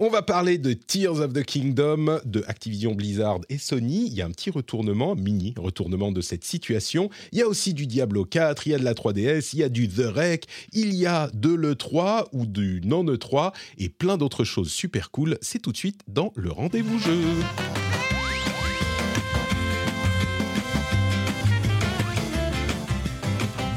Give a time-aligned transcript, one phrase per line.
[0.00, 4.08] On va parler de Tears of the Kingdom de Activision Blizzard et Sony.
[4.08, 7.10] Il y a un petit retournement, mini retournement de cette situation.
[7.30, 9.62] Il y a aussi du Diablo 4, il y a de la 3DS, il y
[9.62, 14.42] a du The Rec, il y a de l'E3 ou du non-E3 et plein d'autres
[14.42, 15.38] choses super cool.
[15.40, 17.20] C'est tout de suite dans le rendez-vous jeu.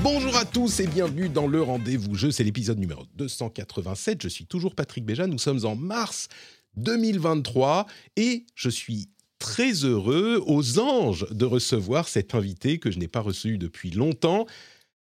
[0.09, 2.31] Bonjour à tous et bienvenue dans le rendez-vous jeu.
[2.31, 4.21] C'est l'épisode numéro 287.
[4.23, 5.27] Je suis toujours Patrick Béja.
[5.27, 6.29] Nous sommes en mars
[6.77, 13.09] 2023 et je suis très heureux aux anges de recevoir cet invité que je n'ai
[13.09, 14.45] pas reçu depuis longtemps.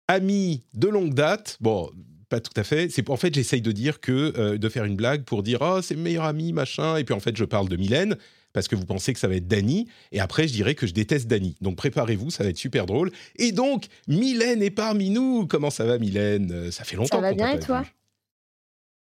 [0.08, 1.56] Ami de longue date.
[1.62, 1.90] Bon,
[2.28, 2.90] pas tout à fait.
[2.90, 5.80] C'est en fait j'essaye de dire que euh, de faire une blague pour dire oh
[5.80, 8.18] c'est meilleur ami machin et puis en fait je parle de Mylène
[8.52, 10.92] parce que vous pensez que ça va être Dany, et après je dirais que je
[10.92, 11.56] déteste Dany.
[11.60, 13.10] Donc préparez-vous, ça va être super drôle.
[13.36, 15.46] Et donc, Mylène est parmi nous.
[15.46, 16.50] Comment ça va, Mylène?
[16.52, 17.16] Euh, Ça fait longtemps.
[17.16, 17.82] Ça va bien et toi?
[17.82, 17.88] vu.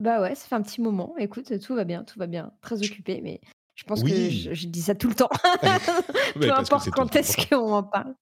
[0.00, 1.14] Bah ouais, ça fait un petit moment.
[1.18, 2.52] Écoute, tout va bien, tout va bien.
[2.60, 3.40] Très occupé, mais
[3.76, 5.30] je pense que je, je dis ça tout le temps.
[6.34, 8.14] Peu importe quand est-ce qu'on en parle.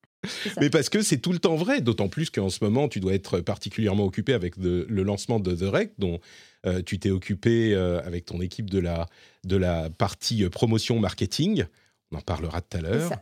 [0.61, 3.13] Mais parce que c'est tout le temps vrai, d'autant plus qu'en ce moment, tu dois
[3.15, 6.21] être particulièrement occupé avec de- le lancement de The Rec, dont
[6.67, 9.07] euh, tu t'es occupé euh, avec ton équipe de la,
[9.45, 11.65] de la partie euh, promotion marketing.
[12.11, 13.13] On en parlera tout à l'heure.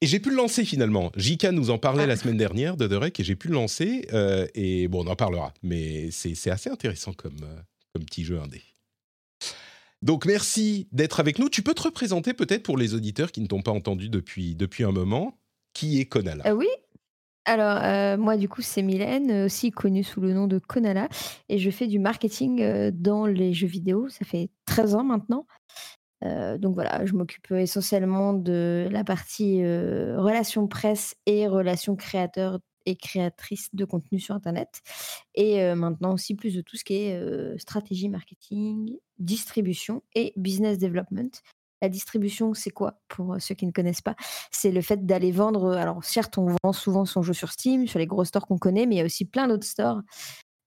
[0.00, 1.10] et j'ai pu le lancer finalement.
[1.16, 2.06] Jika nous en parlait Ah.
[2.06, 4.06] la semaine dernière de The Rec et j'ai pu le lancer.
[4.54, 5.52] et bon, on en parlera.
[5.62, 7.40] Mais c'est assez intéressant comme,
[7.94, 8.62] comme petit jeu indé.
[10.02, 11.48] Donc merci d'être avec nous.
[11.48, 14.84] Tu peux te représenter peut-être pour les auditeurs qui ne t'ont pas entendu depuis, depuis
[14.84, 15.38] un moment.
[15.72, 16.68] Qui est Konala Euh, oui.
[17.48, 21.08] Alors, euh, moi, du coup, c'est Mylène, euh, aussi connue sous le nom de Konala,
[21.48, 24.08] et je fais du marketing euh, dans les jeux vidéo.
[24.08, 25.46] Ça fait 13 ans maintenant.
[26.58, 33.72] Donc voilà, je m'occupe essentiellement de la partie relations presse et relations créateurs et créatrices
[33.74, 34.80] de contenu sur Internet.
[35.36, 41.42] Et maintenant aussi plus de tout ce qui est stratégie marketing, distribution et business development.
[41.88, 44.16] Distribution, c'est quoi Pour euh, ceux qui ne connaissent pas,
[44.50, 45.72] c'est le fait d'aller vendre.
[45.76, 48.86] Alors certes, on vend souvent son jeu sur Steam, sur les gros stores qu'on connaît,
[48.86, 50.02] mais il y a aussi plein d'autres stores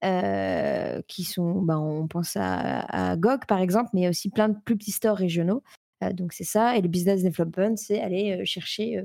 [0.04, 4.30] euh, qui sont, ben, on pense à, GOG par exemple, mais il y a aussi
[4.30, 5.62] plein de plus petits stores régionaux.
[6.02, 6.76] Euh, donc c'est ça.
[6.76, 9.04] Et le business development, c'est aller euh, chercher euh,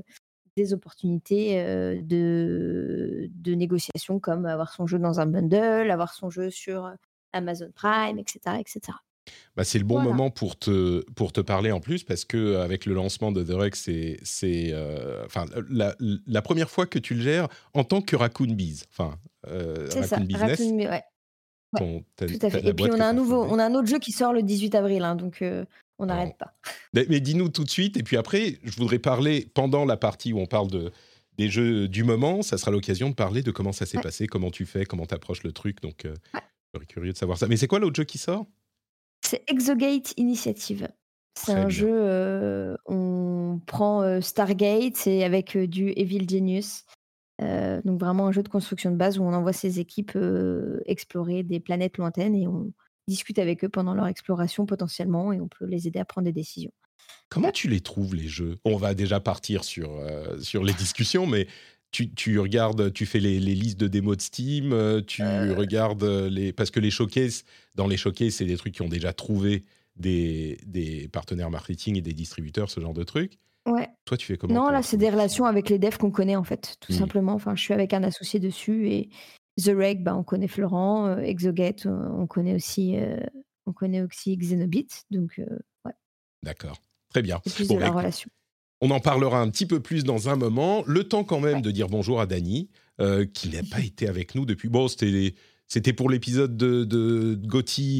[0.56, 6.50] des opportunités euh, de, négociation comme avoir son jeu dans un bundle, avoir son jeu
[6.50, 6.94] sur euh,
[7.32, 8.40] Amazon Prime, etc.
[8.58, 8.80] etc.
[9.56, 10.10] Bah, c'est le bon Voilà.
[10.10, 13.42] moment pour te, pour te parler en plus parce que euh, avec le lancement de
[13.42, 15.94] The Rec, c'est c'est, euh, enfin la,
[16.26, 20.02] la première fois que tu le gères en tant que Raccoon Bees, enfin euh, C'est
[20.02, 20.16] ça.
[20.16, 20.60] Raccoon Business.
[20.60, 21.02] Raccoon- ouais, ouais,
[21.78, 22.66] ton- ta- tout à fait.
[22.66, 24.74] Et puis on a un nouveau, on a un autre jeu qui sort le 18
[24.74, 25.64] avril, hein, donc euh,
[25.98, 26.54] on n'arrête pas.
[26.92, 30.32] Mais, mais dis-nous tout de suite et puis après, je voudrais parler pendant la partie
[30.34, 30.92] où on parle de
[31.38, 34.02] des jeux du moment, ça sera l'occasion de parler de comment ça s'est Ouais.
[34.02, 35.82] passé, comment tu fais, comment tu approches le truc.
[35.82, 36.08] Donc, je
[36.74, 37.46] serais curieux de savoir ça.
[37.46, 38.46] Mais c'est quoi l'autre jeu qui sort?
[39.26, 40.88] C'est Exogate Initiative.
[41.34, 41.68] C'est un bien.
[41.68, 46.84] jeu, euh, on prend euh, Stargate, c'est avec euh, du Evil Genius.
[47.42, 50.16] Euh, donc vraiment un jeu de construction de base où on envoie ses équipes
[50.86, 52.72] explorer des planètes lointaines et on
[53.08, 56.32] discute avec eux pendant leur exploration potentiellement et on peut les aider à prendre des
[56.32, 56.72] décisions.
[57.28, 58.58] Comment tu les trouves les jeux?
[58.64, 60.00] On va déjà partir sur,
[60.40, 61.46] sur les discussions, mais
[61.96, 66.04] tu, tu regardes, tu fais les, les listes de démos de Steam, euh, tu regardes
[66.04, 69.64] les parce que les showcases, dans les showcases, c'est des trucs qui ont déjà trouvé
[69.96, 73.38] des, des partenaires marketing et des distributeurs, ce genre de trucs.
[73.66, 73.88] Ouais.
[74.04, 76.44] Toi, tu fais comment Non, là, c'est des relations avec les devs qu'on connaît en
[76.44, 76.98] fait, tout Mhm.
[76.98, 77.32] simplement.
[77.32, 79.08] Enfin, je suis avec un associé dessus et
[79.58, 83.16] The Reg, bah, on connaît Florent, euh, Exogate, euh, on connaît aussi, euh,
[83.64, 85.46] on connaît aussi Xenobit, donc euh,
[85.86, 85.92] ouais,
[86.42, 86.76] D'accord,
[87.08, 87.40] très bien.
[87.46, 88.30] c'est plus Bon, de bah, la écoute, relation.
[88.80, 90.82] On en parlera un petit peu plus dans un moment.
[90.86, 92.68] Le temps quand même de dire bonjour à Dany,
[93.00, 94.68] euh, qui n'a pas été avec nous depuis.
[94.68, 95.34] Bon, c'était
[95.68, 97.36] c'était pour l'épisode de, de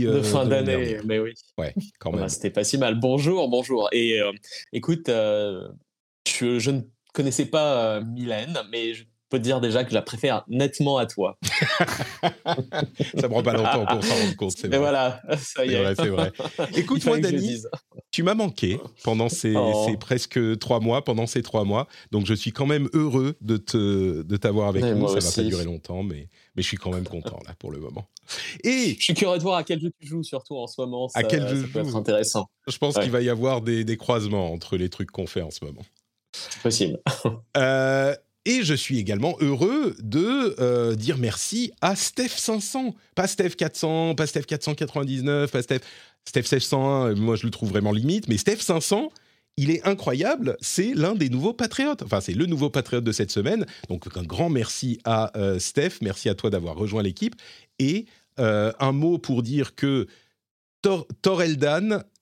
[0.07, 1.33] euh, fin de l'année d'année, mais oui.
[1.59, 2.29] Ouais, quand Bah, même.
[2.29, 3.01] C'était pas si mal.
[3.01, 3.89] Bonjour, bonjour.
[3.93, 4.31] Et euh,
[4.73, 6.83] écoute, je, je ne
[7.13, 11.07] connaissais pas Mylène, mais je- peux te dire déjà que je la préfère nettement à
[11.07, 11.39] toi.
[13.19, 14.79] ça prend pas longtemps pour s'en rendre compte, vrai.
[14.79, 15.95] voilà, ça y est.
[15.95, 16.33] C'est vrai,
[16.77, 17.63] Écoute, moi, Dani,
[18.11, 19.85] tu m'as manqué pendant ces, oh.
[19.87, 21.87] ces, presque trois mois, pendant ces trois mois.
[22.13, 25.09] Donc, je suis quand même heureux de, te, de t'avoir avec nous.
[25.09, 27.79] Ça va pas durer longtemps, mais, mais je suis quand même content, là, pour le
[27.79, 28.07] moment.
[28.65, 31.09] Et je suis curieux de voir à quel jeu tu joues, surtout en ce moment.
[31.09, 32.49] Ça, à quel jeu ça peut être intéressant.
[32.67, 35.51] Je pense qu'il va y avoir des, des croisements entre les trucs qu'on fait en
[35.51, 35.83] ce moment.
[36.33, 36.99] C'est possible.
[37.57, 38.15] euh,
[38.47, 42.95] et je suis également heureux de euh, dire merci à Steph 500.
[43.15, 45.81] Pas Steph 400, pas Steph 499, pas Steph,
[46.25, 49.11] Steph 601, moi je le trouve vraiment limite, mais Steph 500,
[49.57, 52.03] il est incroyable, c'est l'un des nouveaux patriotes.
[52.03, 53.67] Enfin, c'est le nouveau patriote de cette semaine.
[53.89, 57.35] Donc un grand merci à euh, Steph, merci à toi d'avoir rejoint l'équipe.
[57.81, 58.07] Et
[58.39, 60.07] euh, un mot pour dire que
[60.83, 61.09] Tor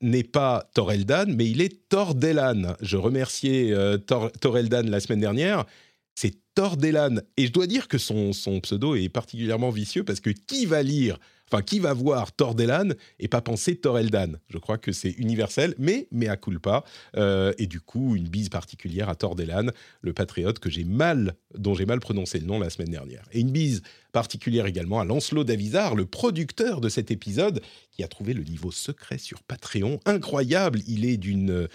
[0.01, 2.77] n'est pas Toreldan, mais il est Tordellan.
[2.81, 3.75] Je remerciais
[4.07, 5.67] Toreldan la semaine dernière
[6.15, 7.17] c'est Tordellan.
[7.37, 8.31] Et je dois dire que son,
[8.63, 11.19] pseudo est particulièrement vicieux parce que qui va lire,
[11.51, 16.07] enfin qui va voir Tordellan et pas penser Toreldan Je crois que c'est universel, mais
[16.13, 16.85] mea culpa.
[17.17, 19.67] Euh, et du coup, une bise particulière à Tordellan,
[20.01, 23.25] le patriote que j'ai mal, dont j'ai mal prononcé le nom la semaine dernière.
[23.33, 23.83] Et une bise
[24.13, 28.71] particulière également à Lancelot Davizard, le producteur de cet épisode, qui a trouvé le niveau
[28.71, 29.99] secret sur Patreon.
[30.07, 31.69] Incroyable, il est d'une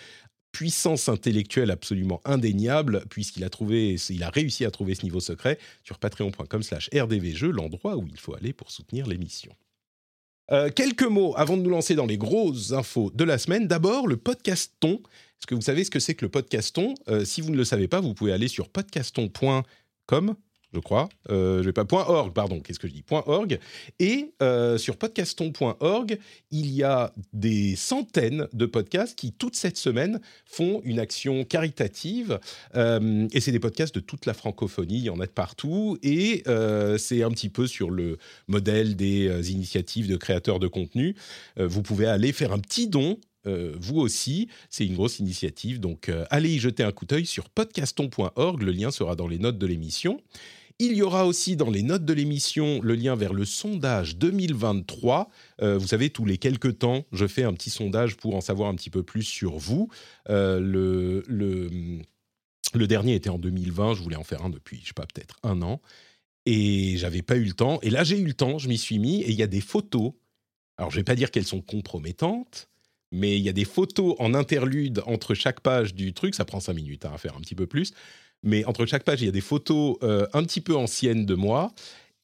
[0.51, 5.57] puissance intellectuelle absolument indéniable, puisqu'il a, trouvé, il a réussi à trouver ce niveau secret
[5.83, 9.55] sur patreon.com slash l'endroit où il faut aller pour soutenir l'émission.
[10.51, 13.67] Euh, quelques mots avant de nous lancer dans les grosses infos de la semaine.
[13.67, 14.93] D'abord, le podcaston.
[14.93, 16.95] Est-ce que vous savez ce que c'est que le podcaston?
[17.07, 20.35] Euh, Si vous ne le savez pas, vous pouvez aller sur podcaston.com
[20.73, 21.09] je crois.
[21.29, 22.59] Euh, je vais pas .org, pardon.
[22.59, 23.59] Qu'est-ce que je dis .org.
[23.99, 26.19] Et euh, sur podcaston.org,
[26.51, 32.39] il y a des centaines de podcasts qui toute cette semaine font une action caritative.
[32.75, 34.97] Euh, et c'est des podcasts de toute la francophonie.
[34.97, 35.97] Il y en a de partout.
[36.03, 36.43] Et
[36.97, 38.17] c'est un petit peu sur le
[38.47, 41.15] modèle des initiatives de créateurs de contenu.
[41.57, 44.49] vous pouvez aller faire un petit don vous aussi.
[44.69, 48.61] C'est une grosse initiative, donc allez y jeter un coup d'œil sur podcaston.org.
[48.61, 50.21] Le lien sera dans les notes de l'émission.
[50.81, 55.29] Il y aura aussi dans les notes de l'émission le lien vers le sondage 2023.
[55.61, 58.69] Euh, vous savez, tous les quelques temps, je fais un petit sondage pour en savoir
[58.69, 59.89] un petit peu plus sur vous.
[60.29, 64.93] Euh, le, le, dernier était en 2020, je voulais en faire un depuis, je sais
[64.93, 65.81] pas, peut-être un an.
[66.45, 67.81] Et j'avais pas eu le temps.
[67.81, 69.21] Et là, j'ai eu le temps, je m'y suis mis.
[69.23, 70.13] Et il y a des photos.
[70.77, 72.69] Alors, je vais pas dire qu'elles sont compromettantes,
[73.11, 76.35] mais il y a des photos en interlude entre chaque page du truc.
[76.35, 77.93] Ça prend cinq minutes hein, à faire un petit peu plus
[78.43, 81.35] mais entre chaque page, il y a des photos euh, un petit peu anciennes de
[81.35, 81.71] moi.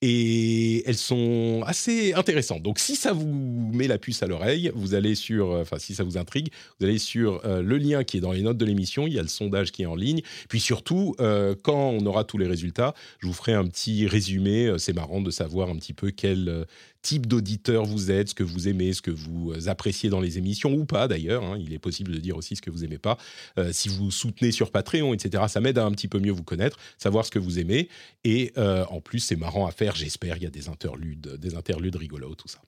[0.02, 2.62] Et elles sont assez intéressantes.
[2.62, 5.96] Donc, si ça vous met la puce à l'oreille, vous allez sur, euh, enfin, si
[5.96, 6.50] ça vous intrigue,
[6.80, 9.08] vous allez sur euh, le lien qui est dans les notes de l'émission.
[9.08, 10.22] Il y a le sondage qui est en ligne.
[10.48, 11.16] Puis surtout,
[11.64, 14.76] quand on aura tous les résultats, je vous ferai un petit résumé.
[14.78, 16.68] C'est marrant de savoir un petit peu quel
[17.06, 20.40] type d'auditeur vous êtes, ce que vous aimez, ce que vous euh, appréciez dans les
[20.40, 21.44] émissions ou pas d'ailleurs.
[21.44, 21.58] Hein.
[21.60, 23.20] il est possible de dire aussi ce que vous aimez pas.
[23.60, 26.44] Euh, si vous soutenez sur Patreon, etc., ça m'aide à un petit peu mieux vous
[26.44, 27.90] connaître, savoir ce que vous aimez.
[28.24, 30.38] Et euh, en plus, c'est marrant à faire, j'espère.
[30.38, 32.60] Il y a des interludes, des interludes rigolos, tout ça.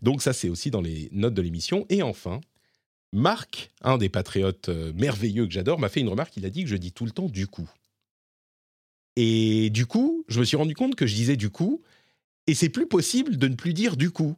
[0.00, 1.84] Donc ça, c'est aussi dans les notes de l'émission.
[1.90, 2.40] Et enfin,
[3.12, 6.34] Marc, un des patriotes merveilleux que j'adore, m'a fait une remarque.
[6.38, 7.68] Il a dit que je dis tout le temps du coup.
[9.16, 11.82] Et du coup, je me suis rendu compte que je disais du coup,
[12.46, 14.36] et c'est plus possible de ne plus dire du coup.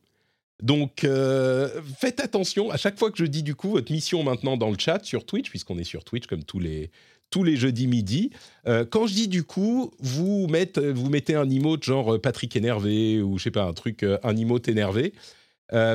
[0.62, 1.69] Donc euh,
[1.99, 4.79] faites attention, à chaque fois que je dis du coup, votre mission maintenant dans le
[4.79, 6.91] chat sur Twitch, puisqu'on est sur Twitch comme tous les,
[7.31, 8.31] tous les jeudis midi,
[8.67, 12.55] euh, quand je dis du coup, vous, mettez, vous mettez un emote genre euh, Patrick
[12.56, 15.12] énervé ou je sais pas, un truc, un emote énervé.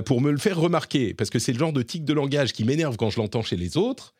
[0.05, 2.65] pour me le faire remarquer, parce que c'est le genre de tic de langage qui
[2.65, 4.13] m'énerve quand je l'entends chez les autres,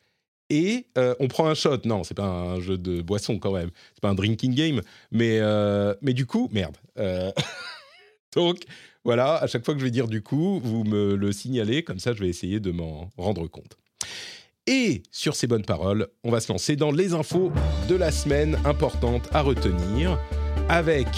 [0.48, 1.80] et on prend un shot.
[1.84, 5.38] Non, c'est pas un jeu de boisson quand même, c'est pas un drinking game, mais,
[6.00, 6.78] mais du coup, merde.
[8.34, 8.62] Donc
[9.04, 11.98] voilà, à chaque fois que je vais dire du coup, vous me le signalez, comme
[11.98, 13.76] ça je vais essayer de m'en rendre compte.
[14.66, 17.50] Et sur ces bonnes paroles, on va se lancer dans les infos
[17.88, 20.18] de la semaine importantes à retenir,
[20.68, 21.08] avec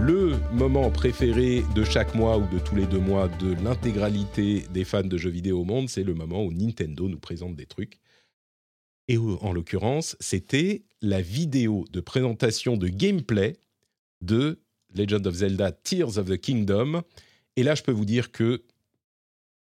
[0.00, 4.84] le moment préféré de chaque mois ou de tous les deux mois de l'intégralité des
[4.84, 7.98] fans de jeux vidéo au monde, c'est le moment où Nintendo nous présente des trucs.
[9.08, 13.56] Et en l'occurrence, c'était la vidéo de présentation de gameplay
[14.22, 14.60] de
[14.96, 17.02] Legend of Zelda Tears of the Kingdom.
[17.56, 18.64] Et là, je peux vous dire que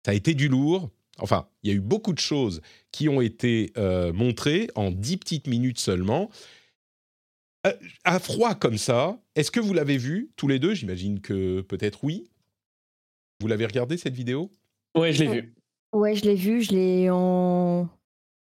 [0.06, 0.90] ça a été du lourd.
[1.20, 5.18] Enfin, il y a eu beaucoup de choses qui ont été euh, montrées en 10
[5.18, 6.30] petites minutes seulement.
[7.66, 10.74] Euh, à froid comme ça, est-ce que vous l'avez vu tous les deux?
[10.74, 12.30] J'imagine que peut-être oui.
[13.42, 14.52] Vous l'avez regardé cette vidéo?
[14.96, 15.56] Ouais, je l'ai vu.
[15.94, 17.88] Ouais, je l'ai vu, je l'ai en...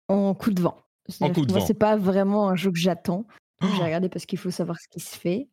[0.09, 0.79] en coup de vent.
[1.21, 1.67] En coup de vent.
[1.67, 3.27] C'est pas vraiment un jeu que j'attends.
[3.61, 5.49] J'ai regardé parce qu'il faut savoir ce qui se fait.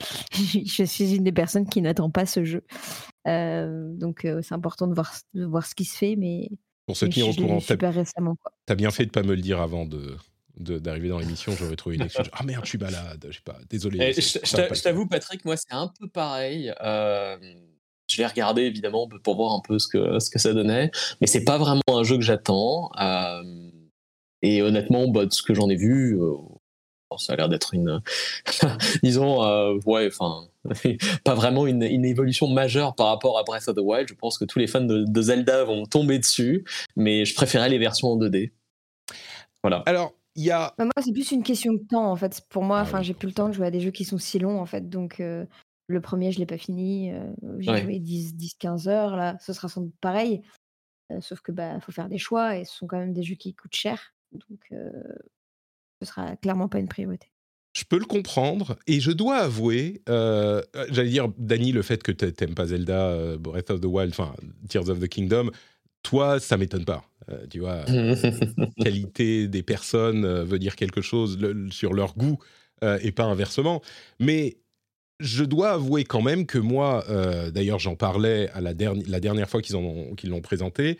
[0.32, 2.64] je suis une des personnes qui n'attend pas ce jeu.
[3.24, 6.50] donc c'est important de voir, de voir ce qui se fait, mais
[6.86, 7.60] pour se tenir au courant.
[7.60, 8.36] Super récemment.
[8.64, 10.16] T'as bien fait de pas me le dire avant de
[10.58, 12.30] d'arriver dans l'émission, j'aurais trouvé une excuse.
[12.32, 13.98] Ah merde, je suis malade, je sais pas, désolé.
[14.00, 16.72] Eh, je, t'avoue, Patrick, moi c'est un peu pareil.
[16.80, 21.26] je l'ai regardé évidemment pour voir un peu ce que, ce que ça donnait, mais
[21.26, 22.90] c'est pas vraiment un jeu que j'attends.
[24.40, 26.18] et honnêtement, bah, de ce que j'en ai vu,
[27.18, 28.02] ça a l'air d'être une,
[29.02, 30.48] disons, euh, ouais, enfin,
[31.24, 34.08] pas vraiment une, évolution majeure par rapport à Breath of the Wild.
[34.08, 36.64] Je pense que tous les fans de, Zelda vont tomber dessus,
[36.96, 38.52] mais je préférais les versions en 2D.
[39.62, 39.82] Voilà.
[39.86, 40.74] Alors, il y a.
[40.78, 42.42] Bah, moi, c'est plus une question de temps, en fait.
[42.50, 44.18] Pour moi, ah enfin, j'ai plus le temps de jouer à des jeux qui sont
[44.18, 44.88] si longs, en fait.
[44.88, 45.44] Donc, euh,
[45.86, 47.12] le premier, je l'ai pas fini.
[47.12, 49.16] Euh, j'ai joué 10-15 heures.
[49.16, 50.42] Là, ce sera sans doute pareil.
[51.20, 53.54] sauf que bah, faut faire des choix et ce sont quand même des jeux qui
[53.54, 54.12] coûtent cher.
[54.32, 54.72] Donc,
[56.00, 57.28] ce sera clairement pas une priorité.
[57.76, 62.10] Je peux le comprendre et je dois avouer, euh, j'allais dire, Dany, le fait que
[62.10, 64.34] tu n'aimes pas Zelda, euh, Breath of the Wild, enfin
[64.70, 65.50] Tears of the Kingdom,
[66.02, 67.04] toi, ça m'étonne pas.
[67.28, 67.84] Euh, tu vois,
[68.82, 71.38] qualité des personnes veut dire quelque chose
[71.70, 72.38] sur leur goût
[72.82, 73.82] et pas inversement.
[74.20, 74.56] Mais
[75.20, 77.04] je dois avouer quand même que moi,
[77.52, 80.98] d'ailleurs, j'en parlais à la, la dernière fois qu'ils l'ont présenté.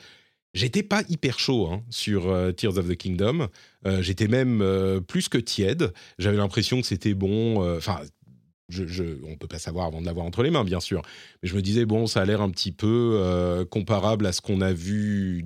[0.57, 3.49] J'étais pas hyper chaud hein, sur euh, Tears of the Kingdom.
[3.87, 5.93] Euh, j'étais même euh, plus que tiède.
[6.19, 7.77] J'avais l'impression que c'était bon.
[7.77, 8.01] Enfin,
[8.69, 11.03] je, je, on peut pas savoir avant de l'avoir entre les mains, bien sûr.
[11.43, 14.61] Mais je me disais bon, ça a l'air un petit peu comparable à ce qu'on
[14.61, 15.45] a vu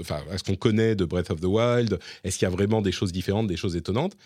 [0.00, 1.98] enfin, à ce qu'on connaît de Breath of the Wild.
[2.22, 4.16] Est-ce qu'il y a vraiment des choses différentes, des choses étonnantes?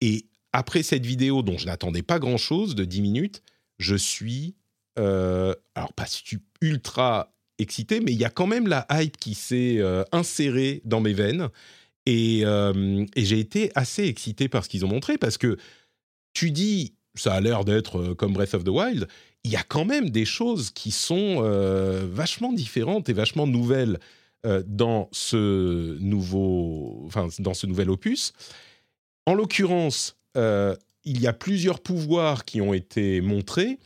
[0.00, 3.42] Et après cette vidéo dont je n'attendais pas grand-chose de 10 minutes,
[3.78, 4.54] je suis
[4.96, 6.06] alors pas
[6.60, 11.00] ultra excité, mais il y a quand même la hype qui s'est euh, insérée dans
[11.00, 11.48] mes veines.
[12.08, 15.56] Euh, et, j'ai été assez excité par ce qu'ils ont montré, parce que
[16.32, 19.08] tu dis, ça a l'air d'être euh, comme Breath of the Wild,
[19.44, 21.40] il y a quand même des choses qui sont
[22.10, 23.98] vachement différentes et vachement nouvelles
[24.66, 28.32] dans ce nouveau, dans ce nouvel opus.
[29.26, 33.78] En l'occurrence, il y a plusieurs pouvoirs qui ont été montrés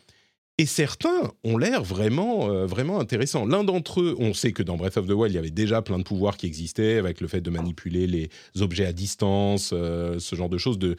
[0.58, 3.46] et certains ont l'air vraiment, euh, vraiment intéressants.
[3.46, 5.80] L'un d'entre eux, on sait que dans Breath of the Wild, il y avait déjà
[5.80, 8.28] plein de pouvoirs qui existaient, avec le fait de manipuler les
[8.60, 10.96] objets à distance, euh, ce genre de choses, de,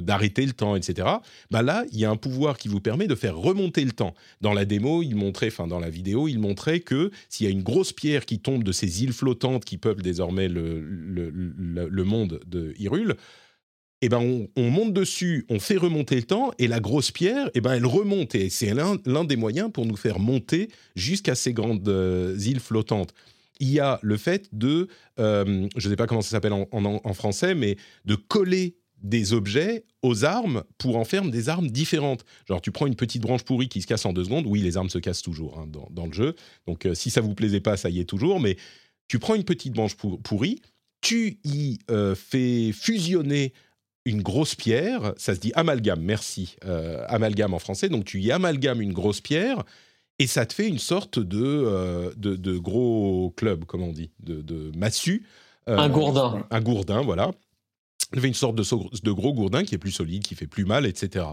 [0.00, 1.08] d'arrêter le temps, etc.
[1.52, 4.14] Bah là, il y a un pouvoir qui vous permet de faire remonter le temps.
[4.40, 7.52] Dans la démo, il montrait, enfin dans la vidéo, il montrait que s'il y a
[7.52, 12.04] une grosse pierre qui tombe de ces îles flottantes qui peuplent désormais le, le, le
[12.04, 13.14] monde de Hyrule,
[14.00, 17.60] eh ben on, monte dessus, on fait remonter le temps, et la grosse pierre, eh
[17.60, 21.88] ben elle remonte, et c'est l'un des moyens pour nous faire monter jusqu'à ces grandes
[21.88, 23.12] euh, îles flottantes.
[23.60, 24.86] Il y a le fait de,
[25.18, 29.84] euh, je ne sais pas comment ça s'appelle en, français, mais de coller des objets
[30.02, 32.24] aux armes pour en faire des armes différentes.
[32.46, 34.46] Genre, tu prends une petite branche pourrie qui se casse en deux secondes.
[34.46, 36.36] Oui, les armes se cassent toujours hein, dans, le jeu.
[36.68, 38.38] Donc, euh, si ça vous plaisait pas, ça y est toujours.
[38.38, 38.56] Mais
[39.08, 40.60] tu prends une petite branche pourrie,
[41.00, 41.78] tu y
[42.14, 43.52] fais fusionner
[44.08, 48.32] une grosse pierre, ça se dit amalgame, merci, euh, amalgame en français, donc tu y
[48.32, 49.64] amalgames une grosse pierre
[50.18, 54.40] et ça te fait une sorte de, euh, de, gros club, comme on dit, de,
[54.40, 55.26] de massue.
[55.68, 56.46] Euh, un gourdin.
[56.50, 57.30] Un gourdin, voilà.
[58.14, 58.64] Ça fait une sorte de,
[59.02, 61.26] de gros gourdin qui est plus solide, qui fait plus mal, etc.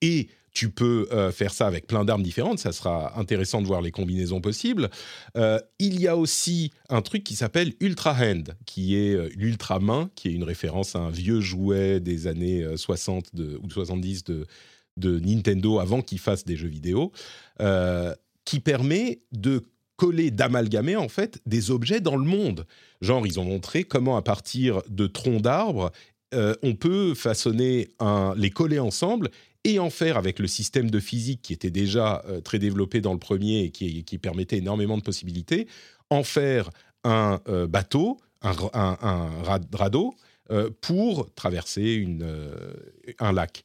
[0.00, 3.80] Et tu peux euh, faire ça avec plein d'armes différentes, ça sera intéressant de voir
[3.80, 4.90] les combinaisons possibles.
[5.36, 9.78] Euh, il y a aussi un truc qui s'appelle Ultra Hand, qui est euh, l'ultra
[9.78, 13.30] main, qui est une référence à un vieux jouet des années 60
[13.62, 14.46] ou 70 de,
[14.98, 17.12] de Nintendo avant qu'ils fassent des jeux vidéo,
[18.44, 19.64] qui permet de
[19.96, 22.66] coller, d'amalgamer en fait des objets dans le monde.
[23.00, 25.92] Genre, ils ont montré comment à partir de troncs d'arbres,
[26.34, 29.30] on peut façonner un, les coller ensemble
[29.64, 33.12] et en faire avec le système de physique qui était déjà euh, très développé dans
[33.12, 35.66] le premier et qui, permettait énormément de possibilités,
[36.10, 36.70] en faire
[37.04, 38.54] un euh, bateau, un,
[39.72, 40.14] radeau,
[40.50, 42.06] euh, pour traverser
[43.18, 43.64] un lac.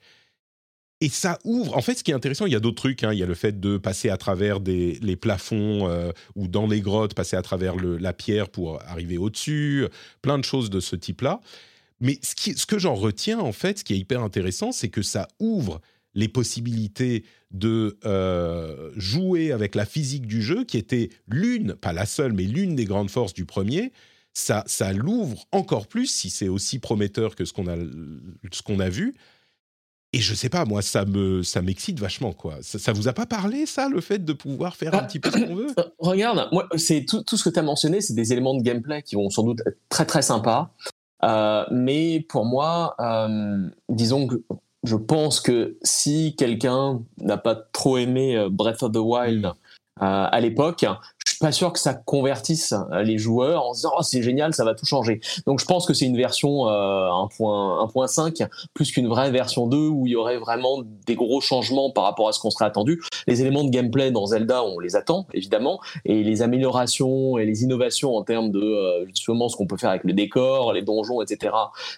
[1.00, 1.78] Et ça ouvre.
[1.78, 3.04] En fait, ce qui est intéressant, il y a d'autres trucs.
[3.04, 3.14] Hein.
[3.14, 7.14] Il y a le fait de passer à travers les plafonds ou dans les grottes,
[7.14, 9.86] passer à travers la pierre pour arriver au-dessus.
[10.24, 11.40] Plein de choses de ce type-là.
[12.00, 14.90] Mais ce, qui, ce que j'en retiens, en fait, ce qui est hyper intéressant, c'est
[14.90, 15.82] que ça ouvre
[16.14, 22.06] les possibilités de euh, jouer avec la physique du jeu, qui était l'une, pas la
[22.06, 23.92] seule, mais l'une des grandes forces du premier.
[24.34, 27.76] Ça, ça l'ouvre encore plus si c'est aussi prometteur que ce qu'on a,
[28.52, 29.16] ce qu'on a vu.
[30.14, 32.60] Et je sais pas, moi, ça me, ça m'excite vachement, quoi.
[32.62, 35.20] Ça, ça, vous a pas parlé, ça, le fait de pouvoir faire un ah, petit
[35.20, 35.76] peu ce qu'on veut?
[36.00, 39.02] Regarde, moi, c'est tout, tout ce que tu as mentionné, c'est des éléments de gameplay
[39.04, 40.74] qui vont sans doute être très très sympas.
[41.24, 42.96] Mais pour moi,
[43.90, 44.42] disons que
[44.84, 49.54] je pense que si quelqu'un n'a pas trop aimé Breath of the Wild mm.
[50.00, 50.86] à l'époque,
[51.40, 54.64] pas sûr que ça convertisse euh, les joueurs en se disant oh, c'est génial, ça
[54.64, 55.20] va tout changer.
[55.46, 60.06] Donc je pense que c'est une version euh, 1.5 plus qu'une vraie version 2 où
[60.06, 63.02] il y aurait vraiment des gros changements par rapport à ce qu'on serait attendu.
[63.28, 67.64] Les éléments de gameplay dans Zelda, on les attend évidemment, et les améliorations et les
[67.64, 71.22] innovations en termes de euh, justement ce qu'on peut faire avec le décor, les donjons,
[71.22, 71.54] etc.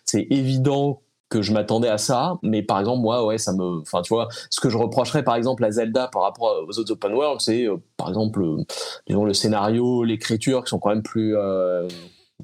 [0.05, 4.01] C'est évident que je m'attendais à ça, mais par exemple moi ouais ça me, enfin
[4.01, 7.13] tu vois, ce que je reprocherais par exemple à Zelda par rapport aux autres open
[7.13, 8.63] world, c'est euh, par exemple euh,
[9.07, 11.88] disons le scénario, l'écriture qui sont quand même plus euh,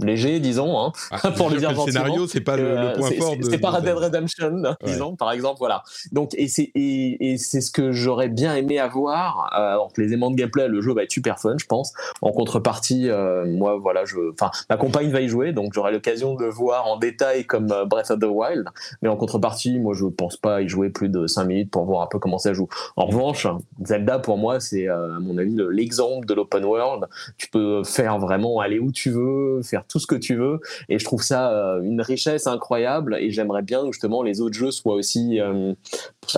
[0.04, 3.36] léger, disons, hein, ah, pour le dire Le scénario, c'est pas le, point fort.
[3.42, 5.84] C'est pas Red Dead Redemption, disons, par exemple, voilà.
[6.12, 9.52] Donc, et c'est et, c'est ce que j'aurais bien aimé avoir.
[9.54, 11.94] Euh, alors que les aimants de gameplay, le jeu va être super fun, je pense.
[12.22, 16.36] En contrepartie, euh, moi, voilà, je, enfin, ma compagne va y jouer, donc j'aurai l'occasion
[16.36, 18.66] de voir en détail comme euh, Breath of the Wild.
[19.02, 22.04] Mais en contrepartie, moi, je pense pas y jouer plus de 5 minutes pour voir
[22.04, 22.68] un peu comment ça joue.
[22.96, 23.48] En revanche,
[23.84, 27.06] Zelda, pour moi, c'est à mon avis l'exemple de l'open world.
[27.38, 30.60] Tu peux faire vraiment aller où tu veux, faire tout ce que tu veux.
[30.90, 33.18] Et je trouve ça euh, une richesse incroyable.
[33.20, 35.74] Et j'aimerais bien justement les autres jeux soient aussi euh,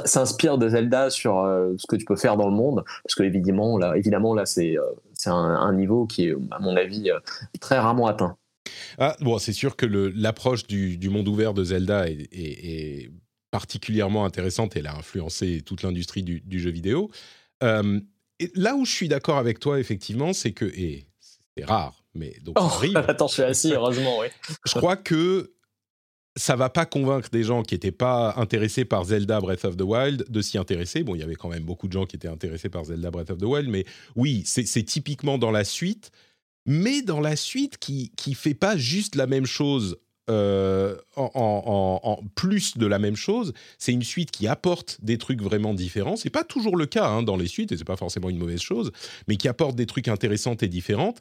[0.05, 3.23] s'inspirent de Zelda sur euh, ce que tu peux faire dans le monde, parce que
[3.23, 4.75] évidemment là, évidemment là, c'est
[5.13, 7.09] c'est un, niveau qui est à mon avis
[7.59, 8.37] très rarement atteint.
[8.99, 13.09] Ah, bon, c'est sûr que l'approche du, monde ouvert de Zelda est,
[13.49, 14.75] particulièrement intéressante.
[14.75, 17.09] Elle a influencé toute l'industrie du, jeu vidéo.
[17.61, 21.07] là où je suis d'accord avec toi, effectivement, c'est que, et
[21.57, 22.69] c'est rare, mais donc oh,
[23.07, 24.27] Attends, je suis assis, heureusement, oui.
[24.65, 25.53] je crois que
[26.37, 29.81] ça va pas convaincre des gens qui n'étaient pas intéressés par Zelda Breath of the
[29.81, 31.03] Wild de s'y intéresser.
[31.03, 33.31] Bon, il y avait quand même beaucoup de gens qui étaient intéressés par Zelda Breath
[33.31, 36.11] of the Wild, mais oui, c'est typiquement dans la suite,
[36.65, 39.97] mais dans la suite qui qui fait pas juste la même chose.
[40.29, 41.31] Euh, en,
[42.03, 46.17] en, plus de la même chose, c'est une suite qui apporte des trucs vraiment différents.
[46.17, 48.59] C'est pas toujours le cas hein, dans les suites, et c'est pas forcément une mauvaise
[48.59, 48.91] chose,
[49.29, 51.13] mais qui apporte des trucs intéressants et différents.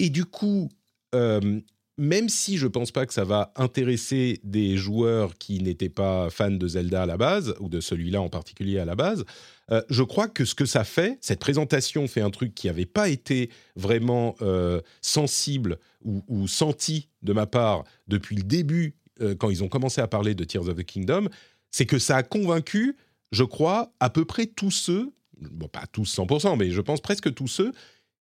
[0.00, 0.70] Et du coup,
[1.14, 1.60] euh,
[1.98, 6.50] même si je pense pas que ça va intéresser des joueurs qui n'étaient pas fans
[6.50, 9.26] de Zelda à la base, ou de celui-là en particulier à la base,
[9.70, 12.86] euh, je crois que ce que ça fait, cette présentation fait un truc qui n'avait
[12.86, 18.96] pas été vraiment euh, sensible ou, senti de ma part depuis le début,
[19.38, 21.28] quand ils ont commencé à parler de Tears of the Kingdom,
[21.70, 22.96] c'est que ça a convaincu,
[23.32, 27.34] je crois, à peu près tous ceux, bon pas tous 100%, mais je pense presque
[27.34, 27.72] tous ceux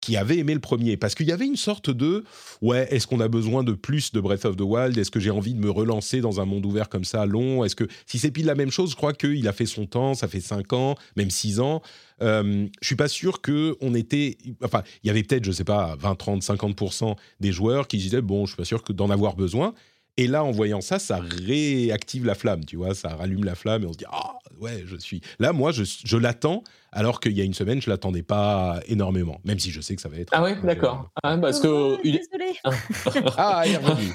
[0.00, 0.96] qui avaient aimé le premier.
[0.96, 2.24] Parce qu'il y avait une sorte de
[2.62, 4.96] ouais, est-ce qu'on a besoin de plus de Breath of the Wild?
[4.96, 7.64] Est-ce que j'ai envie de me relancer dans un monde ouvert comme ça, long?
[7.64, 10.14] Est-ce que si c'est pile la même chose, je crois qu'il a fait son temps,
[10.14, 11.82] ça fait 5 ans, même 6 ans.
[12.22, 14.38] Euh, je suis pas sûr que on était.
[14.62, 18.22] Enfin, il y avait peut-être, je sais pas, 20, 30, 50% des joueurs qui disaient
[18.22, 19.74] bon, je suis pas sûr que d'en avoir besoin.
[20.18, 23.82] Et là, en voyant ça, ça réactive la flamme, tu vois, ça rallume la flamme
[23.82, 25.52] et on se dit ah ouais, je suis là.
[25.52, 26.62] Moi, je, je l'attends
[26.96, 30.00] alors qu'il y a une semaine, je l'attendais pas énormément, même si je sais que
[30.00, 30.30] ça va être.
[30.32, 31.10] Ah oui, d'accord.
[31.22, 32.54] Ah, parce que oh, désolé.
[33.36, 34.14] ah, elle est revenue.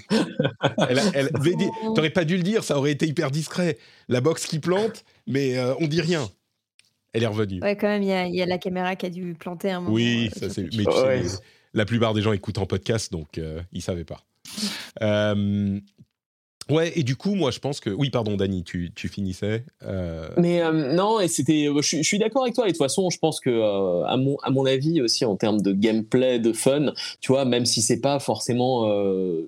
[1.96, 3.78] T'aurais pas dû le dire, ça aurait été hyper discret.
[4.10, 6.28] La box qui plante, mais euh, on dit rien.
[7.14, 7.62] Elle est revenue.
[7.62, 9.94] Ouais, quand même, il y, a la caméra qui a dû planter un moment.
[9.94, 10.64] Oui, euh, ça c'est.
[10.76, 11.38] Mais tu sais,
[11.74, 14.22] la plupart des gens écoutent en podcast, donc euh, ils savaient pas.
[15.02, 15.80] Euh,
[16.70, 17.90] ouais, et du coup, moi, je pense que.
[17.90, 19.66] Oui, pardon, Dani, tu, tu finissais.
[19.84, 20.30] Euh.
[20.38, 21.68] Mais euh, non, et c'était.
[21.76, 22.66] Je, suis d'accord avec toi.
[22.66, 25.62] Et de toute façon, je pense que, à, mon, à mon avis aussi, en termes
[25.62, 28.88] de gameplay, de fun, tu vois, même si c'est pas forcément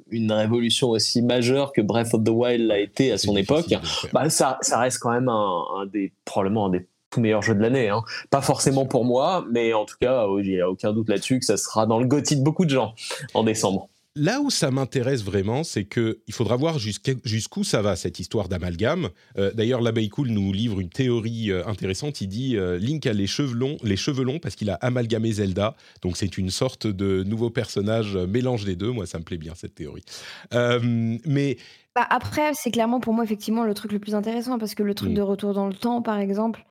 [0.10, 3.74] une révolution aussi majeure que Breath of the Wild l'a été à son époque,
[4.14, 6.12] bah, ça, ça reste quand même un, un des.
[6.26, 6.88] probablement un des
[7.18, 7.90] meilleur jeu de l'année.
[7.90, 8.04] Hein.
[8.30, 11.46] Pas forcément pour moi, mais en tout cas, il n'y a aucun doute là-dessus que
[11.46, 12.94] ça sera dans le gothi de beaucoup de gens
[13.34, 13.90] en décembre.
[14.16, 18.48] Là où ça m'intéresse vraiment, c'est que il faudra voir jusqu'où ça va cette histoire
[18.48, 19.10] d'amalgame.
[19.40, 22.22] Euh, d'ailleurs, l'abeille cool nous livre une théorie euh, intéressante.
[22.22, 25.32] Il dit euh, Link a les cheveux longs, les cheveux longs parce qu'il a amalgamé
[25.32, 25.76] Zelda.
[26.04, 28.92] Donc c'est une sorte de nouveau personnage mélange des deux.
[28.92, 30.06] Moi, ça me plaît bien cette théorie.
[30.52, 31.58] mais
[31.96, 34.94] bah, après, c'est clairement pour moi effectivement le truc le plus intéressant parce que le
[34.94, 35.16] truc mm.
[35.16, 36.66] de retour dans le temps, par exemple.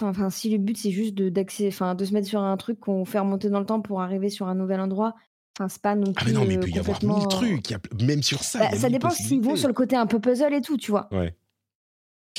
[0.00, 1.32] Enfin, si le but c'est juste de,
[1.68, 4.30] enfin, de se mettre sur un truc qu'on fait remonter dans le temps pour arriver
[4.30, 5.14] sur un nouvel endroit,
[5.58, 6.14] Enfin, c'est pas non plus.
[6.16, 7.70] Ah, mais non, mais il peut y avoir mille trucs.
[7.70, 8.58] Y a, même sur ça.
[8.58, 11.08] Bah, ça dépend s'ils vont sur le côté un peu puzzle et tout, tu vois.
[11.12, 11.34] Ouais.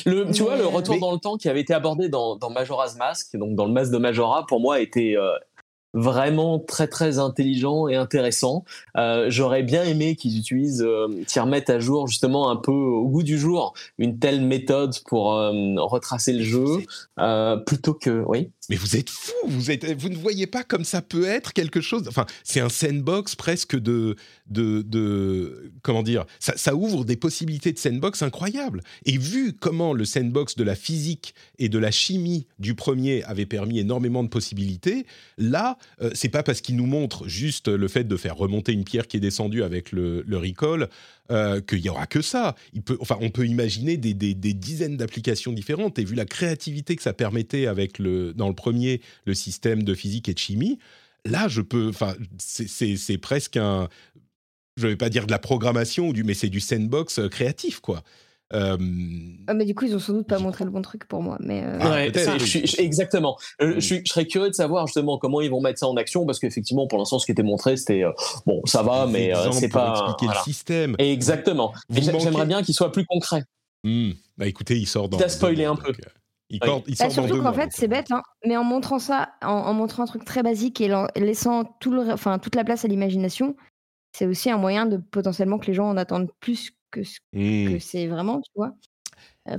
[0.06, 2.96] Le, tu vois, le retour dans le temps qui avait été abordé dans, dans, Majora's
[2.98, 5.16] Mask, donc dans le masque de Majora, pour moi, était
[5.94, 8.66] vraiment très très intelligent et intéressant.
[8.98, 13.08] Euh, j'aurais bien aimé qu'ils utilisent, euh, qu'ils remettent à jour justement un peu au
[13.08, 16.86] goût du jour une telle méthode pour euh, retracer le jeu,
[17.66, 18.50] plutôt que oui.
[18.70, 21.82] Mais vous êtes fou, vous êtes, vous ne voyez pas comme ça peut être quelque
[21.82, 22.06] chose.
[22.08, 24.16] Enfin, c'est un sandbox presque de,
[24.48, 26.26] de, de comment dire.
[26.40, 28.82] Ça, ouvre des possibilités de sandbox incroyables.
[29.06, 33.46] Et vu comment le sandbox de la physique et de la chimie du premier avait
[33.46, 35.06] permis énormément de possibilités,
[35.38, 38.84] là, euh, c'est pas parce qu'il nous montre juste le fait de faire remonter une
[38.84, 40.90] pierre qui est descendue avec le, recall
[41.32, 42.56] euh, qu'il y aura que ça.
[42.74, 46.00] Il peut, enfin, on peut imaginer des, dizaines d'applications différentes.
[46.00, 49.94] Et vu la créativité que ça permettait avec le, dans le premier, le système de
[49.94, 50.80] physique et de chimie,
[51.26, 53.88] là, je peux, enfin, c'est presque un,
[54.78, 57.80] je vais pas dire de la programmation ou du, mais c'est du sandbox euh, créatif,
[57.80, 58.04] quoi.
[58.54, 58.78] Euh,
[59.48, 61.38] ah, mais du coup, ils ont sans doute pas montré le bon truc pour moi.
[61.40, 62.06] Mais euh, ah,
[62.78, 63.38] exactement.
[63.62, 66.40] Euh, je, serais curieux de savoir justement comment ils vont mettre ça en action parce
[66.40, 68.04] qu'effectivement, pour l'instant, ce qui était montré, c'était
[68.46, 70.96] bon, ça va, mais c'est pas expliquer le système.
[71.00, 71.74] Exactement.
[71.90, 73.44] J'aimerais bien qu'il soit plus concret.
[73.84, 74.12] Hmm.
[74.38, 75.18] Bah écoutez, il sort dans.
[75.18, 75.92] Tu as spoilé un peu.
[76.50, 80.04] Il, il bah, surtout qu'en fait, c'est bête, hein, mais en montrant ça, en, montrant
[80.04, 83.56] un truc très basique et en laissant tout le, enfin, toute la place à l'imagination,
[84.14, 87.80] c'est aussi un moyen de potentiellement que les gens en attendent plus que, que mmh.
[87.80, 88.74] c'est vraiment, tu vois.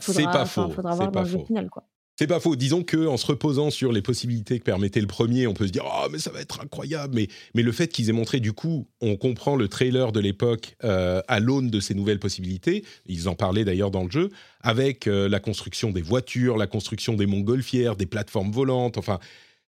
[0.01, 0.71] c'est pas faux.
[0.71, 1.85] Faudra voir dans le jeu final, quoi.
[2.17, 2.55] C'est pas faux.
[2.55, 5.73] Disons que en se reposant sur les possibilités que permettait le premier, on peut se
[5.73, 7.17] dire oh mais ça va être incroyable.
[7.17, 10.77] Mais mais le fait qu'ils aient montré du coup, on comprend le trailer de l'époque
[10.85, 12.85] euh, à l'aune de ces nouvelles possibilités.
[13.07, 17.15] Ils en parlaient d'ailleurs dans le jeu avec euh, la construction des voitures, la construction
[17.15, 18.97] des montgolfières, des plateformes volantes.
[18.97, 19.19] Enfin,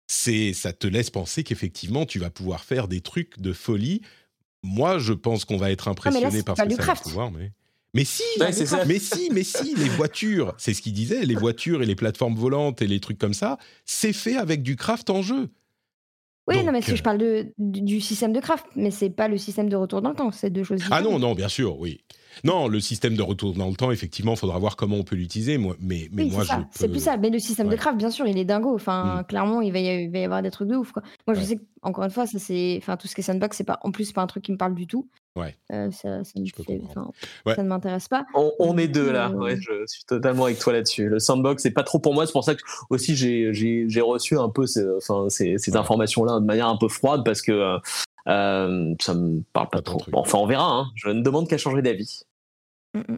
[0.07, 4.01] c'est ça te laisse penser qu'effectivement tu vas pouvoir faire des trucs de folie
[4.63, 7.51] moi, je pense qu'on va être impressionné par ce que ça va pouvoir, mais...
[7.95, 8.51] Mais si, mais
[8.99, 12.83] si, mais si, les voitures, c'est ce qu'il disait, les voitures et les plateformes volantes
[12.83, 15.49] et les trucs comme ça, c'est fait avec du craft en jeu.
[16.47, 19.37] Oui, non, mais je euh, parle de, du système de craft, mais c'est pas le
[19.37, 21.03] système de retour dans le temps, c'est deux choses différentes.
[21.03, 22.03] Ah non, non, bien sûr, oui.
[22.43, 25.15] Non, le système de retour dans le temps, effectivement, il faudra voir comment on peut
[25.15, 25.57] l'utiliser.
[25.57, 27.17] Moi, mais, mais moi, C'est plus ça.
[27.17, 28.73] Mais le système de craft, bien sûr, il est dingo.
[28.73, 29.25] Enfin, mm.
[29.25, 30.91] clairement, il va, y, va y avoir des trucs de ouf.
[30.91, 31.03] Quoi.
[31.27, 33.63] Moi, je sais encore une fois, ça c'est, enfin, tout ce qui est sandbox, c'est
[33.63, 35.07] pas, en plus, pas un truc qui me parle du tout.
[35.35, 35.55] Ouais.
[35.71, 36.33] Euh, ça, ça,
[37.55, 38.25] ça, ne m'interesse pas.
[38.33, 39.29] On, est deux là.
[39.29, 41.07] Euh, ouais, je suis totalement avec toi là-dessus.
[41.07, 42.25] Le sandbox, c'est pas trop pour moi.
[42.25, 46.45] C'est pour ça que aussi j'ai reçu un peu ces, enfin, ces, ces informations-là de
[46.45, 47.77] manière un peu froide parce que
[48.29, 50.01] euh, ça me parle pas, trop.
[50.13, 50.71] enfin, on verra.
[50.71, 50.91] Hein.
[50.95, 52.23] Je ne demande qu'à changer d'avis.
[52.93, 53.17] Mm, mm.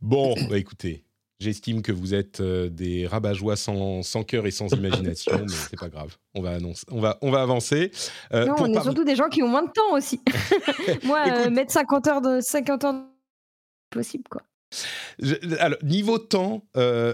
[0.00, 1.04] Bon, bah écoutez,
[1.42, 5.78] j'estime que vous êtes euh, des rabat-joie sans, sans cœur et sans imagination, mais c'est
[5.78, 6.16] pas grave.
[6.34, 7.90] On va, annoncer, on va, on va avancer.
[8.32, 10.20] Euh, non, on est surtout des gens qui ont moins de temps aussi.
[11.04, 13.02] Moi, euh, mettre 50 heures de 50 heures
[13.90, 14.42] possible quoi.
[15.58, 16.64] Alors, niveau temps,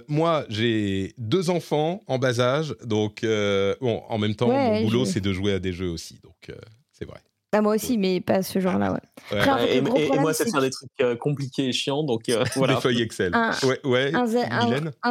[0.08, 5.20] moi j'ai deux enfants en bas âge, donc bon, en même temps, mon boulot c'est
[5.20, 6.56] de jouer à des jeux aussi, donc
[6.92, 7.20] c'est vrai.
[7.52, 9.76] Ah, moi aussi, mais pas ce genre-là, ouais.
[9.76, 12.74] et, moi, c'est faire des trucs euh, compliqués et chiants, donc euh, voilà.
[12.74, 13.34] Des feuilles Excel.
[13.34, 14.12] Un, ouais, ouais.
[14.14, 14.26] Un,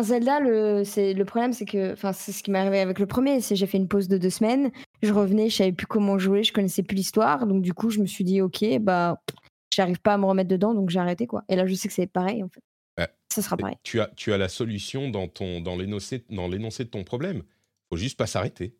[0.04, 3.42] Zelda, le, le problème, c'est que, enfin, c'est ce qui m'est arrivé avec le premier,
[3.42, 4.70] c'est j'ai fait une pause de deux semaines,
[5.02, 8.00] je revenais, je savais plus comment jouer, je connaissais plus l'histoire, donc du coup, je
[8.00, 9.20] me suis dit, ok, bah,
[9.78, 11.44] j'arrive pas à me remettre dedans, donc j'ai arrêté, quoi.
[11.48, 12.62] Et là, je sais que c'est pareil, en fait.
[13.30, 13.76] Ça sera pareil.
[13.84, 17.44] Tu as, tu as la solution dans, ton, dans l'énoncé de ton problème.
[17.90, 18.76] faut juste pas s'arrêter.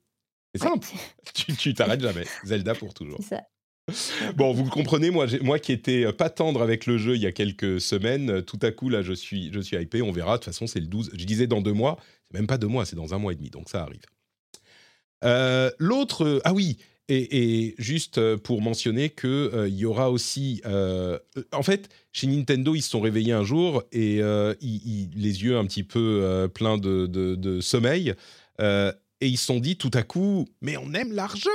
[0.56, 0.88] C'est simple.
[1.60, 2.24] tu t'arrêtes jamais.
[2.44, 3.20] Zelda pour toujours.
[3.22, 3.44] C'est ça.
[4.36, 7.22] Bon, vous le comprenez, moi, moi qui étais euh, pas tendre avec le jeu il
[7.22, 10.12] y a quelques semaines, euh, tout à coup, là, je suis, je suis hypé, on
[10.12, 10.34] verra.
[10.34, 11.12] De toute façon, c'est le 12.
[11.14, 13.36] Je disais dans deux mois, c'est même pas deux mois, c'est dans un mois et
[13.36, 14.02] demi, donc ça arrive.
[15.24, 20.62] Euh, l'autre, ah oui, et, juste pour mentionner qu'il y aura aussi.
[20.66, 24.22] en fait, chez Nintendo, ils se sont réveillés un jour et
[24.62, 28.14] les yeux un petit peu pleins de, sommeil
[29.22, 31.50] et ils se sont dit tout à coup, mais on aime l'argent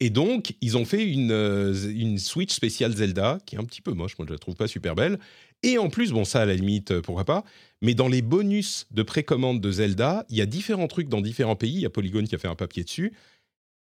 [0.00, 3.80] Et donc, ils ont fait une, euh, une Switch spéciale Zelda, qui est un petit
[3.80, 5.18] peu moche, moi je la trouve pas super belle.
[5.62, 7.44] Et en plus, bon ça à la limite, euh, pourquoi pas,
[7.80, 11.56] mais dans les bonus de précommande de Zelda, il y a différents trucs dans différents
[11.56, 13.14] pays, il y a Polygon qui a fait un papier dessus.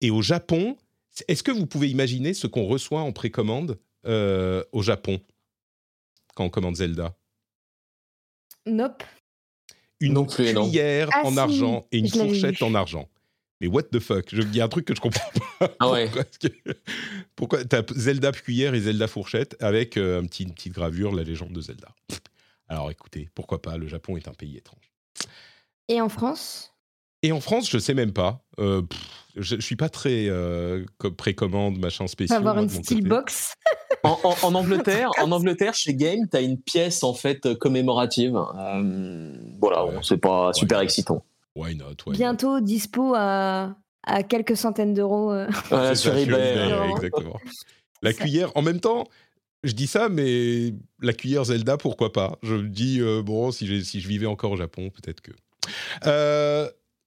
[0.02, 0.76] Et au Japon,
[1.28, 5.20] est-ce que vous pouvez imaginer ce qu'on reçoit en précommande euh, au Japon
[6.34, 7.14] quand on commande Zelda?
[8.66, 9.02] Nope.
[10.00, 13.08] Une cuillère ah, en argent et une fourchette en argent
[13.62, 14.32] mais what the fuck?
[14.32, 15.72] Il y a un truc que je comprends pas.
[15.78, 16.10] Ah ouais.
[17.36, 21.22] Pourquoi T'as Zelda cuillère et Zelda fourchette avec euh, un petit, une petite gravure, la
[21.22, 21.86] légende de Zelda?
[22.68, 23.76] Alors écoutez, pourquoi pas?
[23.76, 24.90] Le Japon est un pays étrange.
[25.86, 26.71] Et en France?
[27.22, 28.44] Et en France, je sais même pas.
[28.58, 28.82] Euh,
[29.36, 30.84] je, je, suis pas très euh,
[31.16, 32.38] précommande, machin spécial.
[32.38, 33.54] Avoir une steelbox.
[34.02, 38.36] en, en, Angleterre, en Angleterre, chez Game, tu as une pièce en fait commémorative.
[38.36, 41.24] Euh, voilà, c'est pas super excitant.
[41.54, 42.10] Why not?
[42.10, 45.32] Bientôt dispo à à quelques centaines d'euros.
[45.68, 46.72] Voilà, sur eBay.
[46.96, 47.38] exactement.
[48.02, 49.04] La cuillère, en même temps,
[49.62, 52.36] je dis ça, mais la cuillère Zelda, pourquoi pas?
[52.42, 55.30] Je me dis, bon, si, si, je vivais encore au Japon, peut-être que.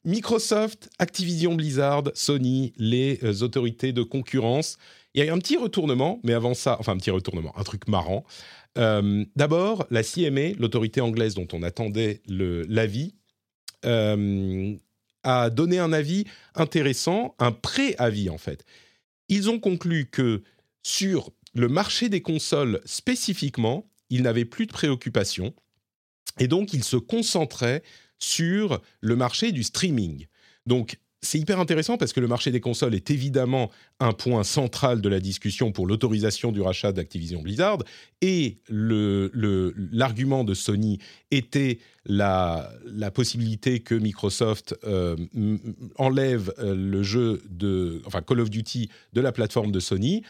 [0.06, 4.78] Microsoft, Activision Blizzard, Sony, les autorités de concurrence.
[5.14, 7.64] Il y a eu un petit retournement, mais avant ça, enfin un petit retournement, un
[7.64, 8.24] truc marrant.
[8.76, 13.16] D'abord, la CMA, l'autorité anglaise dont on attendait l'avis,
[13.84, 18.64] a donné un avis intéressant, un pré-avis en fait.
[19.28, 20.44] Ils ont conclu que
[20.84, 25.56] sur le marché des consoles spécifiquement, ils n'avaient plus de préoccupations
[26.38, 27.82] et donc ils se concentraient
[28.20, 30.26] sur le marché du streaming.
[30.66, 35.02] Donc c'est hyper intéressant parce que le marché des consoles est évidemment un point central
[35.02, 37.80] de la discussion pour l'autorisation du rachat d'Activision Blizzard.
[38.22, 41.00] Et l'argument de Sony
[41.32, 42.72] était la,
[43.14, 45.16] possibilité que Microsoft euh,
[45.98, 50.24] enlève euh, le jeu de, enfin Call of Duty de la plateforme de Sony.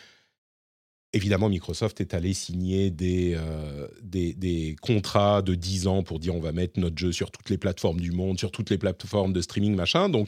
[1.15, 6.41] Évidemment, Microsoft est allé signer des, euh, des, contrats de 10 ans pour dire on
[6.41, 9.39] va mettre notre jeu sur toutes les plateformes du monde, sur toutes les plateformes de
[9.39, 10.10] streaming, machin.
[10.10, 10.28] Donc,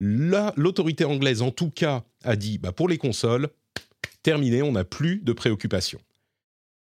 [0.00, 3.48] l'autorité anglaise, en tout cas, a dit bah, pour les consoles,
[4.24, 6.00] terminé, on n'a plus de préoccupations.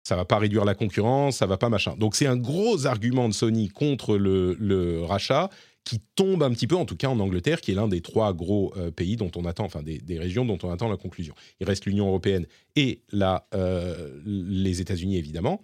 [0.04, 1.98] Ça va pas réduire la concurrence, ça va pas machin.
[1.98, 5.50] Donc c'est un gros argument de Sony contre le, rachat
[5.86, 8.34] qui tombe un petit peu, en tout cas en Angleterre, qui est l'un des trois
[8.34, 11.36] gros euh, pays dont on attend, enfin des, régions dont on attend la conclusion.
[11.62, 15.62] Il reste l'Union européenne et la, euh, les États-Unis évidemment,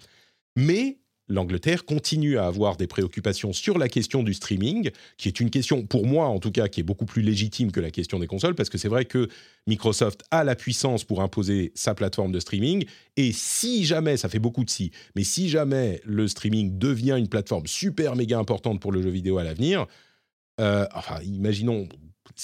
[0.55, 5.49] mais l'Angleterre continue à avoir des préoccupations sur la question du streaming, qui est une
[5.49, 8.27] question, pour moi en tout cas, qui est beaucoup plus légitime que la question des
[8.27, 9.27] consoles, parce que c'est vrai que
[9.65, 12.85] Microsoft a la puissance pour imposer sa plateforme de streaming,
[13.17, 17.29] et si jamais, ça fait beaucoup de si, mais si jamais le streaming devient une
[17.29, 19.87] plateforme super méga importante pour le jeu vidéo à l'avenir,
[20.61, 21.87] euh, enfin, imaginons,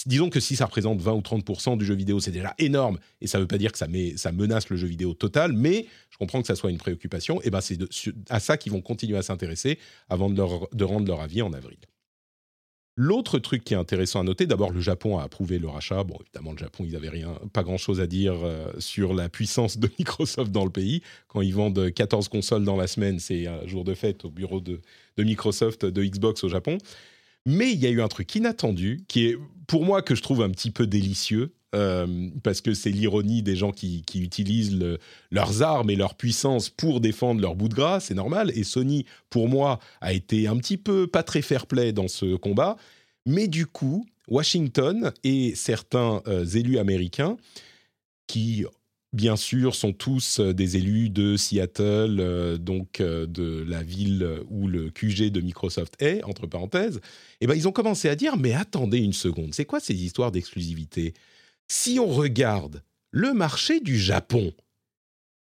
[0.06, 3.28] disons que si ça représente 20 ou 30% du jeu vidéo, c'est déjà énorme, et
[3.28, 3.88] ça ne veut pas dire que ça,
[4.32, 7.62] menace le jeu vidéo total, mais je comprends que ça soit une préoccupation, et ben
[7.62, 7.78] c'est
[8.30, 9.78] à ça qu'ils vont continuer à s'intéresser
[10.10, 10.42] avant de,
[10.84, 11.78] rendre leur avis en avril.
[13.00, 16.04] L'autre truc qui est intéressant à noter, d'abord le Japon a approuvé le rachat.
[16.04, 19.78] Bon, évidemment, le Japon, ils n'avaient rien, pas grand-chose à dire euh, sur la puissance
[19.78, 21.04] de Microsoft dans le pays.
[21.28, 24.62] Quand ils vendent 14 consoles dans la semaine, c'est un jour de fête au bureau
[24.62, 24.82] de
[25.20, 26.80] Microsoft, de Xbox au Japon.
[27.48, 30.42] Mais il y a eu un truc inattendu qui est, pour moi, que je trouve
[30.42, 31.54] un petit peu délicieux.
[31.76, 34.80] Euh, parce que c'est l'ironie des gens qui, utilisent
[35.32, 38.52] leurs armes et leur puissance pour défendre leur bout de gras, c'est normal.
[38.56, 42.78] Et Sony, pour moi, a été un petit peu pas très fair-play dans ce combat.
[43.26, 47.38] Mais du coup, Washington et certains euh, élus américains
[48.28, 48.66] qui
[49.14, 54.28] bien sûr, sont tous euh, des élus de Seattle, euh, donc euh, de la ville
[54.50, 57.02] où le QG de Microsoft est, entre parenthèses, et
[57.42, 60.32] eh ben, ils ont commencé à dire, mais attendez une seconde, c'est quoi ces histoires
[60.32, 61.14] d'exclusivité?
[61.68, 64.54] Si on regarde le marché du Japon,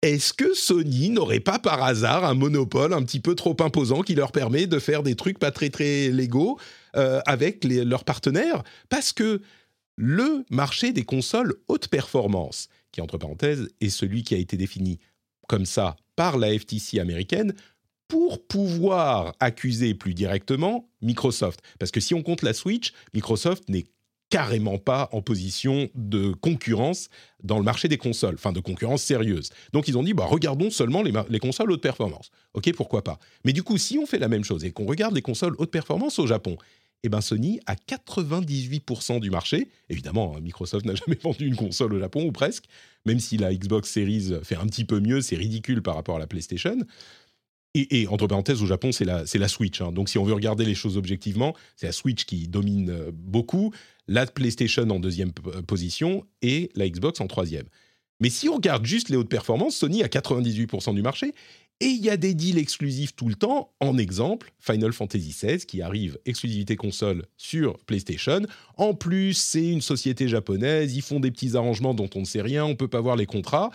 [0.03, 4.13] est-ce que Sony n'aurait pas par hasard un monopole un petit peu trop imposant qui
[4.13, 6.59] leur permet de faire des trucs pas très très légaux
[6.93, 8.63] avec leurs partenaires?
[8.89, 9.41] Parce que
[9.95, 12.69] le marché des consoles haute performance,
[13.01, 14.99] entre parenthèses est celui qui a été défini
[15.47, 17.53] comme ça par la FTC américaine
[18.07, 21.61] pour pouvoir accuser plus directement Microsoft.
[21.79, 23.85] Parce que si on compte la Switch, Microsoft n'est
[24.29, 27.09] carrément pas en position de concurrence
[27.43, 29.51] dans le marché des consoles, enfin de concurrence sérieuse.
[29.71, 32.29] Donc ils ont dit, bah, regardons seulement les, les, consoles haute performance.
[32.53, 33.19] Ok, pourquoi pas.
[33.45, 35.71] Mais du coup, si on fait la même chose et qu'on regarde les consoles haute
[35.71, 36.57] performance au Japon,
[37.07, 39.69] eh ben Sony a 98% du marché.
[39.89, 42.65] Évidemment, hein, Microsoft n'a jamais vendu une console au Japon, ou presque.
[43.05, 46.19] Même si la Xbox Series fait un petit peu mieux, c'est ridicule par rapport à
[46.19, 46.77] la PlayStation.
[47.73, 49.81] Et, entre parenthèses, au Japon, c'est la, Switch.
[49.81, 49.91] Hein.
[49.91, 53.71] Donc si on veut regarder les choses objectivement, c'est la Switch qui domine euh, beaucoup,
[54.07, 57.65] la PlayStation en deuxième euh, position et la Xbox en troisième.
[58.19, 61.33] Mais si on regarde juste les hautes performances, Sony a 98% du marché
[61.79, 63.71] et il y a des deals exclusifs tout le temps.
[63.79, 68.41] En exemple, Final Fantasy XVI qui arrive exclusivité console sur PlayStation.
[68.77, 70.95] En plus, c'est une société japonaise.
[70.95, 72.65] Ils font des petits arrangements dont on ne sait rien.
[72.65, 73.69] On peut pas voir les contrats.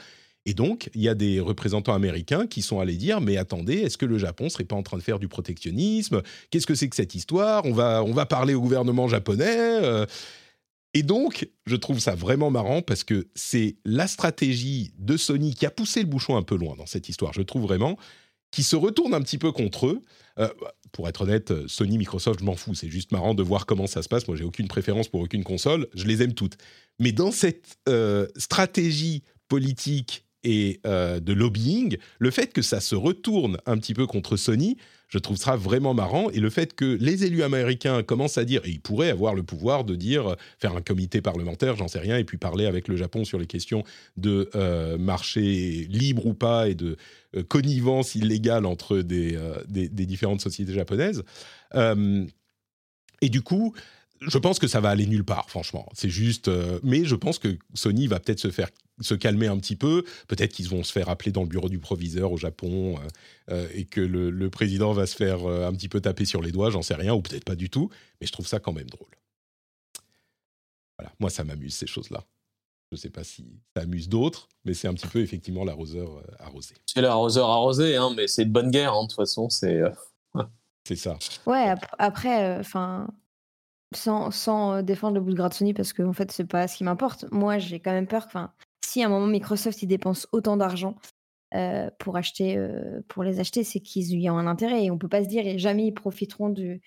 [0.44, 3.96] Et donc, il y a des représentants américains qui sont allés dire Mais attendez, est-ce
[3.96, 6.22] que le Japon serait pas en train de faire du protectionnisme?
[6.50, 7.64] Qu'est-ce que c'est que cette histoire?
[7.64, 10.06] On va, on va parler au gouvernement japonais euh,
[10.94, 15.64] et donc, je trouve ça vraiment marrant parce que c'est la stratégie de Sony qui
[15.64, 17.96] a poussé le bouchon un peu loin dans cette histoire, je trouve vraiment,
[18.50, 20.02] qui se retourne un petit peu contre eux.
[20.38, 20.48] Euh,
[20.92, 22.74] pour être honnête, Sony, Microsoft, je m'en fous.
[22.74, 24.28] C'est juste marrant de voir comment ça se passe.
[24.28, 25.88] Moi, j'ai aucune préférence pour aucune console.
[25.94, 26.58] Je les aime toutes.
[26.98, 33.58] Mais dans cette euh, stratégie politique et de lobbying, le fait que ça se retourne
[33.66, 34.76] un petit peu contre Sony,
[35.12, 36.30] je trouve ça vraiment marrant.
[36.30, 39.42] Et le fait que les élus américains commencent à dire, et ils pourraient avoir le
[39.42, 42.96] pouvoir de dire, faire un comité parlementaire, j'en sais rien, et puis parler avec le
[42.96, 43.84] Japon sur les questions
[44.16, 46.96] de euh, marché libre ou pas et de
[47.36, 51.22] euh, connivence illégale entre euh, des, différentes sociétés japonaises.
[51.74, 53.74] et du coup,
[54.26, 55.88] je pense que ça va aller nulle part, franchement.
[55.94, 56.50] C'est juste.
[56.82, 58.68] mais je pense que Sony va peut-être se faire
[59.00, 60.04] se calmer un petit peu.
[60.28, 63.08] Peut-être qu'ils vont se faire appeler dans le bureau du proviseur au Japon euh,
[63.50, 66.52] euh, et que le, président va se faire euh, un petit peu taper sur les
[66.52, 68.90] doigts, j'en sais rien, ou peut-être pas du tout, mais je trouve ça quand même
[68.90, 69.08] drôle.
[70.98, 72.24] Voilà, moi ça m'amuse ces choses-là.
[72.90, 76.22] Je ne sais pas si ça amuse d'autres, mais c'est un petit peu effectivement l'arroseur
[76.38, 76.74] arrosé.
[76.84, 79.80] C'est l'arroseur arrosé, hein, mais c'est de bonne guerre, hein, de toute façon, c'est.
[80.86, 81.18] c'est ça.
[81.46, 83.08] Ouais, après, enfin,
[83.96, 86.84] sans, sans, défendre le bout de Sony, parce que en fait, c'est pas ce qui
[86.84, 87.26] m'importe.
[87.32, 88.24] Moi, j'ai quand même peur.
[88.26, 88.52] Enfin,
[88.84, 90.96] si à un moment Microsoft il dépense autant d'argent
[91.54, 94.98] euh, pour acheter, euh, pour les acheter, c'est qu'ils y ont un intérêt et on
[94.98, 96.80] peut pas se dire et jamais ils profiteront d'une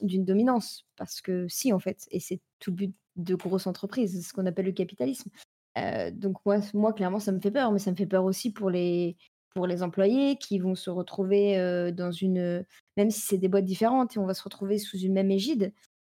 [0.00, 4.32] dominance parce que si en fait et c'est tout le but de grosses entreprises, ce
[4.32, 5.30] qu'on appelle le capitalisme.
[5.78, 8.52] Euh, donc moi, moi clairement ça me fait peur, mais ça me fait peur aussi
[8.52, 9.16] pour les
[9.54, 12.64] pour les employés qui vont se retrouver dans une
[12.96, 15.72] même si c'est des boîtes différentes et on va se retrouver sous une même égide,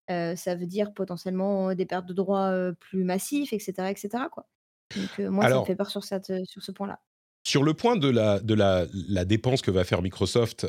[0.08, 3.88] ça veut dire potentiellement des pertes de droits plus massifs, etc.
[3.88, 4.24] etc.
[4.30, 4.46] Quoi.
[4.96, 7.00] Donc moi, ça me fait peur sur, cette, sur ce point-là.
[7.44, 10.66] Sur le point de la, de la, la dépense que va faire Microsoft,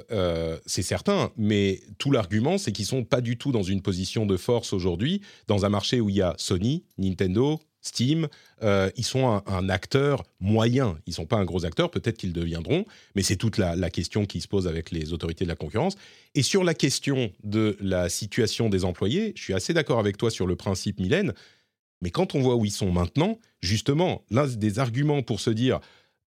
[0.65, 4.38] c'est certain, mais tout l'argument, c'est qu'ils sont pas du tout dans une position de
[4.38, 8.28] force aujourd'hui, dans un marché où il y a Sony, Nintendo, Steam,
[8.62, 10.98] euh, ils sont un, acteur moyen.
[11.06, 14.42] Ils sont pas un gros acteur, peut-être qu'ils deviendront, mais c'est toute la, question qui
[14.42, 15.96] se pose avec les autorités de la concurrence.
[16.36, 20.30] Et sur la question de la situation des employés, je suis assez d'accord avec toi
[20.30, 21.34] sur le principe, Mylène,
[22.02, 25.80] mais quand on voit où ils sont maintenant, justement, l'un des arguments pour se dire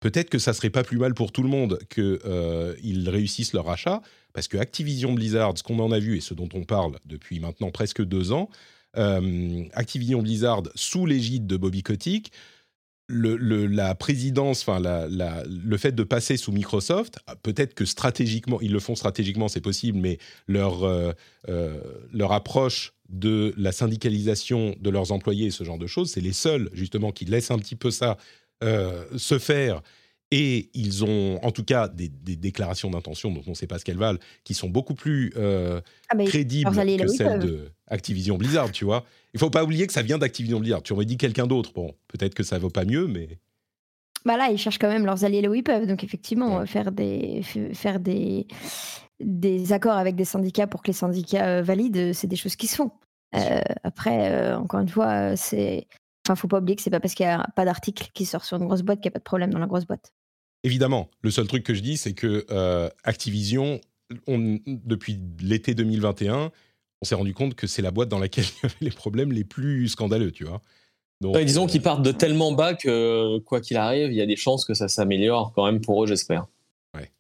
[0.01, 2.75] peut-être que ça serait pas plus mal pour tout le monde qu'ils euh,
[3.07, 6.49] réussissent leur achat, parce que Activision Blizzard, ce qu'on en a vu et ce dont
[6.55, 8.49] on parle depuis maintenant presque deux ans,
[8.95, 12.33] Activision Blizzard sous l'égide de Bobby Kotick,
[13.13, 18.79] le, la présidence, enfin le fait de passer sous Microsoft, peut-être que stratégiquement, ils le
[18.79, 21.13] font stratégiquement, c'est possible, mais leur, euh,
[21.49, 21.81] euh,
[22.13, 26.71] leur approche de la syndicalisation de leurs employés, ce genre de choses, c'est les seuls
[26.73, 28.17] justement qui laissent un petit peu ça
[28.63, 29.81] se faire
[30.31, 33.85] et ils ont en tout cas des, déclarations d'intention dont on ne sait pas ce
[33.85, 38.85] qu'elles valent, qui sont beaucoup plus euh, ah, crédibles que celles de Activision Blizzard, tu
[38.85, 39.05] vois.
[39.35, 40.83] Il faut pas oublier que ça vient d'Activision Blizzard.
[40.83, 43.39] Tu aurais dit quelqu'un d'autre, bon, peut-être que ça vaut pas mieux, mais...
[44.25, 45.87] Bah là, ils cherchent quand même leurs alliés là où ils peuvent.
[45.87, 48.47] Donc effectivement, faire des faire des
[49.19, 52.67] des accords avec des syndicats pour que les syndicats euh, valident, c'est des choses qui
[52.67, 52.91] se font.
[53.35, 55.87] Euh, après, encore une fois, c'est
[56.27, 58.45] Enfin, faut pas oublier que c'est pas parce qu'il n'y a pas d'article qui sort
[58.45, 60.13] sur une grosse boîte qu'il n'y a pas de problème dans la grosse boîte.
[60.63, 63.81] Évidemment, le seul truc que je dis, c'est que euh, Activision,
[64.27, 66.53] depuis l'été 2021,
[67.01, 69.33] on s'est rendu compte que c'est la boîte dans laquelle il y avait les problèmes
[69.33, 70.61] les plus scandaleux, tu vois.
[71.21, 74.37] disons euh, qu'ils partent de tellement bas que, quoi qu'il arrive, il y a des
[74.37, 76.47] chances que ça s'améliore quand même pour eux, j'espère.
[76.95, 77.11] Ouais.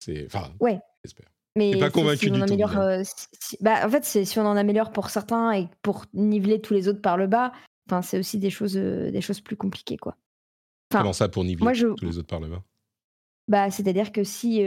[0.00, 0.26] C'est...
[0.26, 0.80] Enfin, ouais.
[1.04, 1.26] j'espère.
[1.54, 2.54] Mais pas convaincu du tout.
[2.54, 3.04] Euh,
[3.60, 6.88] bah, en fait, c'est si on en améliore pour certains et pour niveler tous les
[6.88, 7.52] autres par le bas,
[7.86, 10.16] enfin, c'est aussi des choses, des choses plus compliquées, quoi.
[10.90, 12.62] Comment ça pour niveler tous les autres par le bas?
[13.48, 14.62] Bah, c'est-à-dire que si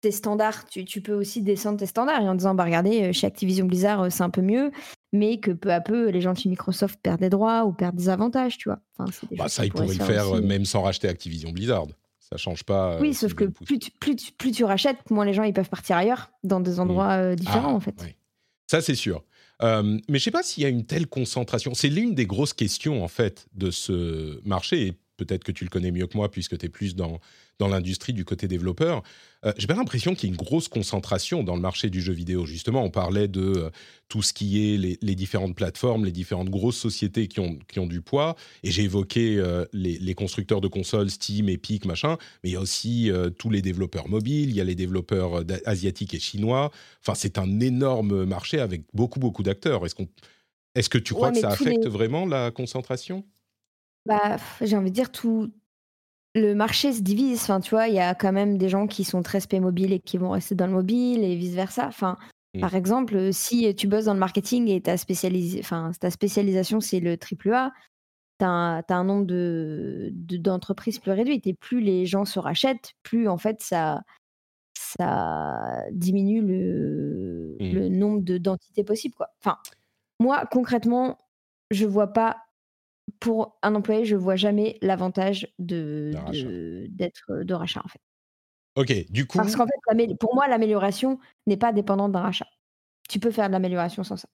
[0.00, 4.10] tes standards, tu, peux aussi descendre tes standards en disant, bah regardez, chez Activision Blizzard,
[4.10, 4.70] c'est un peu mieux,
[5.12, 7.96] mais que peu à peu, les gens de chez Microsoft perdent des droits ou perdent
[7.96, 8.78] des avantages, tu vois.
[9.32, 11.86] bah, ça, ils pourraient le faire même sans racheter Activision Blizzard.
[12.18, 12.98] Ça change pas.
[13.00, 15.96] Oui, sauf que plus tu, plus, plus tu, rachètes, moins les gens ils peuvent partir
[15.96, 16.80] ailleurs, dans des mmh.
[16.80, 17.94] endroits différents, ah, en fait.
[18.70, 19.24] Ça, c'est sûr.
[19.60, 21.74] mais je sais pas s'il y a une telle concentration.
[21.74, 24.86] C'est l'une des grosses questions, en fait, de ce marché.
[24.86, 27.20] Et peut-être que tu le connais mieux que moi, puisque tu es plus dans
[27.60, 29.02] dans l'industrie du côté développeur.
[29.44, 32.12] Euh, j'ai pas l'impression qu'il y ait une grosse concentration dans le marché du jeu
[32.12, 32.46] vidéo.
[32.46, 33.70] Justement, on parlait de euh,
[34.08, 37.86] tout ce qui est les, différentes plateformes, les différentes grosses sociétés qui ont, qui ont
[37.86, 38.34] du poids.
[38.64, 42.16] Et j'ai évoqué euh, les, constructeurs de consoles, Steam, Epic, machin.
[42.42, 46.14] Mais il y a aussi tous les développeurs mobiles, il y a les développeurs asiatiques
[46.14, 46.70] et chinois.
[47.00, 49.84] Enfin, c'est un énorme marché avec beaucoup, beaucoup d'acteurs.
[49.86, 50.08] Est-ce qu'on
[50.74, 53.24] est-ce que tu crois que ça affecte vraiment la concentration?
[54.06, 55.50] Bah, J'ai envie de dire, tout,
[56.34, 57.42] le marché se divise.
[57.42, 59.92] Enfin, tu vois, il y a quand même des gens qui sont très spé mobile
[59.92, 61.86] et qui vont rester dans le mobile et vice versa.
[61.86, 62.18] Enfin,
[62.54, 62.60] mmh.
[62.60, 64.94] par exemple, si tu bosses dans le marketing et ta,
[65.58, 67.72] enfin, ta spécialisation c'est le triple A,
[68.38, 71.40] tu as, un nombre de, d'entreprises plus réduit.
[71.44, 74.02] Et plus les gens se rachètent, plus en fait ça,
[74.74, 77.72] ça diminue le, mmh.
[77.72, 79.14] le nombre de, d'entités possibles.
[79.16, 79.28] Quoi.
[79.40, 79.58] Enfin,
[80.20, 81.18] moi, concrètement,
[81.70, 82.36] je vois pas
[83.18, 86.12] pour un employé, je vois jamais l'avantage de
[86.88, 88.00] d'être de rachat en fait.
[88.76, 89.38] Ok, du coup.
[89.38, 92.46] Parce qu'en fait, pour moi, l'amélioration n'est pas dépendante d'un rachat.
[93.08, 94.28] Tu peux faire de l'amélioration sans ça.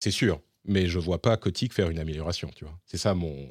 [0.00, 2.78] C'est sûr, mais je vois pas Kotick faire une amélioration, tu vois.
[2.84, 3.48] C'est ça mon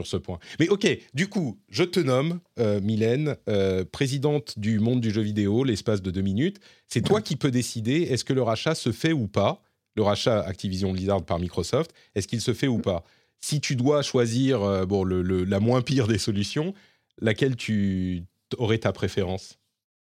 [0.00, 0.38] sur ce point.
[0.58, 5.20] Mais ok, du coup, je te nomme euh, Mylène, euh, présidente du monde du jeu
[5.20, 6.58] vidéo, l'espace de deux minutes.
[6.88, 9.62] C'est toi qui peux décider est-ce que le rachat se fait ou pas,
[9.96, 13.04] le rachat Activision Blizzard par Microsoft, est-ce qu'il se fait ou pas?
[13.40, 16.74] Si tu dois choisir euh, bon, le, la moins pire des solutions,
[17.20, 18.24] laquelle tu
[18.58, 19.58] aurais ta préférence?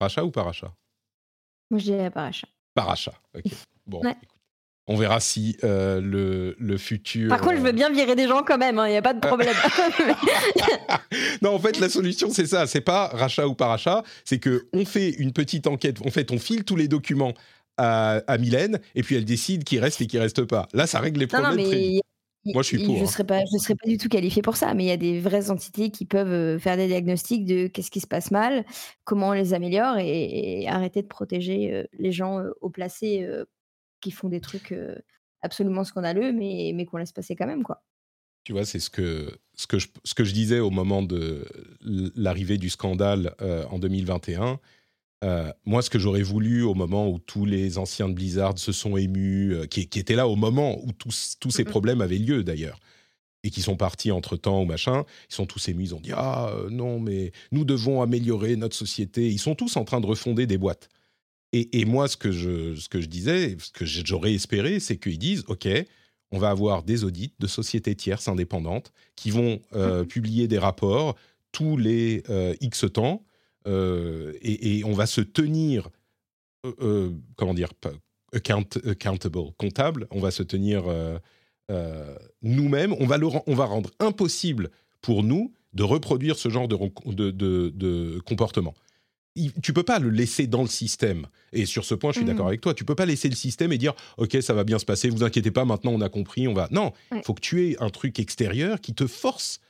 [0.01, 0.73] Rachat ou par rachat?
[1.71, 2.49] Moi, je dirais par rachat.
[2.75, 3.53] Par rachat, ok.
[3.87, 4.03] Bon,
[4.87, 7.29] on verra si euh, le, le, futur.
[7.29, 9.15] Par contre, je veux bien virer des gens quand même, il hein, n'y a pas
[9.15, 9.55] de problème.
[11.43, 12.67] non, en fait, la solution, c'est ça.
[12.67, 14.03] C'est pas rachat ou pas rachat.
[14.25, 15.99] C'est que on fait une petite enquête.
[16.05, 17.35] En fait, on file tous les documents
[17.77, 20.67] à, à Mylène et puis elle décide qui reste et qui reste pas.
[20.73, 21.57] Là, ça règle les problèmes.
[21.57, 22.01] Non, mais
[22.45, 22.95] moi, je suis pour.
[22.95, 23.11] Je ne hein.
[23.11, 25.21] serais, pas, je serais pas du tout qualifié pour ça, mais il y a des
[25.21, 28.65] vraies entités qui peuvent euh, faire des diagnostics de qu'est-ce qui se passe mal,
[29.05, 33.29] comment on les améliore et, arrêter de protéger euh, les gens euh, au placé
[34.01, 34.75] qui font des trucs
[35.43, 37.63] absolument scandaleux, mais, mais qu'on laisse passer quand même.
[37.63, 37.83] quoi.
[38.45, 41.45] Tu vois, c'est ce que, ce, que je, ce que je disais au moment de
[42.17, 43.35] l'arrivée du scandale
[43.71, 44.59] en 2021
[45.23, 48.73] euh, moi, ce que j'aurais voulu au moment où tous les anciens de Blizzard se
[48.73, 52.43] sont émus, euh, qui, étaient là au moment où tous, tous ces problèmes avaient lieu
[52.43, 52.81] d'ailleurs,
[53.45, 56.13] et qui sont partis entre temps ou machin, ils sont tous émus, ils ont dit
[56.15, 59.29] Ah euh, non, mais nous devons améliorer notre société.
[59.29, 60.89] Ils sont tous en train de refonder des boîtes.
[61.53, 65.19] Et, moi, ce que, je, ce que je disais, ce que j'aurais espéré, c'est qu'ils
[65.19, 65.67] disent Ok,
[66.31, 69.61] on va avoir des audits de sociétés tierces indépendantes qui vont
[70.09, 71.17] publier des rapports
[71.51, 72.23] tous les
[72.61, 73.25] X temps
[73.67, 75.89] euh, et, on va se tenir,
[76.67, 77.71] euh, euh, comment dire,
[78.33, 80.85] accountable, comptable, on va se tenir
[82.43, 84.71] nous-mêmes, on, va on va rendre impossible
[85.03, 88.75] pour nous de reproduire ce genre de, de, comportement.
[89.63, 91.27] tu peux pas le laisser dans le système.
[91.53, 92.49] Et sur ce point, je suis d'accord mmh.
[92.49, 92.75] avec toi.
[92.75, 95.11] Tu peux pas laisser le système et dire OK, ça va bien se passer.
[95.11, 95.65] Vous inquiétez pas.
[95.65, 96.49] Maintenant, on a compris.
[96.49, 96.69] On va.
[96.73, 99.61] Non, il faut que tu aies un truc extérieur qui te force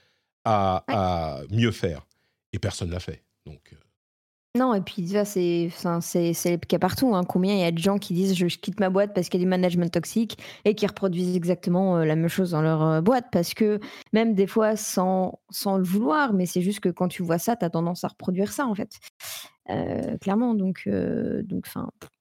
[0.45, 2.07] à, à mieux faire.
[2.53, 3.22] Et personne l'a fait.
[3.51, 3.74] Donc.
[4.59, 7.14] Non, et puis ça, c'est c'est le cas partout.
[7.14, 7.22] Hein.
[7.22, 9.42] Combien il y a de gens qui disent je quitte ma boîte parce qu'il y
[9.42, 13.01] a du management toxique et qui reproduisent exactement euh, la même chose dans leur euh,
[13.01, 13.78] boîte parce que
[14.12, 17.55] même des fois sans, sans le vouloir, mais c'est juste que quand tu vois ça,
[17.55, 18.98] tu as tendance à reproduire ça en fait.
[19.68, 20.88] Euh, clairement, donc,
[21.44, 21.66] donc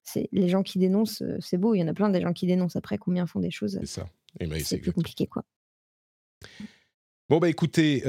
[0.04, 2.46] c'est les gens qui dénoncent, c'est beau, il y en a plein des gens qui
[2.46, 2.76] dénoncent.
[2.76, 4.06] Après, combien font des choses C'est ça.
[4.38, 5.42] Ben, c'est plus compliqué quoi.
[7.28, 8.04] Bon bah écoutez,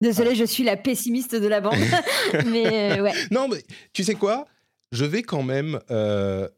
[0.00, 1.78] Désolée, je suis la pessimiste de la bande.
[2.46, 3.12] mais euh, ouais.
[3.30, 4.46] Non, mais tu sais quoi?
[4.92, 5.78] Je vais quand même.
[5.90, 6.48] Euh,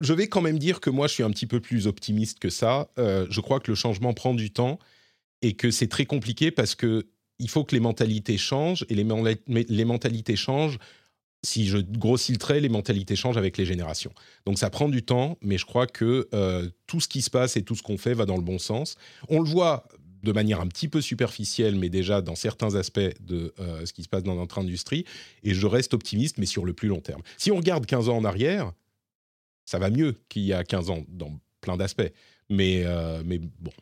[0.00, 2.48] je vais quand même dire que moi, je suis un petit peu plus optimiste que
[2.48, 2.88] ça.
[2.98, 4.78] Euh, je crois que le changement prend du temps
[5.42, 7.06] et que c'est très compliqué parce que
[7.38, 9.06] il faut que les mentalités changent et les,
[9.46, 10.78] les mentalités changent.
[11.42, 14.12] Si je grossis le trait, les mentalités changent avec les générations.
[14.44, 16.28] Donc ça prend du temps, mais je crois que
[16.86, 18.96] tout ce qui se passe et tout ce qu'on fait va dans le bon sens.
[19.30, 19.88] On le voit
[20.22, 24.02] de manière un petit peu superficielle, mais déjà dans certains aspects de euh, ce qui
[24.02, 25.04] se passe dans notre industrie.
[25.42, 27.22] Et je reste optimiste, mais sur le plus long terme.
[27.36, 28.72] Si on regarde 15 ans en arrière,
[29.64, 32.12] ça va mieux qu'il y a 15 ans dans plein d'aspects.
[32.48, 33.72] Mais, euh, mais bon,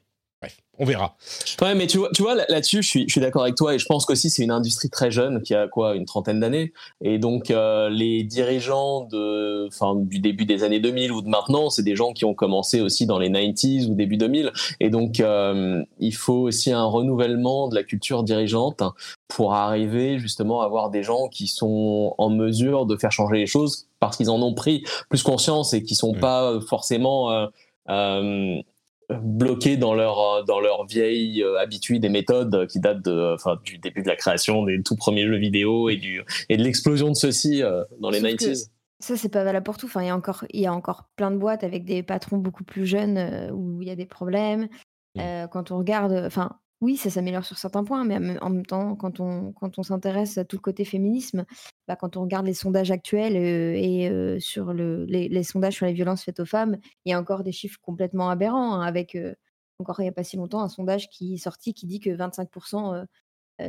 [0.41, 1.17] Bref, on verra.
[1.61, 3.79] Ouais, mais tu vois, tu vois là-dessus, je suis, je suis d'accord avec toi et
[3.81, 6.73] je pense qu'aussi c'est une industrie très jeune qui a quoi, une trentaine d'années.
[7.01, 11.71] Et donc euh, les dirigeants de, enfin, du début des années 2000 ou de maintenant,
[11.71, 14.53] c'est des gens qui ont commencé aussi dans les 90s ou début 2000.
[14.79, 18.85] Et donc euh, il faut aussi un renouvellement de la culture dirigeante
[19.27, 23.47] pour arriver justement à avoir des gens qui sont en mesure de faire changer les
[23.47, 27.47] choses parce qu'ils en ont pris plus conscience et qui sont pas forcément euh,
[27.91, 28.63] euh
[29.09, 33.59] bloqués dans leur euh, dans leur vieille euh, habitude et méthode qui datent de enfin
[33.65, 37.09] du début de la création des tout premiers jeux vidéo et du et de l'explosion
[37.09, 38.71] de ceux-ci euh, dans les 90s.
[39.01, 39.87] Ça c'est pas valable pour tout.
[39.87, 42.37] Enfin il y a encore il y a encore plein de boîtes avec des patrons
[42.37, 44.69] beaucoup plus jeunes où il y a des problèmes.
[45.17, 45.47] Mmh.
[45.51, 49.19] quand on regarde enfin oui, ça s'améliore sur certains points, mais en même temps, quand
[49.21, 51.45] on, s'intéresse à tout le côté féminisme,
[51.89, 55.87] bah, quand on regarde les sondages actuels euh, et euh, sur le, les, sondages sur
[55.87, 59.17] les violences faites aux femmes, il y a encore des chiffres complètement aberrants, hein, avec
[59.17, 59.35] euh,
[59.81, 62.11] encore il n'y a pas si longtemps un sondage qui est sorti qui dit que
[62.11, 63.07] 25%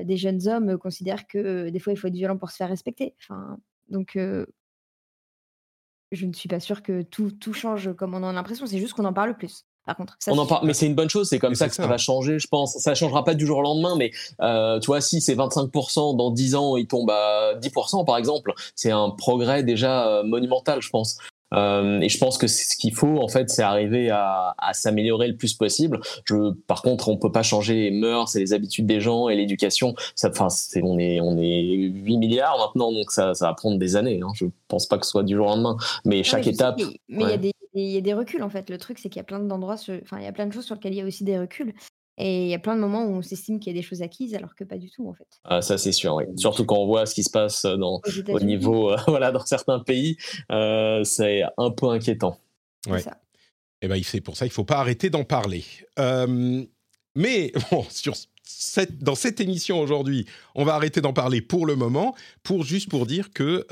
[0.03, 3.15] des jeunes hommes considèrent que des fois il faut être violent pour se faire respecter.
[3.89, 4.17] Donc
[6.11, 8.79] je ne suis pas sûre que tout, tout change comme on en a l'impression, c'est
[8.79, 9.65] juste qu'on en parle plus
[9.95, 10.17] contre.
[10.27, 11.87] on en parle, mais c'est une bonne chose, c'est comme ça que ça.
[11.87, 12.77] va changer, je pense.
[12.77, 14.11] Ça changera pas du jour au lendemain, mais
[14.41, 18.53] euh, tu vois, si c'est 25%, dans 10 ans, il tombe à 10%, par exemple,
[18.75, 21.17] c'est un progrès déjà euh, monumental, je pense.
[21.53, 25.27] Euh, et je pense que ce qu'il faut, en fait, c'est arriver à, à s'améliorer
[25.27, 25.99] le plus possible.
[26.25, 29.35] Je, par contre, on peut pas changer les mœurs et les habitudes des gens et
[29.35, 29.95] l'éducation.
[30.23, 33.95] Enfin, c'est, on est on est 8 milliards maintenant, donc ça, ça va prendre des
[33.95, 34.19] années.
[34.23, 34.31] Hein.
[34.35, 36.79] Je pense pas que ce soit du jour au lendemain, mais chaque étape.
[37.07, 37.51] mais il y a des
[37.83, 38.69] il y a des reculs en fait.
[38.69, 40.65] Le truc, c'est qu'il y a plein d'endroits, enfin, il y a plein de choses
[40.65, 41.73] sur lesquelles il y a aussi des reculs.
[42.21, 44.01] Et il y a plein de moments où on s'estime qu'il y a des choses
[44.01, 45.27] acquises alors que pas du tout en fait.
[45.45, 46.25] Ah, ça c'est sûr, oui.
[46.35, 49.79] Surtout quand on voit ce qui se passe dans, au niveau, euh, voilà, dans certains
[49.79, 50.17] pays,
[50.51, 52.37] euh, c'est un peu inquiétant.
[52.89, 52.99] Ouais.
[52.99, 53.11] Ça.
[53.81, 55.63] Et eh ben, c'est pour ça qu'il faut pas arrêter d'en parler.
[55.97, 56.65] Euh,
[57.15, 60.25] mais bon, sur cette, dans cette émission aujourd'hui,
[60.55, 62.13] on va arrêter d'en parler pour le moment,
[62.43, 63.65] pour juste pour dire que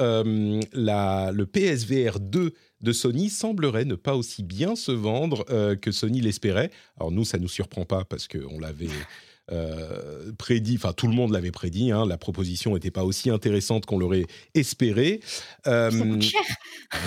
[0.72, 5.92] la, le PSVR 2 de Sony semblerait ne pas aussi bien se vendre euh, que
[5.92, 6.72] Sony l'espérait.
[7.00, 8.88] Alors nous, ça nous surprend pas parce qu'on l'avait
[9.52, 13.86] euh, prédit, enfin tout le monde l'avait prédit, hein, la proposition n'était pas aussi intéressante
[13.86, 15.22] qu'on l'aurait espéré.
[15.64, 16.42] ça coûte euh, cher.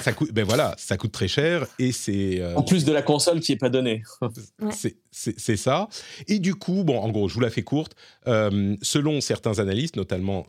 [0.03, 2.43] Ça coûte, ben voilà, ça coûte très cher et c'est...
[2.55, 4.03] en plus de la console qui n'est pas donnée.
[5.11, 5.89] c'est ça.
[6.29, 7.95] Et du coup, bon, en gros, je vous la fais courte.
[8.27, 10.47] selon certains analystes, notamment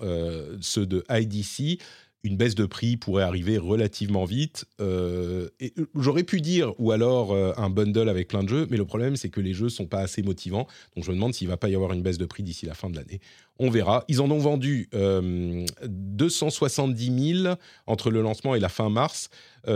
[0.62, 1.80] ceux de IDC,
[2.24, 4.66] une baisse de prix pourrait arriver relativement vite.
[4.80, 8.78] Euh, euh, j'aurais pu dire, ou alors euh, un bundle avec plein de jeux, mais
[8.78, 10.68] le problème, c'est que les jeux sont pas assez motivants.
[10.96, 12.76] Donc je me demande s'il va pas y avoir une baisse de prix d'ici la
[12.76, 13.20] fin de l'année.
[13.58, 14.06] On verra.
[14.08, 17.56] Ils en ont vendu 270 000
[17.88, 19.30] entre le lancement et la fin mars.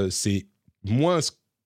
[0.10, 0.48] c'est
[0.84, 1.20] moins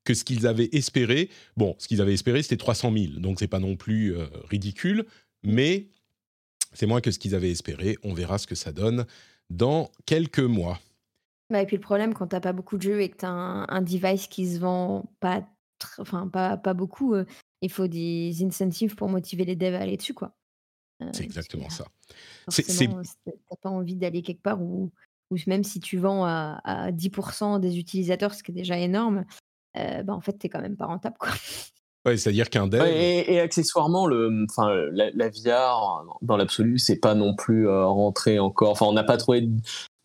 [0.03, 1.29] que ce qu'ils avaient espéré.
[1.55, 3.05] Bon, ce qu'ils avaient espéré, c'était 300 000.
[3.19, 4.15] Donc c'est pas non plus
[4.49, 5.05] ridicule,
[5.43, 5.87] mais
[6.73, 7.97] c'est moins que ce qu'ils avaient espéré.
[8.03, 9.05] On verra ce que ça donne
[9.49, 10.79] dans quelques mois.
[11.49, 13.25] Bah, et puis le problème, quand tu n'as pas beaucoup de jeux et que tu
[13.25, 15.47] as un, device qui se vend pas,
[15.97, 17.25] enfin, pas, pas beaucoup, euh,
[17.61, 20.13] il faut des incentives pour motiver les devs à aller dessus.
[20.13, 20.35] quoi.
[21.01, 21.85] Euh, c'est exactement ça.
[22.51, 24.91] Tu n'as pas envie d'aller quelque part où,
[25.47, 29.25] même si tu vends à, à 10% des utilisateurs, ce qui est déjà énorme,
[29.77, 31.17] euh, bah, en fait, tu n'es quand même pas rentable.
[31.17, 31.31] Quoi.
[32.05, 32.81] C'est-à-dire qu'un dev.
[32.85, 38.39] et, accessoirement, le, enfin, la, la VR, dans l'absolu, c'est pas non plus euh, rentré
[38.39, 38.71] encore.
[38.71, 39.47] Enfin, on n'a pas trouvé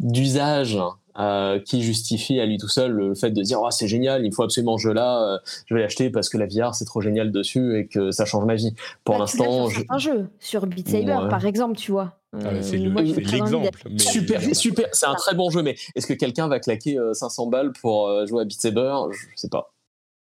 [0.01, 0.79] d'usage
[1.19, 4.35] euh, qui justifie à lui tout seul le fait de dire oh, c'est génial, il
[4.35, 7.31] faut absolument ce jeu-là, euh, je vais l'acheter parce que la VR c'est trop génial
[7.31, 8.75] dessus et que ça change ma vie.
[9.05, 9.83] Pour bah, l'instant, je...
[9.89, 12.15] un jeu sur Beat Saber par exemple, tu vois.
[12.35, 13.71] Ah, c'est l'exemple.
[13.97, 17.73] Super, super, c'est un très bon jeu, mais est-ce que quelqu'un va claquer 500 balles
[17.81, 18.95] pour jouer à Beat Saber?
[19.13, 19.74] Je sais pas.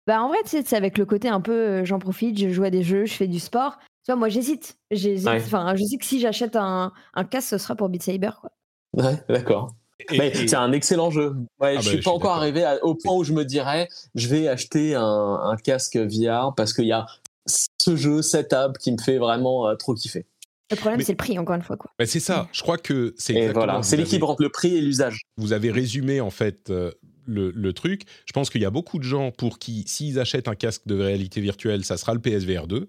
[0.06, 2.70] Bah en vrai, c'est avec le côté un peu euh, j'en profite, je joue à
[2.70, 3.78] des jeux, je fais du sport.
[4.04, 4.78] Tu vois, moi j'hésite.
[4.90, 5.28] J'hésite.
[5.28, 8.30] Enfin, je sais que si j'achète un, un casque, ce sera pour Beat Saber.
[8.40, 8.50] Quoi.
[8.94, 9.74] Ouais, d'accord.
[10.08, 11.36] C'est un excellent jeu.
[11.60, 14.26] Ouais, ah je bah, suis pas encore arrivé au point où je me dirais je
[14.26, 15.02] vais acheter un,
[15.44, 17.06] un casque VR parce qu'il y a
[17.46, 20.26] ce jeu, cette table qui me fait vraiment euh, trop kiffer.
[20.70, 21.76] Le problème, c'est le prix, encore une fois.
[21.76, 21.90] Quoi.
[22.06, 22.48] c'est ça.
[22.52, 23.52] Je crois que c'est.
[23.52, 25.22] Voilà, c'est l'équilibre entre le prix et l'usage.
[25.36, 26.92] Vous avez résumé en fait euh,
[27.26, 28.02] le, truc.
[28.26, 30.94] Je pense qu'il y a beaucoup de gens pour qui, s'ils achètent un casque de
[30.94, 32.88] réalité virtuelle, ça sera le PSVR 2,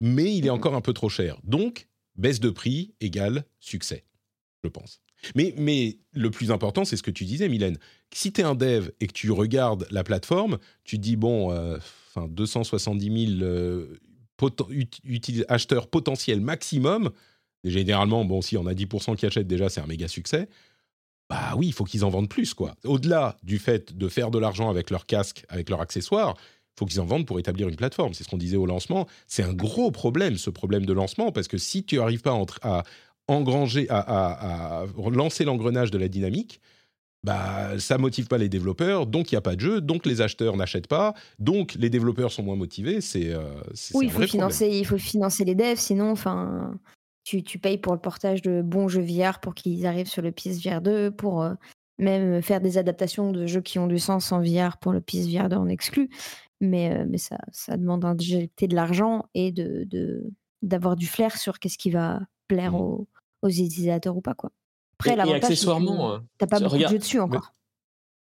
[0.00, 0.56] mais il est mhm.
[0.56, 1.38] encore un peu trop cher.
[1.44, 4.04] Donc, baisse de prix égale succès,
[4.62, 5.00] je pense.
[5.36, 7.78] Mais, mais le plus important, c'est ce que tu disais, Mylène.
[8.12, 11.52] Si tu es un dev et que tu regardes la plateforme, tu te dis, bon,
[11.52, 13.98] euh, enfin 270 000 euh,
[15.48, 17.10] acheteurs potentiels maximum.
[17.64, 20.48] Et généralement, bon, si on a 10% qui achètent déjà, c'est un méga succès
[21.32, 22.74] bah oui, il faut qu'ils en vendent plus, quoi.
[22.84, 26.84] Au-delà du fait de faire de l'argent avec leur casque, avec leurs accessoires, il faut
[26.84, 28.12] qu'ils en vendent pour établir une plateforme.
[28.12, 29.06] C'est ce qu'on disait au lancement.
[29.26, 32.82] C'est un gros problème, ce problème de lancement, parce que si tu n'arrives pas à,
[33.28, 36.60] engranger, à, lancer l'engrenage de la dynamique,
[37.24, 40.20] bah, ça motive pas les développeurs, donc il n'y a pas de jeu, donc les
[40.20, 43.00] acheteurs n'achètent pas, donc les développeurs sont moins motivés.
[43.00, 43.48] C'est euh,
[43.94, 46.74] oui, il faut financer, il faut financer les devs, sinon, enfin,
[47.24, 50.32] tu, tu, payes pour le portage de bons jeux VR pour qu'ils arrivent sur le
[50.32, 51.54] PSVR 2, pour euh,
[51.98, 55.48] même faire des adaptations de jeux qui ont du sens en VR pour le PSVR
[55.48, 56.10] 2 en exclu.
[56.60, 59.86] Mais, euh, mais ça, ça demande d'injecter de l'argent et de,
[60.62, 62.80] d'avoir du flair sur qu'est-ce qui va plaire mmh.
[62.80, 63.08] aux,
[63.42, 64.34] aux, utilisateurs ou pas.
[64.34, 64.50] Quoi.
[64.98, 67.52] Après, l'avantage, tu n'as pas beaucoup de jeux dessus encore.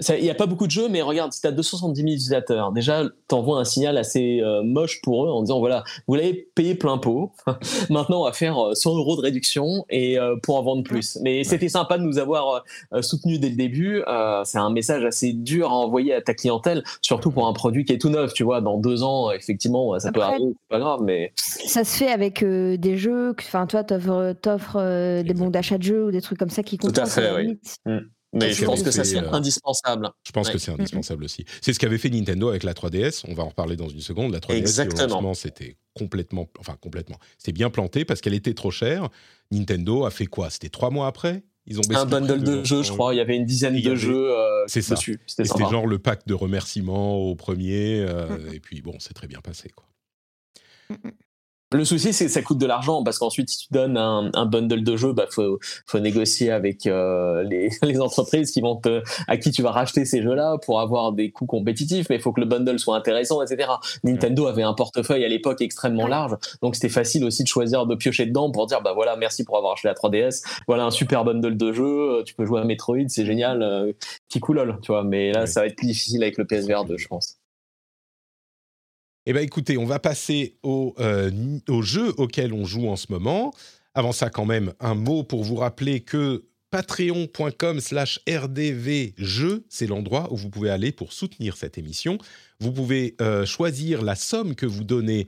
[0.10, 2.72] Il n'y a pas beaucoup de jeux, mais regarde, si tu as 270 000 utilisateurs,
[2.72, 6.34] déjà, tu envoies un signal assez euh, moche pour eux en disant voilà, vous l'avez
[6.54, 7.32] payé plein pot,
[7.90, 11.18] maintenant on va faire 100 euh, euros de réduction et euh, pour en vendre plus.
[11.24, 12.64] Mais c'était sympa de nous avoir
[13.02, 14.04] soutenus dès le début.
[14.44, 17.94] c'est un message assez dur à envoyer à ta clientèle, surtout pour un produit qui
[17.94, 18.34] est tout neuf.
[18.34, 21.02] Tu vois, dans deux ans, effectivement, ça peut arriver, c'est pas grave.
[21.04, 23.34] Mais ça se fait avec des jeux.
[23.40, 26.94] Enfin, toi, t'offres des bons d'achat de jeux ou des trucs comme ça qui comptent.
[26.94, 27.58] Tout à fait, oui.
[28.38, 30.10] Mais je pense que ça c'est indispensable.
[30.26, 31.46] Je pense que c'est indispensable aussi.
[31.62, 33.24] C'est ce qu'avait fait Nintendo avec la 3DS.
[33.28, 34.32] On va en reparler dans une seconde.
[34.32, 35.34] La 3DS, Exactement.
[35.34, 39.10] c'était complètement, enfin complètement, c'était bien planté parce qu'elle était trop chère.
[39.52, 40.50] Nintendo a fait quoi?
[40.50, 41.44] C'était trois mois après?
[41.70, 43.14] Ils ont un bundle de jeux, je crois.
[43.14, 45.20] Il y avait une dizaine de jeux euh, c'est dessus.
[45.28, 48.00] C'était genre le pack de remerciements au premier.
[48.00, 49.70] Euh, et puis bon, c'est très bien passé.
[49.76, 50.98] Quoi.
[51.74, 54.46] Le souci, c'est que ça coûte de l'argent parce qu'ensuite, si tu donnes un, un
[54.46, 59.04] bundle de jeux, bah faut, faut négocier avec euh, les, les, entreprises qui vont te,
[59.28, 62.08] à qui tu vas racheter ces jeux-là pour avoir des coûts compétitifs.
[62.10, 63.70] Mais il faut que le bundle soit intéressant, etc.
[64.06, 67.96] Nintendo avait un portefeuille à l'époque extrêmement large, donc c'était facile aussi de choisir de
[67.96, 70.44] piocher dedans pour dire bah voilà, merci pour avoir acheté la 3DS.
[70.68, 72.24] Voilà un super bundle de jeux.
[72.26, 73.92] Tu peux jouer à Metroid, c'est génial, euh,
[74.30, 75.04] qui coulole, tu vois.
[75.04, 77.38] Mais là, ça va être plus difficile avec le PSVR 2, je pense.
[79.30, 81.30] Eh bien, écoutez, on va passer au, euh,
[81.68, 83.54] au jeu auquel on joue en ce moment.
[83.94, 90.32] Avant ça, quand même, un mot pour vous rappeler que patreon.com slash rdvjeux, c'est l'endroit
[90.32, 92.20] où vous pouvez aller pour soutenir cette émission.
[92.62, 95.28] Vous pouvez euh, choisir la somme que vous donnez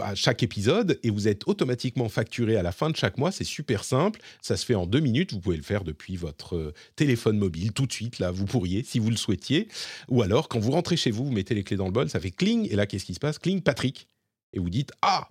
[0.00, 3.32] à chaque épisode et vous êtes automatiquement facturé à la fin de chaque mois.
[3.32, 4.20] C'est super simple.
[4.42, 5.32] Ça se fait en deux minutes.
[5.32, 8.18] Vous pouvez le faire depuis votre euh, téléphone mobile tout de suite.
[8.18, 9.68] Là, vous pourriez, si vous le souhaitiez.
[10.08, 12.20] Ou alors, quand vous rentrez chez vous, vous mettez les clés dans le bol, ça
[12.20, 12.68] fait cling.
[12.70, 13.38] Et là, qu'est-ce qui se passe?
[13.38, 14.08] Cling Patrick.
[14.52, 15.28] Et vous dites Ah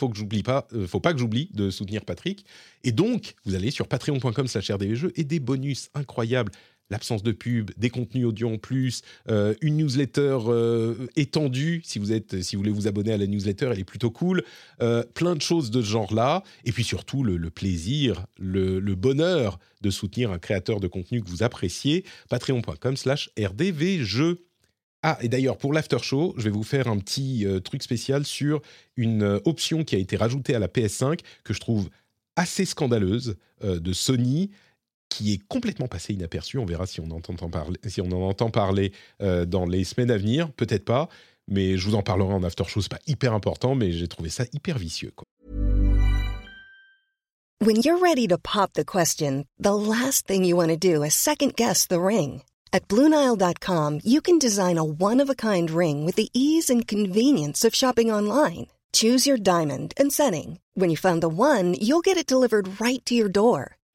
[0.00, 2.46] faut que j'oublie pas, euh, faut pas que j'oublie de soutenir Patrick.
[2.84, 6.52] Et donc, vous allez sur patreon.com/rdvjeux et des bonus incroyables
[6.90, 12.12] l'absence de pub, des contenus audio en plus, euh, une newsletter euh, étendue, si vous,
[12.12, 14.42] êtes, si vous voulez vous abonner à la newsletter, elle est plutôt cool,
[14.82, 19.90] euh, plein de choses de ce genre-là, et puis surtout le, plaisir, le, bonheur de
[19.90, 24.44] soutenir un créateur de contenu que vous appréciez, patreon.com slash rdvjeux.
[25.02, 28.60] Ah, et d'ailleurs, pour l'after show, je vais vous faire un petit truc spécial sur
[28.96, 31.88] une option qui a été rajoutée à la PS5 que je trouve
[32.36, 34.50] assez scandaleuse de Sony
[35.10, 36.56] qui est complètement passé inaperçu.
[36.56, 40.10] On verra si on, entend parler, si on en entend parler euh, dans les semaines
[40.10, 41.10] à venir, peut-être pas,
[41.48, 42.80] mais je vous en parlerai en after show.
[42.80, 45.12] C'est pas hyper important, mais j'ai trouvé ça hyper vicieux.
[45.14, 45.24] Quoi.
[47.62, 51.12] When you're ready to pop the question, the last thing you want to do is
[51.12, 52.42] second guess the ring.
[52.72, 58.10] At BlueNile.com, you can design a one-of-a-kind ring with the ease and convenience of shopping
[58.10, 58.68] online.
[58.92, 60.58] Choose your diamond and setting.
[60.74, 63.76] When you find the one, you'll get it delivered right to your door.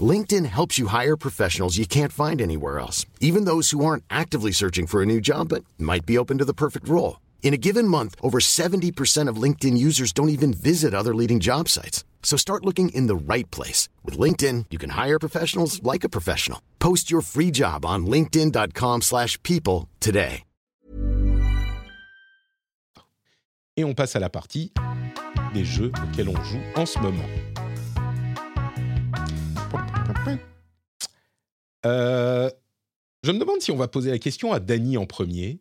[0.00, 4.52] LinkedIn helps you hire professionals you can't find anywhere else, even those who aren't actively
[4.52, 7.18] searching for a new job but might be open to the perfect role.
[7.42, 11.68] In a given month, over 70% of LinkedIn users don't even visit other leading job
[11.68, 12.04] sites.
[12.22, 13.88] So start looking in the right place.
[14.04, 16.60] With LinkedIn, you can hire professionals like a professional.
[16.78, 20.44] Post your free job on linkedin.com slash people today.
[23.76, 24.72] Et on passe à la partie
[25.54, 27.24] des jeux auxquels on joue en ce moment.
[31.86, 32.50] Euh,
[33.22, 35.60] je me demande si on va poser la question à Dany en premier.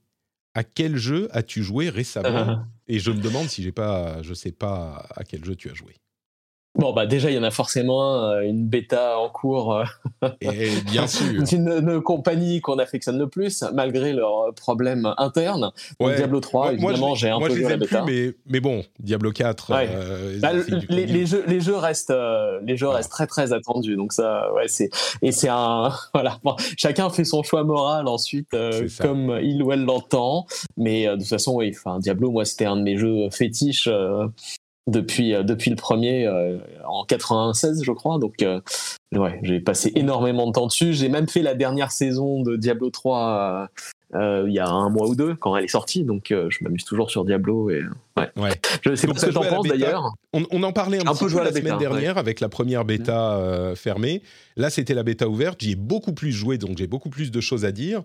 [0.55, 2.65] À quel jeu as-tu joué récemment?
[2.87, 5.73] Et je me demande si j'ai pas, je sais pas à quel jeu tu as
[5.73, 5.95] joué.
[6.79, 10.69] Bon, bah déjà, il y en a forcément euh, une bêta en cours euh, Et
[10.89, 11.43] bien sûr.
[11.43, 15.71] d'une compagnie qu'on affectionne le plus, malgré leurs problèmes internes.
[15.99, 18.05] Diablo 3, évidemment, j'ai un peu joué la bêta.
[18.07, 19.71] mais, mais bon, Diablo 4.
[19.71, 20.51] Euh, bah,
[20.87, 22.13] les, les, jeux, les jeux restent,
[22.63, 23.97] les jeux restent très très attendus.
[23.97, 24.89] Donc ça, ouais, c'est
[25.21, 26.39] et c'est un voilà.
[26.77, 28.55] chacun fait son choix moral ensuite,
[29.01, 30.45] comme il ou elle l'entend.
[30.77, 31.73] Mais de toute façon, oui.
[31.75, 33.89] Enfin, Diablo, moi, c'était un de mes jeux fétiches
[34.89, 38.19] depuis, euh, depuis le premier euh, en 96, je crois.
[38.19, 38.61] Donc, euh,
[39.13, 40.93] ouais, j'ai passé énormément de temps dessus.
[40.93, 43.69] J'ai même fait la dernière saison de Diablo 3
[44.11, 46.03] il y a un mois ou deux quand elle est sortie.
[46.03, 47.69] Donc, je m'amuse toujours sur Diablo.
[47.69, 47.83] Et,
[48.17, 48.29] ouais.
[48.37, 48.51] ouais.
[48.83, 50.13] Je sais pas ce que t'en penses d'ailleurs.
[50.33, 54.23] On, en parlait un, peu, la, semaine dernière avec la première bêta fermée.
[54.57, 55.61] Là, c'était la bêta ouverte.
[55.61, 58.01] J'y ai beaucoup plus joué, donc j'ai beaucoup plus de choses à dire.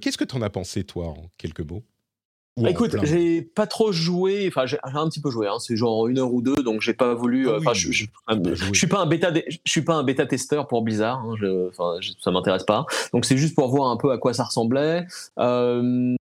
[0.00, 1.82] Qu'est-ce que tu en as pensé, toi, en quelques mots?
[2.62, 6.06] Bah, écoute, j'ai pas trop joué, enfin j'ai un petit peu joué, hein, c'est genre
[6.08, 7.48] une heure ou deux, donc j'ai pas voulu.
[7.48, 8.06] Ah euh, enfin, je, je,
[8.72, 11.70] suis pas un bêta, je suis pas un bêta testeur pour Blizzard, hein, je,
[12.18, 12.86] ça m'intéresse pas.
[13.12, 15.06] Donc c'est juste pour voir un peu à quoi ça ressemblait.
[15.38, 16.14] Euh,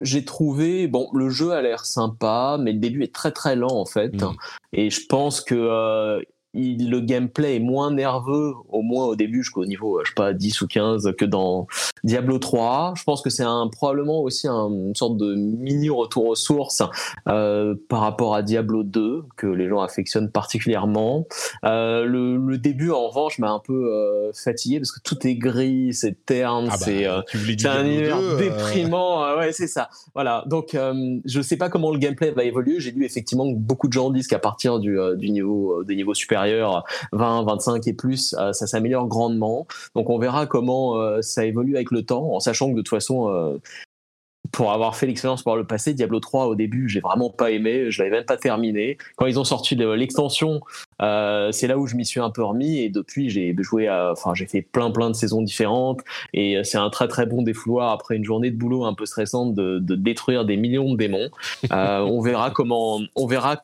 [0.00, 3.72] j'ai trouvé, bon, le jeu a l'air sympa, mais le début est très très lent
[3.72, 4.32] en fait, mm.
[4.72, 6.22] et je pense que euh,
[6.54, 10.60] le gameplay est moins nerveux, au moins au début, jusqu'au niveau, je sais pas, 10
[10.62, 11.66] ou 15, que dans,
[12.04, 16.26] Diablo 3, je pense que c'est un, probablement aussi un, une sorte de mini retour
[16.26, 16.82] aux sources
[17.28, 21.26] euh, par rapport à Diablo 2 que les gens affectionnent particulièrement.
[21.64, 25.34] Euh, le, le, début en revanche m'a un peu euh, fatigué parce que tout est
[25.34, 28.38] gris, c'est terne, ah bah, c'est euh, un univers euh.
[28.38, 29.36] déprimant.
[29.36, 29.90] ouais, c'est ça.
[30.14, 30.44] Voilà.
[30.46, 30.76] Donc
[31.24, 32.80] je sais pas comment le gameplay va évoluer.
[32.80, 36.14] J'ai lu effectivement que beaucoup de gens disent qu'à partir du, du niveau des niveaux
[36.40, 39.66] supérieurs, 20, 25 et plus, ça s'améliore grandement.
[39.94, 43.28] Donc on verra comment ça évolue avec le temps, en sachant que de toute façon,
[43.28, 43.58] euh,
[44.52, 47.90] pour avoir fait l'expérience par le passé, Diablo 3 au début, j'ai vraiment pas aimé,
[47.90, 48.98] je l'avais même pas terminé.
[49.16, 50.60] Quand ils ont sorti l'extension,
[51.02, 54.34] euh, c'est là où je m'y suis un peu remis et depuis j'ai joué, enfin
[54.34, 56.00] j'ai fait plein plein de saisons différentes
[56.32, 59.54] et c'est un très très bon défouloir après une journée de boulot un peu stressante
[59.54, 61.30] de, détruire des millions de démons.
[61.70, 63.62] Euh, on verra comment, on verra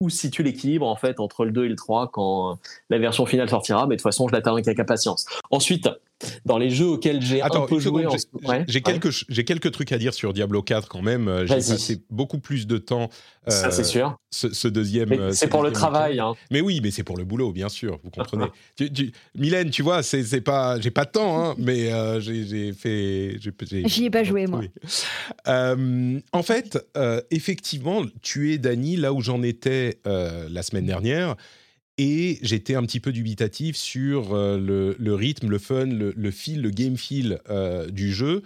[0.00, 3.48] où situe l'équilibre en fait entre le 2 et le 3 quand la version finale
[3.48, 5.26] sortira, mais de toute façon je l'attends avec impatience.
[5.50, 5.88] Ensuite,
[6.44, 8.06] dans les jeux auxquels j'ai un peu joué.
[8.66, 8.80] J'ai
[9.44, 11.28] quelques, trucs à dire sur Diablo 4 quand même.
[11.28, 13.08] Euh, j'ai passé beaucoup plus de temps.
[13.48, 14.16] Euh, Ça c'est sûr.
[14.30, 15.12] Ce, deuxième.
[15.12, 16.20] Euh, c'est pour le travail.
[16.20, 16.34] Hein.
[16.50, 17.98] Mais oui, mais c'est pour le boulot, bien sûr.
[18.02, 18.46] Vous comprenez.
[18.76, 21.90] tu, tu, Mylène, tu vois, c'est pas, j'ai pas de temps, hein, mais
[22.20, 23.36] j'ai fait.
[23.86, 24.62] J'y ai pas joué moi.
[25.46, 26.78] en fait,
[27.30, 31.36] effectivement, tu es Dany là où j'en étais la semaine dernière
[31.98, 36.70] et j'étais un petit peu dubitatif sur euh, le, rythme, le fun, le, feel, le
[36.70, 38.42] game feel euh, du jeu.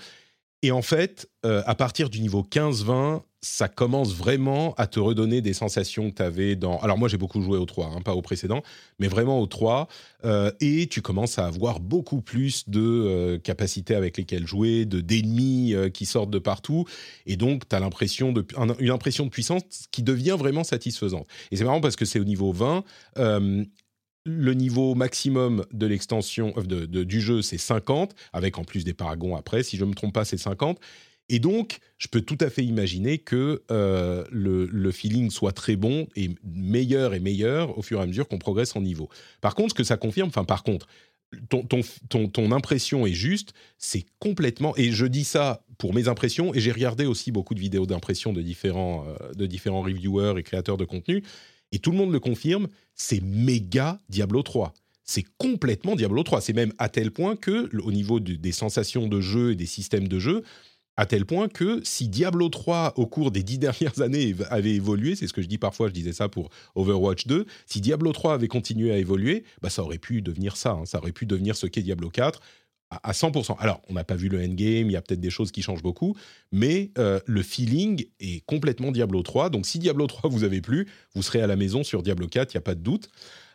[0.63, 5.41] Et en fait, euh, à partir du niveau 15-20, ça commence vraiment à te redonner
[5.41, 6.79] des sensations que tu avais dans...
[6.79, 8.63] Alors moi j'ai beaucoup joué au 3, hein, pas au précédent,
[9.01, 9.89] mais vraiment au 3,
[10.25, 15.01] euh, et tu commences à avoir beaucoup plus de euh, capacités avec lesquelles jouer, de
[15.01, 16.85] d'ennemis euh, qui sortent de partout,
[17.27, 18.47] et donc tu as l'impression de,
[18.79, 21.27] une impression de puissance qui devient vraiment satisfaisante.
[21.51, 22.85] Et c'est marrant parce que c'est au niveau 20,
[24.25, 29.65] le niveau maximum de l'extension du jeu, c'est 50, avec en plus des paragons après,
[29.65, 30.79] si je ne me trompe pas, c'est 50.
[31.33, 36.07] Et donc, je peux tout à fait imaginer que euh, le, feeling soit très bon
[36.15, 39.09] et meilleur et meilleur au fur et à mesure qu'on progresse en niveau.
[39.41, 40.87] Par contre, ce que ça confirme, enfin par contre,
[41.49, 41.65] ton,
[42.11, 46.61] ton, ton, impression est juste, c'est complètement, et je dis ça pour mes impressions, et
[46.61, 50.77] j'ai regardé aussi beaucoup de vidéos d'impression de différents, euh, de différents reviewers et créateurs
[50.77, 51.23] de contenu,
[51.73, 54.75] et tout le monde le confirme, c'est méga Diablo 3
[55.05, 56.41] c'est complètement Diablo 3.
[56.41, 60.09] C'est même à tel point que, au niveau des sensations de jeu et des systèmes
[60.09, 60.43] de jeu,
[60.97, 65.17] à tel point que si Diablo 3 au cours des dix dernières années avait évolué,
[65.17, 68.35] c'est ce que je dis parfois, je disais ça pour Overwatch 2, si Diablo 3
[68.35, 70.87] avait continué à évoluer, bah ça aurait pu devenir ça, hein.
[70.87, 72.41] ça aurait pu devenir ce qu'est Diablo 4
[73.03, 73.57] à 100%.
[73.59, 75.83] Alors, on n'a pas vu le endgame, il y a peut-être des choses qui changent
[75.83, 76.17] beaucoup,
[76.51, 79.51] mais euh, le feeling est complètement Diablo 3.
[79.51, 82.53] Donc, si Diablo 3 vous avez plu, vous serez à la maison sur Diablo 4,
[82.53, 83.09] il n'y a pas de doute.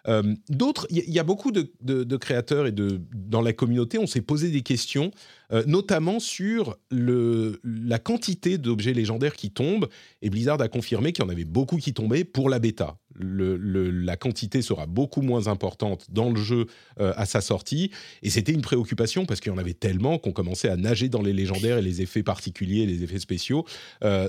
[0.08, 4.22] Euh, d'autres, il y, a beaucoup de, créateurs et de, dans la communauté, on s'est
[4.22, 5.12] posé des questions,
[5.52, 9.88] euh, notamment sur la quantité d'objets légendaires qui tombent.
[10.22, 12.98] Et Blizzard a confirmé qu'il y en avait beaucoup qui tombaient pour la bêta.
[13.20, 16.68] La quantité sera beaucoup moins importante dans le jeu
[17.00, 17.92] euh, à sa sortie.
[18.22, 21.22] Et c'était une préoccupation parce qu'il y en avait tellement qu'on commençait à nager dans
[21.22, 23.66] les légendaires et les effets particuliers, les effets spéciaux.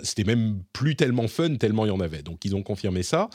[0.02, 2.22] c'était même plus tellement fun, tellement il y en avait.
[2.22, 3.28] Donc ils ont confirmé ça.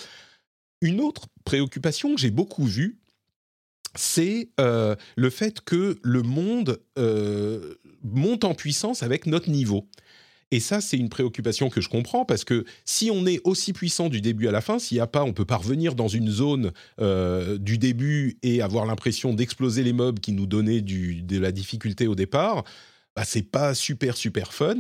[0.84, 3.00] Une autre préoccupation que j'ai beaucoup vue,
[3.96, 9.88] c'est euh, le fait que le monde euh, monte en puissance avec notre niveau.
[10.52, 14.10] Et ça, c'est une préoccupation que je comprends parce que si on est aussi puissant
[14.10, 16.30] du début à la fin, s'il n'y a pas, on peut pas revenir dans une
[16.30, 21.54] zone euh, du début et avoir l'impression d'exploser les mobs qui nous donnaient de la
[21.54, 22.66] difficulté au départ,
[23.16, 24.76] bah, c'est pas super super fun.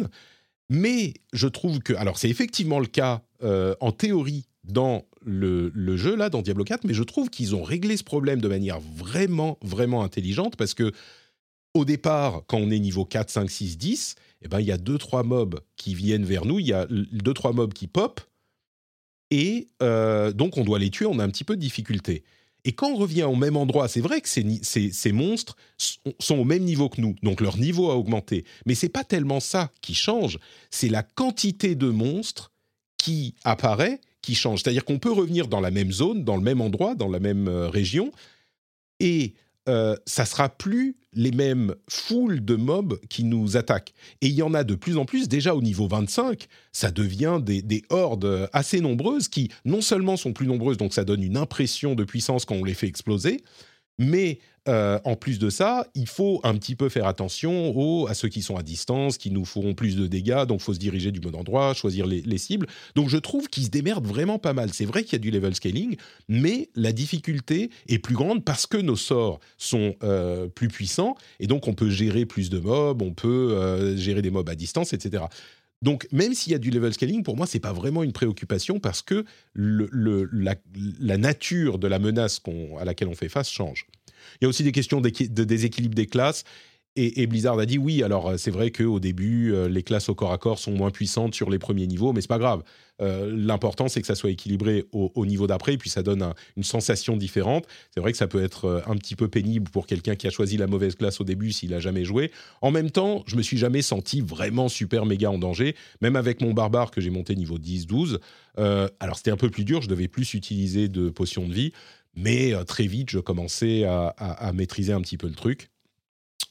[0.69, 6.29] Mais je trouve que, alors c'est effectivement le cas en théorie dans le, jeu, là,
[6.29, 10.03] dans Diablo 4, mais je trouve qu'ils ont réglé ce problème de manière vraiment, vraiment
[10.03, 10.91] intelligente parce que
[11.73, 14.77] au départ, quand on est niveau 4, 5, 6, 10, eh ben, il y a
[14.77, 18.21] 2-3 mobs qui viennent vers nous, il y a 2-3 mobs qui pop,
[19.31, 22.23] et euh, donc on doit les tuer, on a un petit peu de difficulté.
[22.65, 25.57] Et quand on revient au même endroit, c'est vrai que ces, ces, monstres
[26.19, 28.45] sont au même niveau que nous, donc leur niveau a augmenté.
[28.65, 30.39] Mais c'est pas tellement ça qui change,
[30.71, 32.51] c'est la quantité de monstres
[32.97, 34.63] qui apparaît qui change.
[34.63, 37.47] C'est-à-dire qu'on peut revenir dans la même zone, dans le même endroit, dans la même
[37.47, 38.11] euh, région,
[38.99, 39.33] et
[39.69, 43.93] euh, ça sera plus les mêmes foules de mobs qui nous attaquent.
[44.21, 47.39] Et il y en a de plus en plus, déjà au niveau 25, ça devient
[47.41, 51.37] des, des, hordes assez nombreuses qui non seulement sont plus nombreuses, donc ça donne une
[51.37, 53.41] impression de puissance quand on les fait exploser,
[53.99, 54.39] Mais
[54.69, 58.29] euh, en plus de ça, il faut un petit peu faire attention aux, à ceux
[58.29, 61.11] qui sont à distance, qui nous feront plus de dégâts, donc il faut se diriger
[61.11, 62.67] du bon endroit, choisir les, cibles.
[62.95, 64.73] Donc je trouve qu'ils se démerdent vraiment pas mal.
[64.73, 65.97] C'est vrai qu'il y a du level scaling,
[66.29, 71.47] mais la difficulté est plus grande parce que nos sorts sont euh, plus puissants, et
[71.47, 74.93] donc on peut gérer plus de mobs, on peut euh, gérer des mobs à distance,
[74.93, 75.25] etc.
[75.83, 78.79] Donc, même s'il y a du level scaling, pour moi, c'est pas vraiment une préoccupation
[78.79, 82.41] parce que la, nature de la menace
[82.79, 83.85] à laquelle on fait face change.
[84.41, 85.09] Il y a aussi des questions de
[85.43, 86.43] déséquilibre des classes.
[86.95, 90.15] Et, Blizzard a dit oui, alors euh, c'est vrai qu'au début, euh, les classes au
[90.15, 92.61] corps à corps sont moins puissantes sur les premiers niveaux, mais c'est pas grave.
[93.01, 96.63] Euh, l'important, c'est que ça soit équilibré au, niveau d'après, et puis ça donne une
[96.63, 97.65] sensation différente.
[97.89, 100.55] C'est vrai que ça peut être un petit peu pénible pour quelqu'un qui a choisi
[100.55, 102.31] la mauvaise classe au début s'il a jamais joué.
[102.61, 106.41] En même temps, je me suis jamais senti vraiment super méga en danger, même avec
[106.41, 108.19] mon barbare que j'ai monté niveau 10-12.
[108.55, 111.73] alors c'était un peu plus dur, je devais plus utiliser de potions de vie.
[112.15, 115.69] Mais euh, très vite, je commençais à, maîtriser un petit peu le truc.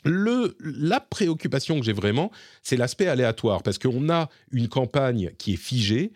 [0.05, 2.33] La préoccupation que j'ai vraiment,
[2.63, 6.13] c'est l'aspect aléatoire, parce qu'on a une campagne qui est figée,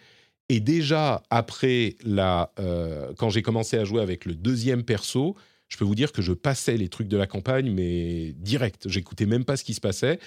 [0.48, 5.36] et déjà après la, euh, quand j'ai commencé à jouer avec le deuxième perso,
[5.68, 8.88] je peux vous dire que je passais les trucs de la campagne, mais direct.
[8.88, 10.20] J'écoutais même pas ce qui se passait.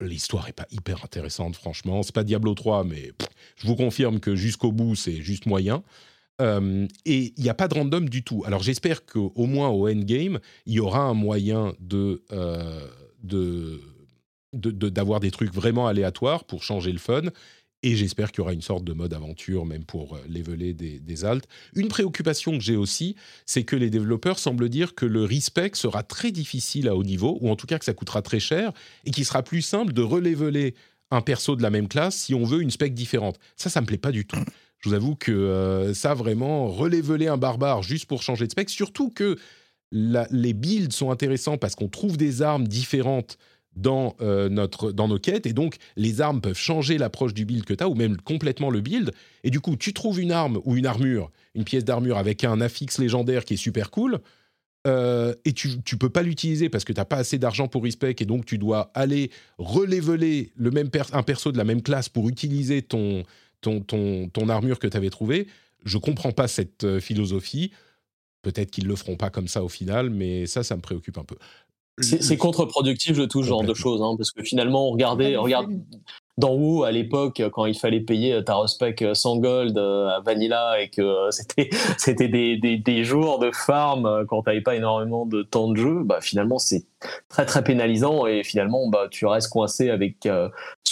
[0.00, 2.02] L'histoire est pas hyper intéressante, franchement.
[2.02, 3.12] C'est pas Diablo 3, mais
[3.56, 5.82] je vous confirme que jusqu'au bout, c'est juste moyen
[6.40, 8.42] et il n'y a pas de random du tout.
[8.46, 12.22] Alors j'espère qu'au moins au endgame, il y aura un moyen de,
[14.52, 17.22] d'avoir des trucs vraiment aléatoires pour changer le fun.
[17.86, 21.24] Et j'espère qu'il y aura une sorte de mode aventure, même pour leveler des, des
[21.26, 21.46] altes.
[21.74, 23.14] Une préoccupation que j'ai aussi,
[23.44, 27.36] c'est que les développeurs semblent dire que le respect sera très difficile à haut niveau,
[27.42, 28.72] ou en tout cas que ça coûtera très cher,
[29.04, 30.74] et qu'il sera plus simple de releveler
[31.10, 33.38] un perso de la même classe si on veut une spec différente.
[33.56, 34.38] Ça, ça me plaît pas du tout.
[34.84, 38.68] Je vous avoue que euh, ça, vraiment, releveler un barbare juste pour changer de spec,
[38.68, 39.38] surtout que
[39.90, 43.38] les builds sont intéressants parce qu'on trouve des armes différentes
[43.76, 47.64] dans, euh, notre, dans nos quêtes, et donc les armes peuvent changer l'approche du build
[47.64, 49.12] que tu as, ou même complètement le build,
[49.42, 52.60] et du coup, tu trouves une arme ou une armure, une pièce d'armure avec un
[52.60, 54.18] affix légendaire qui est super cool,
[54.86, 57.84] euh, et tu ne peux pas l'utiliser parce que tu n'as pas assez d'argent pour
[57.84, 62.10] respect, et donc tu dois aller releveler le même un perso de la même classe
[62.10, 63.24] pour utiliser ton,
[63.64, 65.46] ton, armure que tu avais trouvée.
[65.84, 67.72] Je comprends pas cette euh, philosophie.
[68.42, 71.24] Peut-être qu'ils le feront pas comme ça au final, mais ça, ça me préoccupe un
[71.24, 71.36] peu.
[72.00, 75.70] C'est contre-productif de tout ce genre de choses, hein, parce que finalement, regardez, regarde,
[76.36, 80.80] dans WoW à l'époque quand il fallait payer ta respect 100 gold euh, à Vanilla
[80.80, 84.74] et que euh, c'était c'était des, des, des, jours de farm euh, quand t'avais pas
[84.74, 86.86] énormément de temps de jeu bah finalement c'est
[87.28, 90.28] très très pénalisant et finalement bah tu restes coincé avec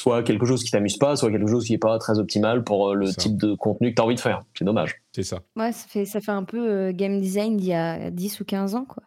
[0.02, 2.94] soit quelque chose qui t'amuse pas soit quelque chose qui est pas très optimal pour
[2.94, 5.72] le type de contenu que tu as envie de faire c'est dommage c'est ça ouais
[5.72, 8.84] ça fait ça fait un peu game design d'il y a 10 ou 15 ans
[8.84, 9.02] quoi.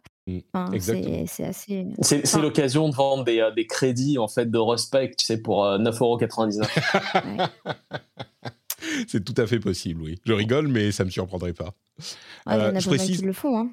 [0.74, 1.24] Exactement.
[1.28, 1.86] C'est assez.
[2.02, 5.64] C'est l'occasion de vendre des, euh, des, crédits en fait de respect, tu sais, pour
[5.64, 6.68] 9,99€.
[7.16, 7.72] Euh,
[9.08, 10.20] c'est tout à fait possible, oui.
[10.26, 11.74] Je rigole, mais ça me surprendrait pas.
[12.46, 13.24] Ah, euh, je précise...
[13.24, 13.58] le font.
[13.60, 13.70] Hein.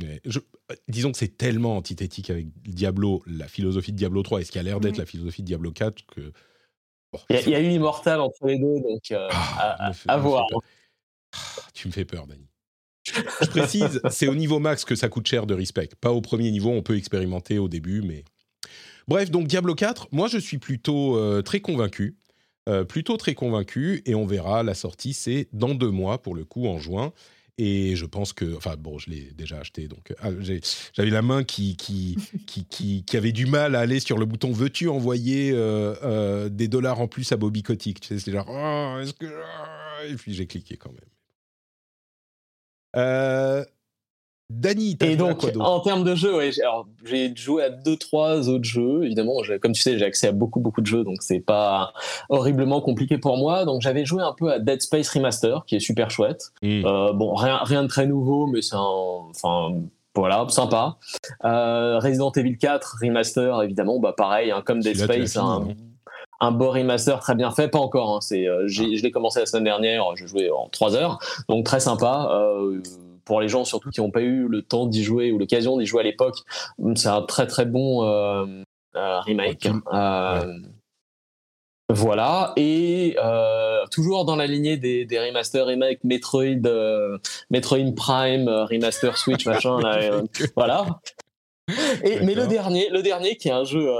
[0.00, 4.52] Bah, disons que c'est tellement antithétique avec Diablo, la philosophie de Diablo 3, et ce
[4.52, 6.32] qui a l'air d'être la philosophie de Diablo 4, que.
[7.30, 10.46] il, y a, eu Immortal entre les deux, donc ah, à, voir.
[11.32, 11.38] Ah,
[11.74, 12.46] tu me fais peur, Dani.
[13.04, 15.88] Je précise, c'est au niveau max que ça coûte cher de respect.
[16.00, 18.24] Pas au premier niveau, on peut expérimenter au début, mais.
[19.08, 22.16] Bref, donc Diablo 4, moi je suis plutôt euh, très convaincu.
[22.68, 26.44] Euh, plutôt très convaincu, et on verra, la sortie c'est dans deux mois pour le
[26.44, 27.12] coup, en juin.
[27.62, 30.30] Et je pense que, enfin bon, je l'ai déjà acheté, donc ah,
[30.94, 34.50] j'avais la main qui qui, qui, qui, avait du mal à aller sur le bouton
[34.50, 38.00] veux-tu envoyer euh, des dollars en plus à Bobby Kotick?
[38.00, 39.26] Tu sais, c'est genre, oh, est-ce que.
[40.10, 41.00] Et puis j'ai cliqué quand même.
[42.96, 43.62] Euh,
[44.50, 46.34] Dany, et donc en termes de jeux,
[47.04, 49.04] j'ai joué à deux trois autres jeux.
[49.04, 51.92] Évidemment, comme tu sais, j'ai accès à beaucoup beaucoup de jeux, donc c'est pas
[52.28, 53.64] horriblement compliqué pour moi.
[53.64, 56.52] Donc j'avais joué un peu à Dead Space Remaster, qui est super chouette.
[56.62, 56.84] Hmm.
[56.84, 59.72] Euh, bon, rien rien de très nouveau, mais c'est enfin
[60.16, 60.96] voilà, sympa.
[61.44, 65.68] Euh, Resident Evil 4 Remaster, évidemment, bah pareil, hein, comme Dead Space, un, hein.
[66.40, 68.16] un beau remaster très bien fait, pas encore.
[68.16, 68.68] Hein, c'est, euh, ah.
[68.68, 72.28] je l'ai commencé la semaine dernière, j'ai joué en 3 heures, donc très sympa.
[72.32, 72.82] Euh,
[73.30, 75.86] pour les gens surtout qui n'ont pas eu le temps d'y jouer ou l'occasion d'y
[75.86, 76.38] jouer à l'époque,
[76.96, 79.68] c'est un très très bon euh, remake.
[81.88, 83.14] Voilà, et
[83.92, 86.68] toujours dans la lignée des, des remasters remake Metroid,
[87.50, 89.78] Metroid Prime, remaster Switch, machin,
[90.56, 90.86] voilà.
[92.02, 93.92] Et, mais le dernier, le dernier qui est un jeu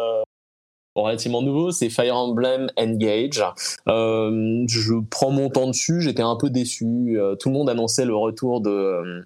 [0.94, 3.44] relativement nouveau, c'est Fire Emblem Engage.
[3.88, 7.18] Euh, je prends mon temps dessus, j'étais un peu déçu.
[7.18, 9.24] Euh, tout le monde annonçait le retour de,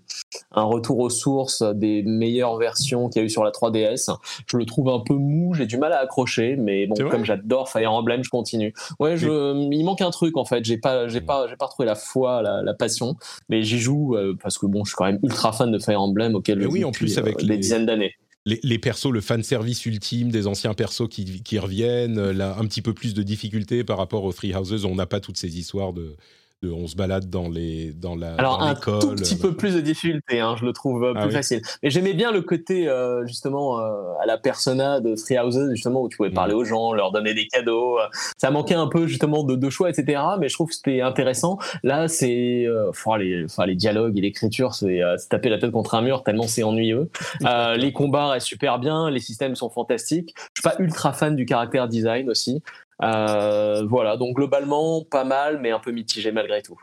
[0.53, 4.15] un retour aux sources des meilleures versions qu'il y a eu sur la 3DS.
[4.47, 7.69] Je le trouve un peu mou, j'ai du mal à accrocher, mais bon, comme j'adore
[7.69, 8.75] Fire Emblem, je continue.
[8.99, 10.65] Ouais, je, il manque un truc en fait.
[10.65, 13.15] J'ai pas, j'ai pas, j'ai pas retrouvé la foi, la, passion,
[13.49, 16.01] mais j'y joue euh, parce que bon, je suis quand même ultra fan de Fire
[16.01, 18.15] Emblem auquel je oui, en plus avec euh, des dizaines d'années
[18.47, 22.93] les, persos, le fan service ultime des anciens persos qui, reviennent, euh, un petit peu
[22.93, 24.85] plus de difficultés par rapport aux Free Houses.
[24.85, 26.17] On n'a pas toutes ces histoires de,
[26.63, 30.41] on se balade dans les dans la alors un tout petit peu plus de difficulté
[30.41, 31.63] hein, je le trouve euh, ah plus facile.
[31.83, 33.93] Mais j'aimais bien le côté euh, justement euh,
[34.23, 36.59] à la persona de Three Houses justement où tu pouvais parler mm.
[36.59, 37.99] aux gens leur donner des cadeaux
[38.39, 41.59] ça manquait un peu justement de, de choix etc mais je trouve que c'était intéressant.
[41.83, 45.95] Là c'est enfin les enfin les dialogues et l'écriture c'est se taper la tête contre
[45.95, 47.11] un mur tellement c'est ennuyeux.
[47.77, 50.35] Les combats restent super bien les systèmes sont fantastiques.
[50.55, 55.61] Je suis pas ultra fan du caractère design aussi euh, voilà, donc globalement, pas mal,
[55.61, 56.81] mais un peu mitigé malgré tout.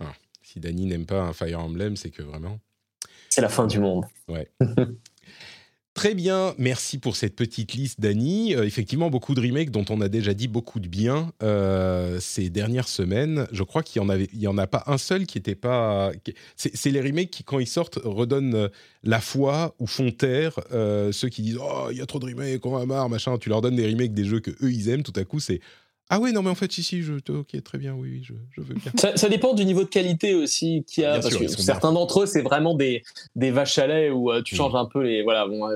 [0.00, 0.12] Ah,
[0.42, 2.58] si Dany n'aime pas un Fire Emblem, c'est que vraiment.
[3.28, 4.04] C'est la fin du monde.
[4.28, 4.50] Ouais.
[5.94, 8.56] Très bien, merci pour cette petite liste, Dany.
[8.56, 12.50] Euh, effectivement, beaucoup de remakes dont on a déjà dit beaucoup de bien euh, ces
[12.50, 13.46] dernières semaines.
[13.52, 14.08] Je crois qu'il y en
[14.50, 16.10] en a pas un seul qui n'était pas.
[16.56, 18.68] C'est les remakes qui, quand ils sortent, redonnent euh,
[19.04, 20.58] la foi ou font taire
[21.12, 23.38] ceux qui disent oh il y a trop de remakes, on va marre, machin.
[23.38, 25.04] Tu leur donnes des remakes des jeux que eux ils aiment.
[25.04, 25.60] Tout à coup, c'est
[26.10, 28.74] ah oui, non, mais en fait, ici, je, ok, très bien, oui, je, je veux
[28.74, 28.92] bien.
[29.16, 32.26] Ça, dépend du niveau de qualité aussi qu'il y a, parce que certains d'entre eux,
[32.26, 33.02] c'est vraiment des,
[33.36, 34.58] des vaches à lait où euh, tu mm.
[34.58, 35.22] changes un peu les.
[35.22, 35.66] Voilà, bon,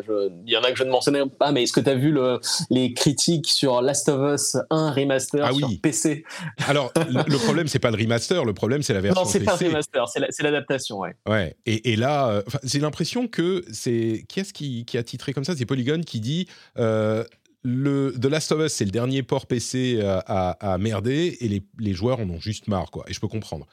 [0.47, 2.13] il y en a que je ne mentionnais pas, mais est-ce que tu as vu
[2.13, 5.79] le, les critiques sur Last of Us 1 remaster ah, sur oui.
[5.79, 6.25] PC
[6.67, 9.23] Alors, le problème, c'est pas le remaster, le problème, c'est la version.
[9.23, 11.15] Non, c'est pas le remaster, c'est l'adaptation, ouais.
[11.27, 14.25] Ouais, et, et là, euh, j'ai l'impression que c'est.
[14.29, 15.57] Qui est-ce qui, qui, a titré comme ça?
[15.57, 16.49] C'est Polygon qui dit.
[16.79, 17.25] Euh,
[17.63, 22.21] le The Last of Us, c'est le dernier port PC à, merder et les, joueurs
[22.21, 23.05] en ont juste marre, quoi.
[23.09, 23.67] Et je peux comprendre.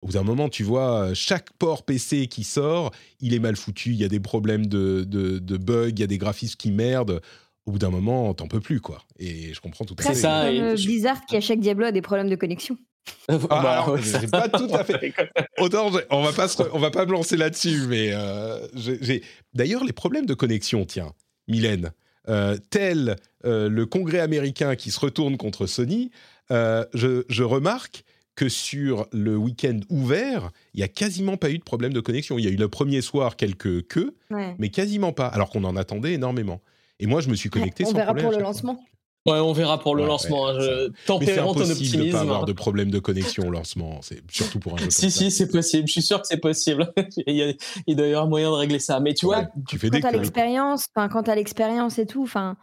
[0.00, 2.90] Au bout d'un moment, tu vois, chaque port PC qui sort,
[3.20, 6.08] il est mal foutu, il y a des problèmes de, de, bugs, il y a
[6.08, 7.20] des graphismes qui merdent.
[7.66, 9.02] Au bout d'un moment, t'en peux plus, quoi.
[9.20, 10.14] Et je comprends tout à fait.
[10.14, 10.50] C'est ça.
[10.74, 12.76] Blizzard qui, à chaque Diablo, a des problèmes de connexion.
[13.28, 13.96] Ah, bah,
[14.30, 15.12] pas tout à fait.
[15.58, 19.22] Autant, on va pas on va pas me lancer là-dessus, mais euh, j'ai.
[19.54, 21.12] D'ailleurs, les problèmes de connexion, tiens,
[21.48, 21.92] Mylène,
[22.28, 26.10] euh, tel euh, le Congrès américain qui se retourne contre Sony,
[26.50, 28.04] euh, je, remarque
[28.34, 32.38] que sur le week-end ouvert, il y a quasiment pas eu de problème de connexion.
[32.38, 34.14] Il y a eu le premier soir quelques queues,
[34.58, 36.60] mais quasiment pas, alors qu'on en attendait énormément.
[37.00, 38.80] Et moi, je me suis connecté on verra pour le lancement.
[39.24, 40.48] Ouais, on verra pour le lancement.
[40.48, 40.54] Hein.
[40.58, 40.92] Je...
[41.06, 42.06] Tempérament ton optimisme.
[42.06, 44.00] de pas avoir de problème de connexion au lancement.
[44.02, 44.90] C'est surtout pour un jeu.
[44.90, 45.86] si, si, c'est possible.
[45.86, 46.92] Je suis sûr que c'est possible.
[47.26, 47.52] il, y a,
[47.86, 48.98] il doit y avoir moyen de régler ça.
[48.98, 52.56] Mais tu vois, tu fais quand as l'expérience, enfin, quand as l'expérience et tout, enfin,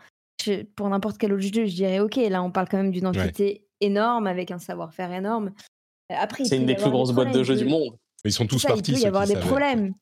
[0.76, 2.18] pour n'importe quel autre jeu, je dirais ok.
[2.30, 5.52] Là, on parle quand même d'une entité énorme avec un savoir-faire énorme.
[6.10, 7.96] Après, c'est une des plus grosses boîtes de jeux du monde.
[8.26, 8.92] Ils sont tous partis.
[8.92, 9.94] Il peut y avoir des problèmes.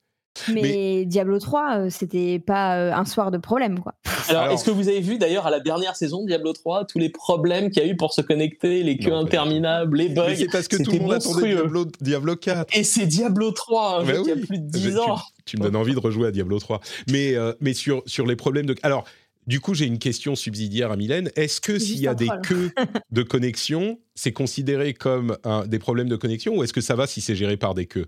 [0.54, 3.94] Mais, Diablo 3, euh, c'était pas euh, un soir de problème, quoi.
[4.30, 7.00] Alors, est-ce que vous avez vu d'ailleurs à la dernière saison de Diablo 3 tous
[7.00, 10.36] les problèmes qu'il y a eu pour se connecter, les queues interminables, les bugs?
[10.36, 12.78] C'est parce que tout le monde attendait Diablo, Diablo 4.
[12.78, 15.20] Et c'est Diablo 3, hein, il y a plus de 10 eh ben, ans.
[15.46, 16.82] Tu, me donnes envie de rejouer à Diablo 3.
[17.10, 18.76] Mais, euh, mais sur, sur les problèmes de.
[18.84, 19.06] Alors,
[19.48, 21.32] du coup, j'ai une question subsidiaire à Mylène.
[21.38, 22.72] Est-ce que s'il y a des queues
[23.12, 27.08] de connexion, c'est considéré comme un, des problèmes de connexion ou est-ce que ça va
[27.08, 28.08] si c'est géré par des queues?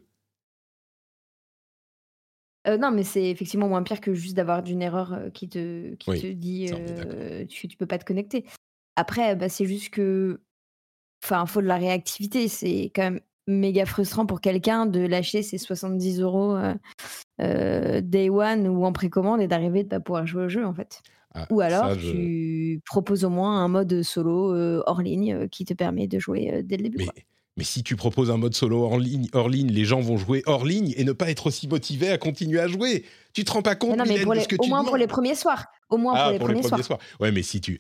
[2.68, 5.96] Euh, non, mais c'est effectivement moins pire que juste d'avoir d'une erreur, euh, qui te
[5.96, 8.46] qui te dit, que tu tu peux pas te connecter.
[8.96, 10.42] Après, bah, c'est juste que
[11.24, 12.48] enfin, faut de la réactivité.
[12.48, 16.58] C'est quand même méga frustrant pour quelqu'un de lâcher ses 70 euros
[17.42, 20.74] euh, day one ou en précommande et d'arriver de pas pouvoir jouer au jeu, en
[20.74, 21.02] fait.
[21.36, 24.54] Ah, ou alors tu proposes au moins un mode solo,
[24.86, 27.26] hors ligne, qui te permet de jouer, dès le début, mais
[27.64, 30.66] si tu proposes un mode solo hors ligne, hors ligne, les gens vont jouer hors
[30.66, 33.06] ligne et ne pas être aussi motivés à continuer à jouer.
[33.34, 35.36] Tu te rends pas compte non, mais pour les, que au moins pour les premiers
[35.36, 35.66] soirs.
[35.90, 37.00] Au moins pour, ah, les, premiers soirs.
[37.20, 37.80] Ouais, mais si tu,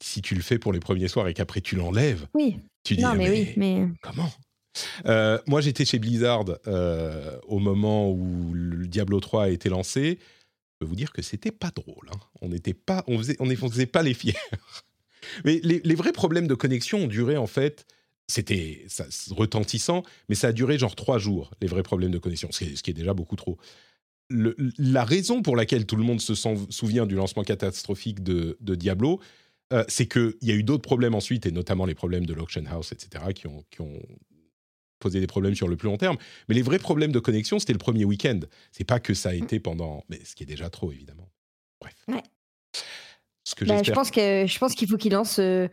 [0.00, 2.58] si tu le fais pour les premiers soirs et qu'après tu l'enlèves, oui.
[2.84, 4.30] tu dis non, mais, oui, mais comment?
[5.06, 10.18] Euh, Moi, j'étais chez Blizzard euh, au moment où le Diablo 3 a été lancé.
[10.20, 12.08] Je peux vous dire que c'était pas drôle.
[12.12, 12.18] Hein.
[12.42, 14.36] On n'était pas, on faisait, on faisait pas les fiers.
[15.44, 17.86] mais les, vrais problèmes de connexion ont duré en fait
[18.28, 18.86] c'était
[19.30, 22.90] retentissant, mais ça a duré genre trois jours, les vrais problèmes de connexion, ce qui
[22.90, 23.58] est, déjà beaucoup trop.
[24.30, 29.20] la raison pour laquelle tout le monde se souvient du lancement catastrophique de, Diablo,
[29.72, 32.64] euh, c'est qu'il y a eu d'autres problèmes ensuite, et notamment les problèmes de l'auction
[32.66, 34.00] house, etc., qui ont, qui ont,
[34.98, 36.16] posé des problèmes sur le plus long terme.
[36.48, 38.40] Mais les vrais problèmes de connexion, c'était le premier week-end.
[38.72, 41.28] C'est pas que ça a été pendant, mais ce qui est déjà trop, évidemment.
[41.80, 41.94] Bref.
[43.44, 45.68] Ce que bah, je pense que je pense qu'il faut qu'il lance euh,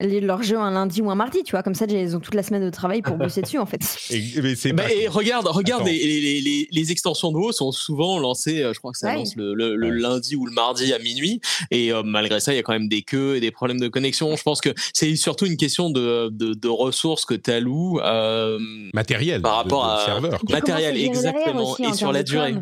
[0.00, 1.62] leur jeu un lundi ou un mardi, tu vois.
[1.62, 3.80] Comme ça, ils ont toute la semaine de travail pour bosser dessus, en fait.
[4.10, 7.52] Et, mais c'est Bah, pas- et regarde, regarde les, les, les, les extensions de WoW
[7.52, 9.16] sont souvent lancées, euh, je crois que ça Ouais.
[9.16, 10.00] lance le, le, le Ouais.
[10.00, 11.40] lundi ou le mardi à minuit.
[11.70, 13.88] Et euh, malgré ça, il y a quand même des queues et des problèmes de
[13.88, 14.34] connexion.
[14.36, 18.00] Je pense que c'est surtout une question de, de, de ressources que tu alloues.
[18.00, 18.58] Euh,
[18.94, 20.40] matériel par rapport de à- serveur.
[20.50, 22.54] matériel, exactement, aussi, et sur la durée.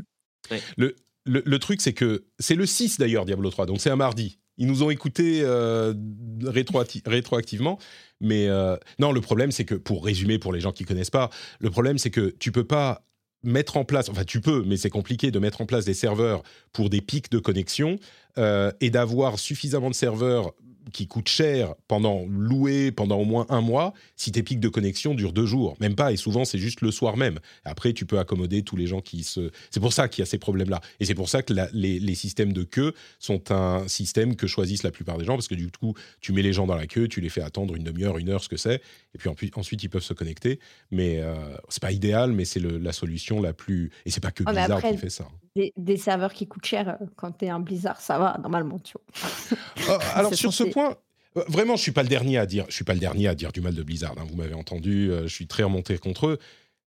[0.76, 4.38] le, le truc, c'est que c'est le 6 d'ailleurs, Diablo 3, donc c'est un mardi.
[4.58, 5.94] Ils nous ont écoutés euh,
[6.42, 7.78] rétroacti- rétroactivement.
[8.20, 11.30] Mais euh, non, le problème, c'est que, pour résumer pour les gens qui connaissent pas,
[11.58, 13.04] le problème, c'est que tu peux pas
[13.44, 16.42] mettre en place, enfin tu peux, mais c'est compliqué de mettre en place des serveurs
[16.72, 17.98] pour des pics de connexion
[18.38, 20.52] euh, et d'avoir suffisamment de serveurs
[20.92, 25.14] qui coûtent cher pendant louer pendant au moins un mois si tes pics de connexion
[25.14, 27.38] durent deux jours, même pas, et souvent c'est juste le soir même.
[27.64, 29.50] Après, tu peux accommoder tous les gens qui se...
[29.70, 30.80] C'est pour ça qu'il y a ces problèmes-là.
[31.00, 34.46] Et c'est pour ça que la- les, les systèmes de queue sont un système que
[34.46, 36.86] choisissent la plupart des gens, parce que du coup, tu mets les gens dans la
[36.86, 38.76] queue, tu les fais attendre une demi-heure, une heure, ce que c'est,
[39.14, 40.58] et puis ensuite ils peuvent se connecter.
[40.90, 41.34] Mais euh,
[41.68, 43.90] c'est pas idéal, mais c'est la solution la plus...
[44.06, 45.28] Et c'est pas que Ouais, mais Blizzard après- qui fait ça.
[45.54, 48.94] Des, des serveurs qui coûtent cher, euh, quand t'es un Blizzard, ça va, normalement, tu
[48.94, 49.58] vois.
[49.88, 50.96] Ah, alors sur ce point,
[51.36, 53.34] euh, vraiment, je suis pas le dernier à dire, je suis pas le dernier à
[53.34, 54.14] dire du mal de Blizzard.
[54.18, 56.38] hein, vous m'avez entendu, euh, je suis très remonté contre eux.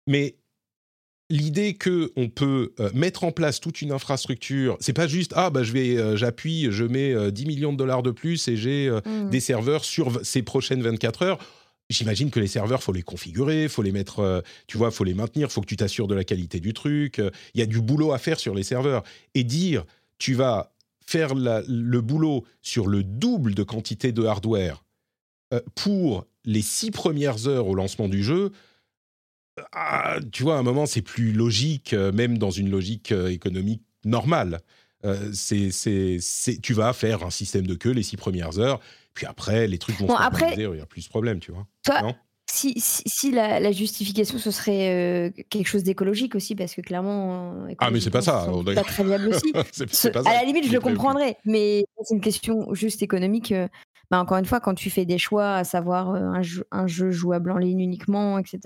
[0.06, 0.36] Mais
[1.30, 5.50] l'idée que on peut euh, mettre en place toute une infrastructure, c'est pas juste ah
[5.50, 8.56] bah je vais, euh, j'appuie, je mets euh, 10 millions de dollars de plus et
[8.56, 9.30] j'ai euh, Mm.
[9.30, 11.38] des serveurs sur ces prochaines 24 heures.
[11.90, 15.14] J'imagine que les serveurs, faut les configurer, faut les mettre, euh, tu vois, faut les
[15.14, 17.18] maintenir, faut que tu t'assures de la qualité du truc.
[17.18, 19.02] euh, Il y a du boulot à faire sur les serveurs.
[19.34, 19.84] Et dire,
[20.18, 20.72] tu vas
[21.06, 24.82] faire le boulot sur le double de quantité de hardware
[25.52, 28.52] euh, pour les six premières heures au lancement du jeu,
[29.72, 33.28] ah, tu vois, à un moment, c'est plus logique, euh, même dans une logique euh,
[33.28, 34.60] économique normale.
[35.04, 35.70] Euh, c'est-
[36.62, 38.80] tu vas faire un système de queue les six premières heures,
[39.14, 41.52] puis après, les trucs vont Bon, se après- il n'y a plus de problème, tu
[41.52, 41.66] vois.
[41.84, 42.14] Toi, Non
[42.46, 46.82] si, si, si la, la justification, ce serait euh, quelque chose d'écologique aussi, parce que
[46.82, 47.64] clairement.
[47.66, 49.52] euh, Ah, mais c'est pas ça, on pas très viable aussi.
[49.90, 50.32] c'est pas à ça.
[50.34, 53.50] la limite, je le comprendrais, mais c'est une question juste économique.
[53.52, 53.66] euh,
[54.10, 57.10] bah, encore une fois, quand tu fais des choix, à savoir un, jeu, un jeu
[57.10, 58.60] jouable en ligne uniquement, etc.,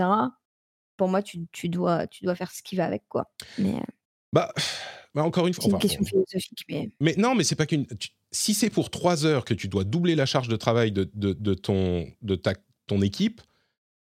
[0.96, 3.30] pour moi, tu, tu dois, tu dois faire ce qui va avec, quoi.
[3.59, 3.80] Mais
[4.32, 4.53] Bah,
[5.14, 5.62] bah, encore une fois.
[5.62, 6.64] c'est une enfin, question philosophique.
[6.68, 6.90] Mais...
[7.01, 7.86] Mais non, mais c'est pas qu'une.
[7.86, 11.09] tu- Si c'est pour trois heures que tu dois doubler la charge de travail de,
[11.14, 12.55] de, de ton, de ta,
[12.87, 13.41] ton équipe,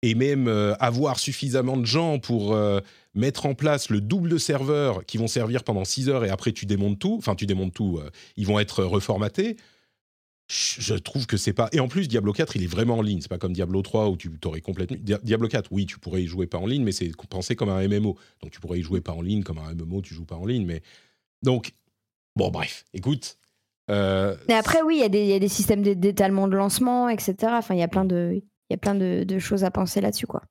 [0.03, 2.81] et même euh, avoir suffisamment de gens pour euh,
[3.15, 6.53] mettre en place le double de serveurs qui vont servir pendant six heures et après
[6.53, 9.57] tu démontes tout, enfin tu démontes tout, euh, ils vont être reformatés.
[10.49, 11.69] Je trouve que c'est pas.
[11.73, 13.21] Et en plus, Diablo 4, il est vraiment en ligne.
[13.21, 14.97] C'est pas comme Diablo 3 où tu t'aurais complètement.
[15.01, 17.69] Dia- Diablo 4, oui, tu pourrais y jouer pas en ligne, mais c'est pensé comme
[17.69, 18.19] un MMO.
[18.43, 20.47] Donc tu pourrais y jouer pas en ligne, comme un MMO, tu joues pas en
[20.47, 20.67] ligne.
[20.67, 20.83] Mais
[21.45, 21.73] donc,
[22.35, 23.39] bon, bref, écoute.
[23.91, 26.49] Euh, mais après, oui, il y, a des- il y a des systèmes d'é- d'étalement
[26.49, 27.35] de lancement, etc.
[27.57, 30.01] Enfin, il y a plein de, il y a plein de, de choses à penser
[30.01, 30.43] là-dessus, quoi.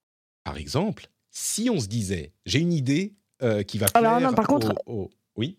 [0.43, 4.03] par exemple, si on se disait, j'ai une idée euh, qui va plaire.
[4.11, 4.73] Alors, non, par contre-
[5.37, 5.57] oui?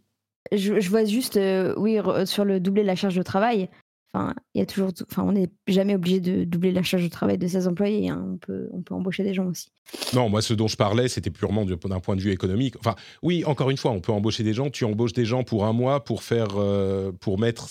[0.53, 3.69] Je, je vois juste, euh, oui, sur le doubler la charge de travail.
[4.13, 7.09] Enfin, il y a toujours, enfin, on n'est jamais obligé de doubler la charge de
[7.09, 8.09] travail de ses employés.
[8.09, 8.25] hein.
[8.33, 9.69] On peut, on peut embaucher des gens aussi.
[10.15, 12.75] Non, moi, ce dont je parlais, c'était purement du- d'un point de vue économique.
[12.81, 14.69] Enfin, oui, encore une fois, on peut embaucher des gens.
[14.69, 17.69] Tu embauches des gens pour un mois pour faire, euh, pour mettre,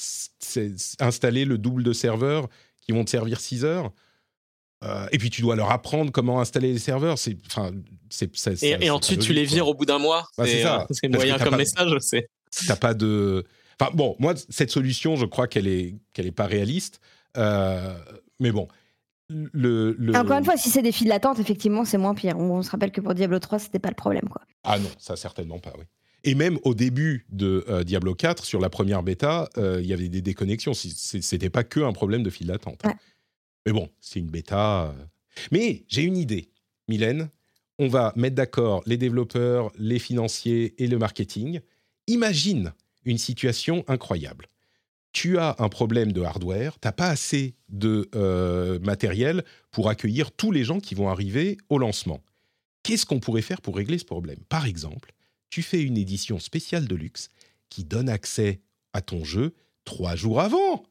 [1.00, 2.48] installer le double de serveurs
[2.82, 3.92] qui vont te servir 6 heures.
[4.86, 7.18] Euh, et puis tu dois leur apprendre comment installer les serveurs.
[7.18, 7.72] C'est, enfin,
[8.10, 8.32] c'est,
[8.64, 9.74] Et, ensuite, tu les vires quoi.
[9.74, 10.26] au bout d'un mois.
[10.38, 10.84] Bah, c'est ça.
[10.84, 11.92] euh, c'est moyen comme pas message.
[12.00, 12.30] C'est
[12.66, 13.44] T'as pas de.
[13.80, 16.99] Enfin bon, moi cette solution, je crois qu'elle est qu'elle est pas réaliste.
[17.38, 17.97] Euh,
[18.39, 18.67] mais bon,
[19.30, 22.38] le, le- Et Encore une fois, si c'est des files d'attente, effectivement, c'est moins pire.
[22.38, 24.41] On, on se rappelle que pour Diablo 3, c'était pas le problème, quoi.
[24.63, 25.86] Ah non, ça certainement pas, oui.
[26.25, 29.93] Et même au début de euh, Diablo 4, sur la première bêta, euh, il y
[29.93, 30.73] avait des déconnexions.
[30.73, 32.82] C'était pas que un problème de file d'attente.
[32.84, 32.95] Ouais.
[33.65, 34.93] Mais bon, c'est une bêta.
[35.51, 36.49] Mais j'ai une idée,
[36.89, 37.30] Mylène.
[37.77, 41.61] On va mettre d'accord les développeurs, les financiers et le marketing.
[42.07, 42.73] Imagine
[43.10, 44.47] une situation incroyable.
[45.12, 50.51] Tu as un problème de hardware, t'as pas assez de euh, matériel pour accueillir tous
[50.51, 52.22] les gens qui vont arriver au lancement.
[52.84, 54.39] Qu'est-ce qu'on pourrait faire pour régler ce problème?
[54.49, 55.14] Par exemple,
[55.49, 57.30] tu fais une édition spéciale de luxe
[57.70, 58.62] qui donne accès
[58.93, 59.53] à ton jeu
[59.84, 60.84] trois jours avant.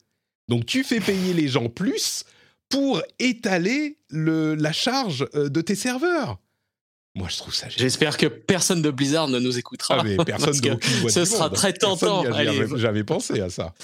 [0.49, 2.25] Donc tu fais payer les gens plus
[2.69, 6.39] pour étaler le- la charge euh, de tes serveurs.
[7.15, 7.81] Moi, je trouve ça génial.
[7.81, 9.99] J'espère que personne de Blizzard ne nous écoutera.
[10.01, 10.55] Ah, mais personne
[11.09, 11.55] ce sera monde.
[11.55, 12.23] très tentant.
[12.25, 13.75] jamais- J'avais pensé à ça.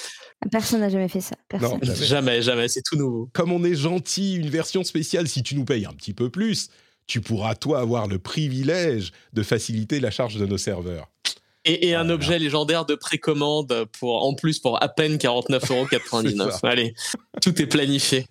[0.51, 1.37] Personne n'a jamais fait ça.
[1.49, 1.81] Personne.
[1.83, 1.95] Non.
[1.95, 3.31] jamais, jamais, c'est tout nouveau.
[3.33, 6.69] Comme on est gentil, une version spéciale, si tu nous payes un petit peu plus,
[7.07, 11.11] tu pourras, toi, avoir le privilège de faciliter la charge de nos serveurs.
[11.67, 16.61] Et, un objet légendaire de précommande pour, en plus pour à peine 49,99€.
[16.63, 16.95] Allez,
[17.41, 18.27] tout est planifié.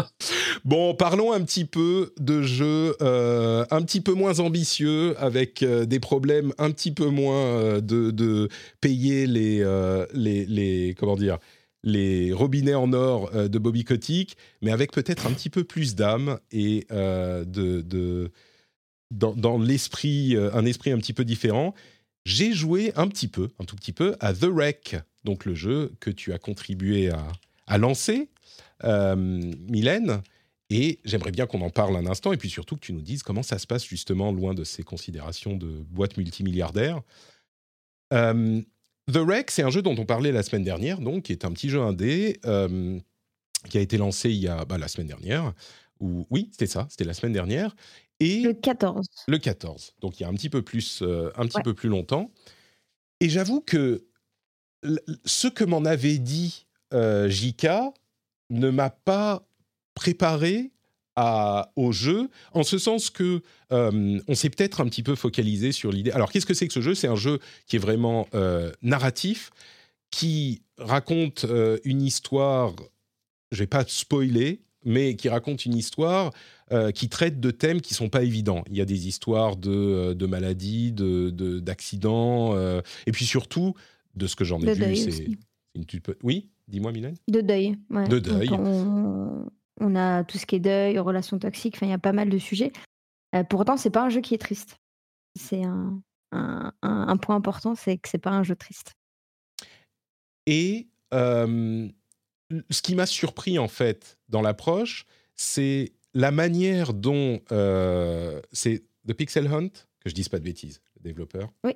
[0.64, 5.86] bon, parlons un petit peu de jeux euh, un petit peu moins ambitieux, avec euh,
[5.86, 8.50] des problèmes un petit peu moins euh, de, de,
[8.82, 9.64] payer les,
[10.12, 11.38] les, les, comment dire,
[11.82, 16.38] les robinets en or de Bobby Kotick, mais avec peut-être un petit peu plus d'âme
[16.52, 17.44] et de,
[17.80, 18.32] de,
[19.10, 21.74] dans, dans l'esprit, un esprit un petit peu différent
[22.26, 25.92] j'ai joué un petit peu, un tout petit peu, à The Wreck, donc le jeu
[26.00, 27.08] que tu as contribué
[27.68, 28.28] à, lancer,
[28.82, 30.22] euh, Mylène.
[30.68, 33.22] Et j'aimerais bien qu'on en parle un instant, et puis surtout que tu nous dises
[33.22, 37.00] comment ça se passe justement loin de ces considérations de boîte multimilliardaire.
[38.12, 38.60] Euh,
[39.06, 41.52] The Wreck, c'est un jeu dont on parlait la semaine dernière, donc qui est un
[41.52, 42.98] petit jeu indé euh,
[43.70, 45.54] qui a été lancé il y a bah, la semaine dernière.
[46.00, 47.76] Ou oui, c'était ça, c'était la semaine dernière,
[48.20, 49.06] et le 14.
[49.28, 49.94] Le 14.
[50.00, 52.30] Donc il y a un petit peu plus, euh, un petit peu plus longtemps.
[53.20, 54.06] Et j'avoue que
[55.24, 57.92] ce que m'en avait dit euh, Jika
[58.50, 59.46] ne m'a pas
[59.94, 60.72] préparé
[61.16, 65.72] à, au jeu, en ce sens que euh, on s'est peut-être un petit peu focalisé
[65.72, 66.10] sur l'idée.
[66.10, 66.94] Alors qu'est-ce que c'est que ce jeu?
[66.94, 68.28] C'est un jeu qui est vraiment
[68.82, 69.50] narratif,
[70.10, 71.46] qui raconte
[71.84, 72.74] une histoire.
[73.50, 76.32] Je vais pas spoiler, mais qui raconte une histoire
[76.72, 78.64] euh, qui traite de thèmes qui sont pas évidents.
[78.68, 81.30] Il y a des histoires de, euh, de maladies, de,
[81.60, 83.74] d'accidents, euh, et puis surtout,
[84.16, 85.28] de ce que j'en ai vu, c'est
[86.24, 87.14] Oui, dis-moi, Mylène.
[87.28, 87.78] De deuil.
[87.90, 88.50] De deuil.
[88.50, 91.76] On, a tout ce qui est deuil, relations toxiques.
[91.82, 92.72] Il y a pas mal de sujets.
[93.48, 94.80] pourtant, c'est pas un jeu qui est triste.
[95.38, 96.02] C'est un,
[96.32, 98.94] un, un, point important, c'est que c'est pas un jeu triste.
[100.46, 105.06] Et ce qui m'a surpris en fait dans l'approche,
[105.36, 109.68] c'est la manière dont euh, c'est The Pixel Hunt,
[110.00, 111.50] que je dise pas de bêtises, le développeur.
[111.64, 111.72] Oui.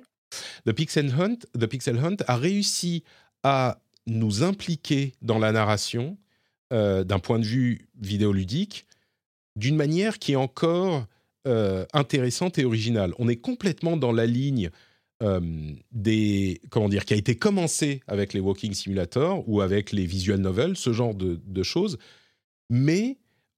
[0.65, 3.03] The Pixel Hunt, The Pixel Hunt a réussi
[3.43, 6.17] à nous impliquer dans la narration
[6.73, 8.85] euh, d'un point de vue vidéoludique
[9.55, 11.05] d'une manière qui est encore
[11.47, 13.13] euh, intéressante et originale.
[13.19, 14.69] On est complètement dans la ligne
[15.21, 15.39] euh,
[15.91, 20.39] des comment dire qui a été commencé avec les walking simulators ou avec les visual
[20.39, 21.97] novels, ce genre de, choses.
[22.69, 23.17] Mais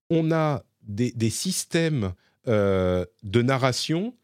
[0.09, 2.13] on a des, systèmes
[2.47, 4.15] euh, de narration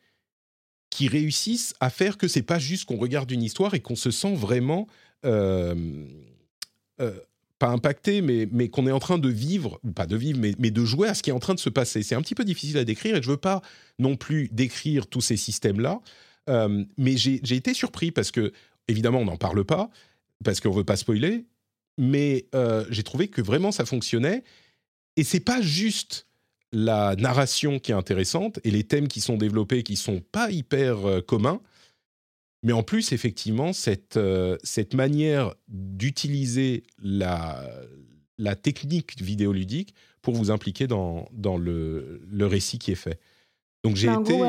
[0.89, 4.11] qui réussissent à faire que c'est pas juste qu'on regarde une histoire et qu'on se
[4.11, 4.87] sent vraiment
[5.25, 5.75] euh,
[7.59, 10.55] pas impacté, mais, mais qu'on est en train de vivre, ou pas de vivre, mais,
[10.59, 12.03] mais, de jouer à ce qui est en train de se passer.
[12.03, 13.61] C'est un petit peu difficile à décrire et je veux pas
[13.99, 16.01] non plus décrire tous ces systèmes-là
[16.49, 18.51] euh, mais j'ai été surpris parce que,
[18.87, 19.89] évidemment, on n'en parle pas,
[20.43, 21.45] parce qu'on veut pas spoiler,
[21.97, 24.43] mais euh, j'ai trouvé que vraiment ça fonctionnait.
[25.15, 26.27] Et c'est pas juste
[26.71, 31.05] la narration qui est intéressante et les thèmes qui sont développés qui sont pas hyper
[31.05, 31.61] euh, communs,
[32.63, 34.19] mais en plus, effectivement, cette,
[34.63, 37.65] cette manière d'utiliser la,
[38.37, 43.19] la technique vidéoludique pour vous impliquer dans, dans le, le récit qui est fait.
[43.83, 44.43] Donc j'ai été.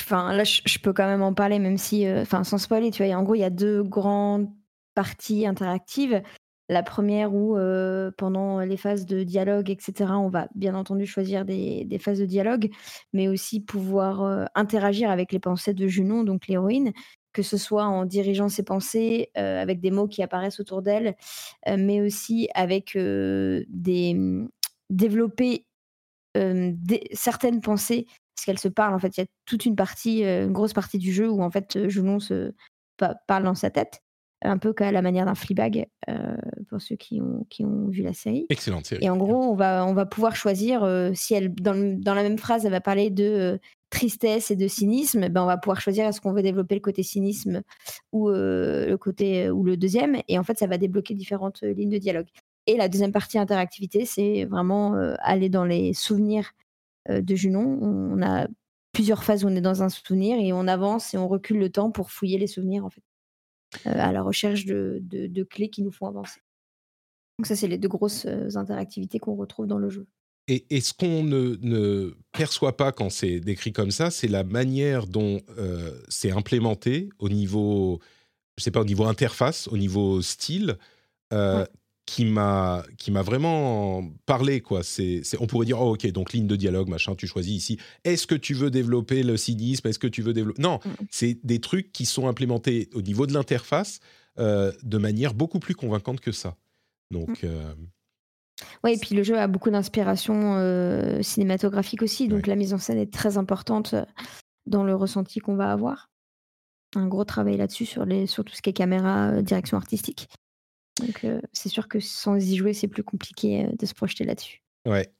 [0.00, 3.04] Enfin, là, je, peux quand même en parler, même si, euh, enfin, sans spoiler, tu
[3.04, 3.14] vois.
[3.14, 4.50] En gros, il y a deux grandes
[4.94, 6.22] parties interactives.
[6.68, 7.56] La première où,
[8.16, 12.70] pendant les phases de dialogue, etc., on va bien entendu choisir des, phases de dialogue,
[13.12, 16.92] mais aussi pouvoir interagir avec les pensées de Junon, donc l'héroïne,
[17.34, 21.16] que ce soit en dirigeant ses pensées avec des mots qui apparaissent autour d'elle,
[21.66, 24.48] mais aussi avec des mmh,
[24.88, 25.66] développer
[27.12, 28.94] certaines pensées parce qu'elle se parle.
[28.94, 31.50] En fait, il y a toute une partie, une grosse partie du jeu où en
[31.50, 32.54] fait Junon se
[32.96, 34.02] parle dans sa tête,
[34.44, 36.36] un peu qu'à la manière d'un Fleabag euh,
[36.68, 38.46] pour ceux qui ont, qui ont vu la série.
[38.48, 39.04] Excellente série.
[39.04, 42.38] Et en gros, on va, on va pouvoir choisir si elle, dans, dans, la même
[42.38, 43.58] phrase, elle va parler de
[43.90, 47.02] tristesse et de cynisme, ben on va pouvoir choisir est-ce qu'on veut développer le côté
[47.02, 47.62] cynisme
[48.12, 50.16] ou le côté ou le deuxième.
[50.28, 52.26] Et en fait, ça va débloquer différentes lignes de dialogue.
[52.66, 56.52] Et la deuxième partie interactivité, c'est vraiment aller dans les souvenirs
[57.10, 57.78] euh, de Junon.
[57.82, 58.46] On a
[58.92, 61.68] plusieurs phases où on est dans un souvenir et on avance et on recule le
[61.68, 63.13] temps pour fouiller les souvenirs en fait, euh,
[63.84, 66.40] à la recherche de, clés qui nous font avancer.
[67.38, 70.06] Donc ça, c'est les deux grosses euh, interactivités qu'on retrouve dans le jeu.
[70.46, 75.40] Et, ce qu'on ne, perçoit pas quand c'est décrit comme ça, c'est la manière dont
[76.08, 77.98] c'est implémenté au niveau,
[78.58, 80.76] je sais pas, au niveau interface, au niveau style,
[82.06, 84.82] qui m'a qui m'a vraiment parlé quoi.
[84.82, 87.78] C'est on pourrait dire oh, ok donc ligne de dialogue machin tu choisis ici.
[88.04, 89.88] Est-ce que tu veux développer le cynisme?
[89.88, 90.90] Est-ce que tu veux développer Non, mm.
[91.10, 94.00] c'est des trucs qui sont implémentés au niveau de l'interface
[94.38, 96.56] euh, de manière beaucoup plus convaincante que ça.
[97.10, 97.46] Donc mm.
[97.46, 97.74] euh,
[98.84, 102.78] oui, et puis le jeu a beaucoup d'inspiration euh, cinématographique aussi, donc la mise en
[102.78, 103.94] scène est très importante
[104.66, 106.08] dans le ressenti qu'on va avoir.
[106.94, 110.28] un gros travail là-dessus sur, les, sur tout ce qui est caméra, direction artistique.
[111.00, 114.62] Donc c'est sûr que sans y jouer, c'est plus compliqué de se projeter là-dessus.
[114.86, 115.10] Ouais.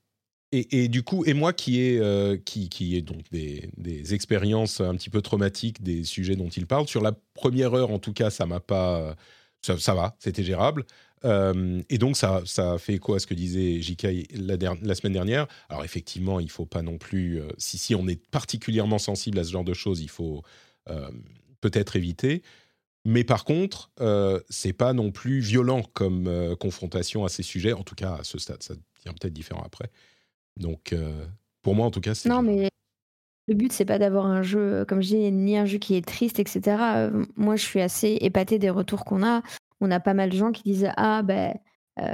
[0.53, 2.01] Et, et, du coup, et moi qui ai,
[2.45, 6.87] qui, qui donc des, des, expériences un petit peu traumatiques des sujets dont il parle,
[6.87, 9.17] sur la première heure en tout cas, ça m'a pas.
[9.63, 10.85] Ça, ça va, c'était gérable.
[11.25, 15.47] Euh, et donc, ça, ça fait écho à ce que disait JK la, semaine dernière.
[15.69, 17.41] Alors, effectivement, il faut pas non plus.
[17.41, 20.43] Euh, si, si on est particulièrement sensible à ce genre de choses, il faut
[20.91, 21.11] euh,
[21.61, 22.43] peut-être éviter.
[23.05, 27.73] Mais par contre, euh, c'est pas non plus violent comme confrontation à ces sujets.
[27.73, 29.91] En tout cas, à ce stade, ça devient peut-être différent après.
[30.57, 30.95] Donc,
[31.63, 32.29] pour moi, en tout cas, c'est.
[32.29, 32.71] Non, mais
[33.47, 36.07] le but, c'est pas d'avoir un jeu, comme je dis, ni un jeu qui est
[36.07, 37.11] triste, etc.
[37.37, 39.43] moi, je suis assez épatée des retours qu'on a
[39.81, 41.55] on a pas mal de gens qui disent Ah, ben.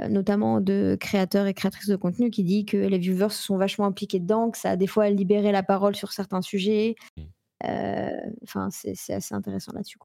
[0.09, 3.85] notamment de créateurs et créatrices de contenu qui disent que les viewers se sont vachement
[3.85, 6.95] impliqués dedans, que ça a des fois libéré la parole sur certains sujets.
[7.15, 7.23] Mmh.
[8.43, 9.97] Enfin, c'est assez intéressant là-dessus.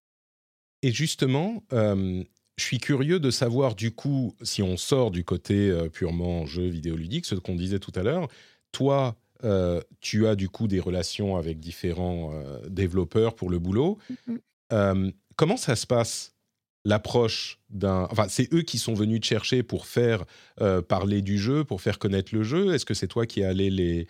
[0.86, 2.24] Et justement, je
[2.58, 7.34] suis curieux de savoir du coup, si on sort du côté purement jeu vidéoludique, ce
[7.34, 8.28] qu'on disait tout à l'heure,
[8.72, 9.16] toi,
[10.00, 12.32] tu as du coup des relations avec différents
[12.68, 13.98] développeurs pour le boulot.
[14.70, 16.34] Mmh comment ça se passe
[16.84, 18.08] l'approche d'un...
[18.10, 20.24] Enfin, c'est eux qui sont venus te chercher pour faire
[20.60, 22.74] euh, parler du jeu, pour faire connaître le jeu?
[22.74, 24.08] Est-ce que c'est toi qui allé les,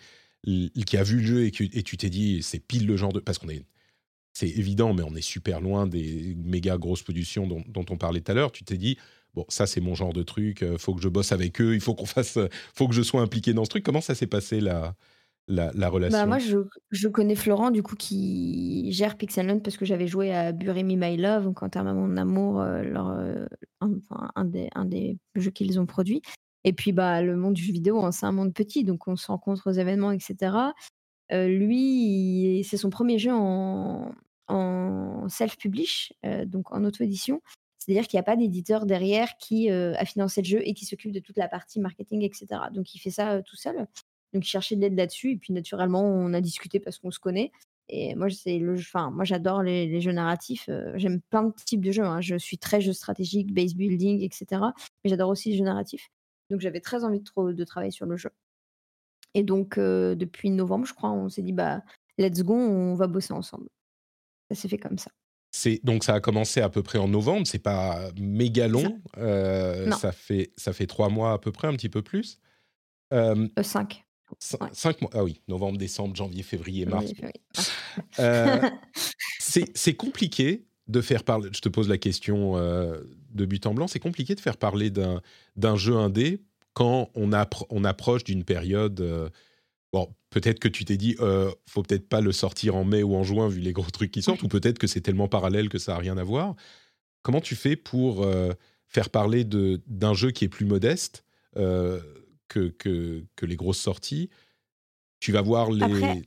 [0.85, 3.19] qui a vu le jeu et, et tu t'es dit c'est pile le genre de
[3.19, 3.63] parce qu'on est
[4.37, 8.31] c'est évident mais on est super loin des méga grosses productions dont, on parlait tout
[8.31, 8.51] à l'heure.
[8.51, 8.97] Tu t'es dit
[9.33, 11.81] bon ça c'est mon genre de truc, euh, faut que je bosse avec eux, il
[11.81, 12.37] faut qu'on fasse,
[12.73, 13.83] faut que je sois impliqué dans ce truc.
[13.83, 14.95] Comment ça s'est passé là
[15.47, 16.27] la, bah, relation?
[16.27, 16.57] Moi, je,
[16.91, 20.95] je, connais Florent, du coup, qui gère Pixelland parce que j'avais joué à Bury Me
[20.95, 23.45] My Love, donc en termes mon amour, euh, leur, euh,
[23.81, 26.21] un, des, un des jeux qu'ils ont produits.
[26.63, 29.15] Et puis, bah, le monde du jeu vidéo, hein, c'est un monde petit, donc on
[29.15, 30.51] se rencontre aux événements, etc.
[31.31, 34.11] Euh, lui, c'est son premier jeu en,
[34.47, 36.13] en self-publish,
[36.45, 37.41] donc en auto-édition.
[37.79, 41.11] C'est-à-dire qu'il n'y a pas d'éditeur derrière qui a financé le jeu et qui s'occupe
[41.11, 42.47] de toute la partie marketing, etc.
[42.73, 43.87] Donc il fait ça tout seul.
[44.33, 45.31] Donc, il cherchait de l'aide là-dessus.
[45.31, 47.51] Et puis, naturellement, on a discuté parce qu'on se connaît.
[47.89, 48.27] Et moi,
[49.11, 50.69] moi, j'adore les, jeux narratifs.
[50.95, 52.03] j'aime plein de types de jeux.
[52.03, 52.21] Hein.
[52.21, 54.61] Je suis très jeu stratégique, base building, etc.
[55.03, 56.09] Mais j'adore aussi les jeux narratifs.
[56.49, 58.29] Donc, j'avais très envie de, de, travailler sur le jeu.
[59.33, 61.81] Et donc, depuis novembre, je crois, on s'est dit, bah,
[62.17, 63.69] let's go, on va bosser ensemble.
[64.49, 65.11] Ça s'est fait comme ça.
[65.51, 67.47] C'est donc ça a commencé à peu près en novembre.
[67.47, 69.01] C'est pas méga long.
[69.15, 72.39] ça fait ça fait trois mois à peu près, un petit peu plus.
[73.61, 74.03] cinq.
[74.39, 75.11] Cinq mois.
[75.13, 77.11] Ah oui, novembre, décembre, janvier, février, mars.
[78.19, 78.61] Euh,
[79.39, 81.49] c'est compliqué de faire parler.
[81.51, 83.01] Je te pose la question euh,
[83.31, 83.87] de but en blanc.
[83.87, 86.43] C'est compliqué de faire parler d'un jeu indé
[86.73, 87.31] quand on,
[87.69, 89.01] on approche d'une période.
[89.01, 89.29] Euh,
[89.91, 91.15] bon, peut-être que tu t'es dit,
[91.65, 94.21] faut peut-être pas le sortir en mai ou en juin vu les gros trucs qui
[94.21, 96.55] sortent, ou peut-être que c'est tellement parallèle que ça a rien à voir.
[97.23, 98.25] Comment tu fais pour
[98.87, 104.29] faire parler d'un jeu qui est plus modeste que, que, que, les grosses sorties?
[105.19, 106.23] Tu vas voir les.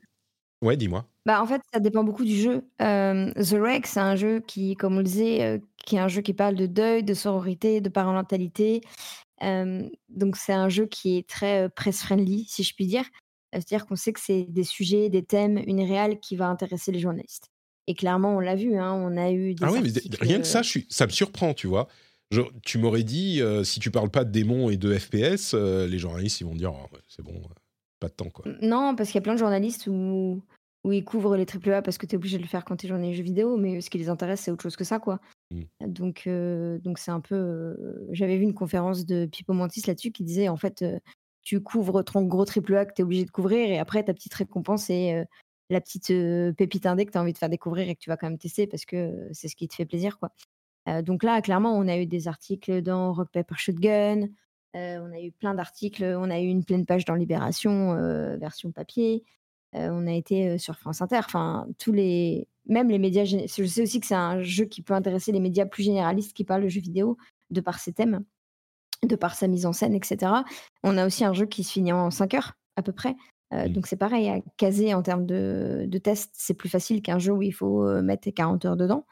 [0.62, 1.07] ouais, dis-moi.
[1.24, 2.62] Bah, en fait, ça dépend beaucoup du jeu.
[2.81, 6.35] The Wreck, c'est un jeu qui, comme on le disait, qui est un jeu qui
[6.35, 8.81] parle de deuil, de sororité, de parentalité.
[9.41, 13.05] donc, c'est un jeu qui est très press-friendly, si je puis dire.
[13.52, 17.01] C'est-à-dire qu'on sait que c'est des sujets, des thèmes, une réelle qui va intéresser les
[17.01, 17.48] journalistes.
[17.86, 19.64] Et clairement, on l'a vu, hein, on a eu des.
[19.64, 20.86] Ah oui, mais rien que ça, je suis...
[20.89, 21.89] ça me surprend, tu vois
[22.62, 25.98] tu m'aurais dit, euh, si tu parles pas de démons et de FPS, euh, les
[25.98, 27.55] journalistes, ils vont dire, oh, c'est bon, euh,
[27.98, 28.31] pas de temps.
[28.31, 28.44] quoi.
[28.62, 30.43] Non, parce qu'il y a plein de journalistes où,
[30.85, 32.86] où ils couvrent les AAA parce que tu es obligé de le faire quand tu
[32.86, 35.01] es journaliste jeux vidéo, mais ce qui les intéresse, c'est autre chose que ça.
[35.01, 35.20] quoi.
[35.51, 35.86] Mmh.
[35.89, 36.28] Donc,
[36.85, 37.77] donc c'est un peu.
[38.12, 40.85] J'avais vu une conférence de Pipo Mantis là-dessus qui disait, en fait,
[41.42, 44.34] tu couvres ton gros AAA que tu es obligé de couvrir, et après, ta petite
[44.34, 45.26] récompense, c'est
[45.70, 46.12] la petite
[46.56, 48.38] pépite indé que tu as envie de faire découvrir et que tu vas quand même
[48.38, 50.18] tester parce que c'est ce qui te fait plaisir.
[50.18, 50.30] quoi
[51.02, 54.28] donc là, clairement, on a eu des articles dans Rock Paper Shotgun,
[54.74, 57.94] on a eu plein d'articles, on a eu une pleine page dans Libération,
[58.38, 59.22] version papier,
[59.72, 64.00] on a été sur France Inter, enfin tous les même les médias je sais aussi
[64.00, 66.80] que c'est un jeu qui peut intéresser les médias plus généralistes qui parlent de jeux
[66.80, 67.16] vidéo
[67.50, 68.24] de par ses thèmes,
[69.06, 70.32] de par sa mise en scène etc.
[70.82, 73.16] On a aussi un jeu qui se finit en 5 heures à peu près,
[73.68, 77.32] donc c'est pareil à caser en termes de de tests, c'est plus facile qu'un jeu
[77.32, 79.05] où il faut, mettre 40 heures dedans.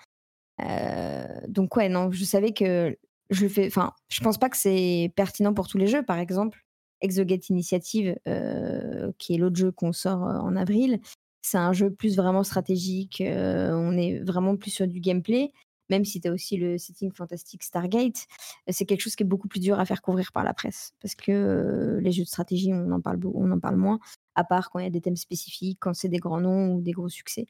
[0.61, 2.97] Euh, donc ouais, non, je savais que
[3.31, 3.67] je fais.
[3.67, 6.03] Enfin, je pense pas que c'est pertinent pour tous les jeux.
[6.03, 6.65] Par exemple,
[7.01, 11.01] Exogate Initiative, euh, qui est l'autre jeu qu'on sort euh, en avril,
[11.43, 13.23] c'est un jeu plus vraiment stratégique.
[13.23, 15.53] on est vraiment plus sur du gameplay.
[15.91, 18.27] Même si tu as aussi le setting fantastique Stargate,
[18.69, 20.93] c'est quelque chose qui est beaucoup plus dur à faire couvrir par la presse.
[21.01, 23.99] Parce que les jeux de stratégie, on en, parle, on en parle moins,
[24.35, 26.81] à part quand il y a des thèmes spécifiques, quand c'est des grands noms ou
[26.81, 27.47] des gros succès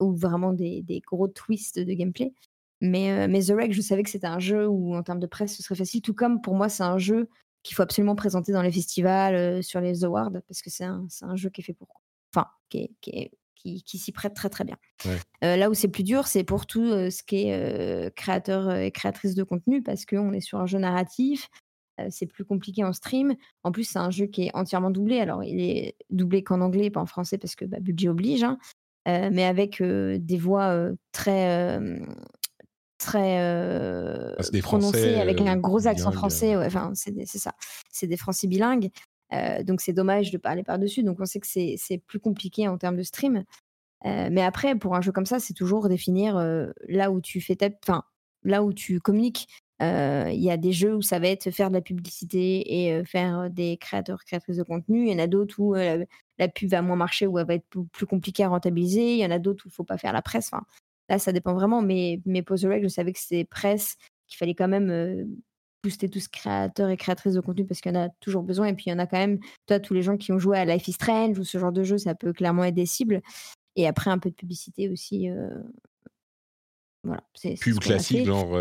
[0.00, 2.32] ou vraiment des, gros twists de gameplay.
[2.80, 5.56] Mais, mais The Wreck, je savais que c'était un jeu où, en termes de presse,
[5.56, 6.02] ce serait facile.
[6.02, 7.28] Tout comme pour moi, c'est un jeu
[7.62, 11.48] qu'il faut absolument présenter dans les festivals, sur les awards, parce que c'est un, jeu
[11.50, 11.88] qui est fait pour.
[12.34, 14.76] Enfin, qui, qui, qui, s'y prête très très bien.
[15.42, 19.42] là où c'est plus dur, c'est pour tout ce qui est créateur et créatrice de
[19.42, 21.48] contenu, parce qu'on est sur un jeu narratif,
[22.10, 23.34] c'est plus compliqué en stream.
[23.62, 25.20] En plus, c'est un jeu qui est entièrement doublé.
[25.20, 28.44] Alors, il est doublé qu'en anglais, pas en français, parce que bah, budget oblige.
[28.44, 28.58] Hein.
[29.06, 31.78] mais avec des voix très
[33.04, 36.56] très euh, ah, prononcées, avec un gros accent français.
[36.56, 37.52] enfin, c'est ça.
[37.90, 38.90] C'est des français bilingues.
[39.64, 41.02] Donc, c'est dommage de parler par-dessus.
[41.02, 43.44] Donc, on sait que c'est plus compliqué en termes de stream.
[44.04, 46.36] mais après, pour un jeu comme ça, c'est toujours définir
[46.88, 48.02] là où tu fais Enfin,
[48.42, 49.48] là où tu communiques.
[49.80, 53.50] Il y a des jeux où ça va être faire de la publicité et faire
[53.50, 55.06] des créateurs, créatrices de contenu.
[55.06, 57.66] Il y en a d'autres où la pub va moins marcher, où elle va être
[57.92, 59.14] plus compliquée à rentabiliser.
[59.14, 60.50] Il y en a d'autres où il ne faut pas faire la presse.
[61.08, 61.82] Là, ça dépend vraiment.
[61.82, 63.96] Mais, mais Pose je savais que c'était presse,
[64.26, 65.28] qu'il fallait quand même
[65.84, 68.68] booster tous créateurs et créatrices de contenu parce qu'il y en a toujours besoin.
[68.68, 70.58] Et puis, il y en a quand même, toi, tous les gens qui ont joué
[70.58, 73.20] à Life is Strange ou ce genre de jeu, ça peut clairement être des cibles.
[73.76, 75.28] Et après, un peu de publicité aussi.
[77.04, 77.22] Voilà.
[77.34, 78.56] C'est, Pub classique, genre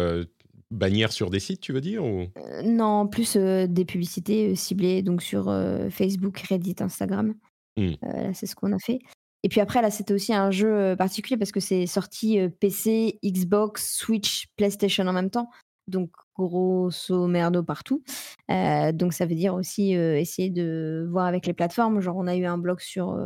[0.69, 2.25] bannière sur des sites, tu veux dire ou...
[2.63, 5.45] Non, plus des publicités ciblées donc sur
[5.91, 7.35] Facebook, Reddit, Instagram.
[7.77, 7.93] Mmh.
[8.01, 8.99] là, c'est ce qu'on a fait.
[9.43, 13.95] Et puis après, là, c'était aussi un jeu particulier parce que c'est sorti PC, Xbox,
[13.95, 15.49] Switch, PlayStation en même temps.
[15.87, 18.03] Donc, grosso merdo partout.
[18.49, 21.99] donc, ça veut dire aussi essayer de voir avec les plateformes.
[22.01, 23.17] Genre, on a eu un blog sur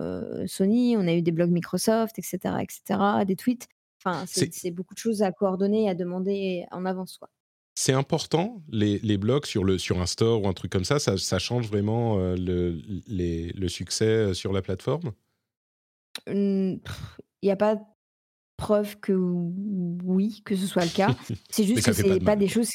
[0.46, 3.68] Sony, on a eu des blogs Microsoft, etc., etc., des tweets.
[4.04, 7.18] Enfin, c'est beaucoup de choses à coordonner et à demander en avance.
[7.18, 7.30] Quoi.
[7.76, 10.98] C'est important, les, les, blogs sur, le, sur un store ou un truc comme ça,
[10.98, 15.12] ça, ça change vraiment le, les, le succès sur la plateforme?
[16.28, 16.80] Il
[17.44, 17.78] n'y a pas
[18.58, 21.16] preuve que oui, que ce soit le cas.
[21.50, 22.72] C'est juste que c'est pas, des choses.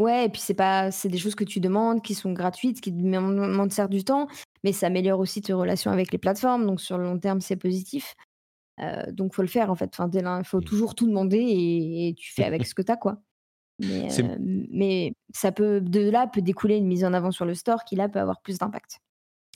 [0.00, 2.90] Ouais, et puis c'est pas, c'est des choses que tu demandes, qui sont gratuites, qui
[2.90, 4.28] demandent certes du temps,
[4.64, 6.64] mais ça améliore aussi tes relations avec les plateformes.
[6.64, 8.16] Donc sur le long terme, c'est positif.
[8.80, 9.90] Euh, donc faut le faire en fait.
[9.92, 10.64] Enfin, il faut mmh.
[10.64, 13.18] toujours tout demander et, tu fais avec ce que tu as quoi.
[13.78, 14.08] Mais,
[14.70, 17.94] mais, ça peut de là peut découler une mise en avant sur le store qui
[17.94, 19.00] là peut avoir plus d'impact.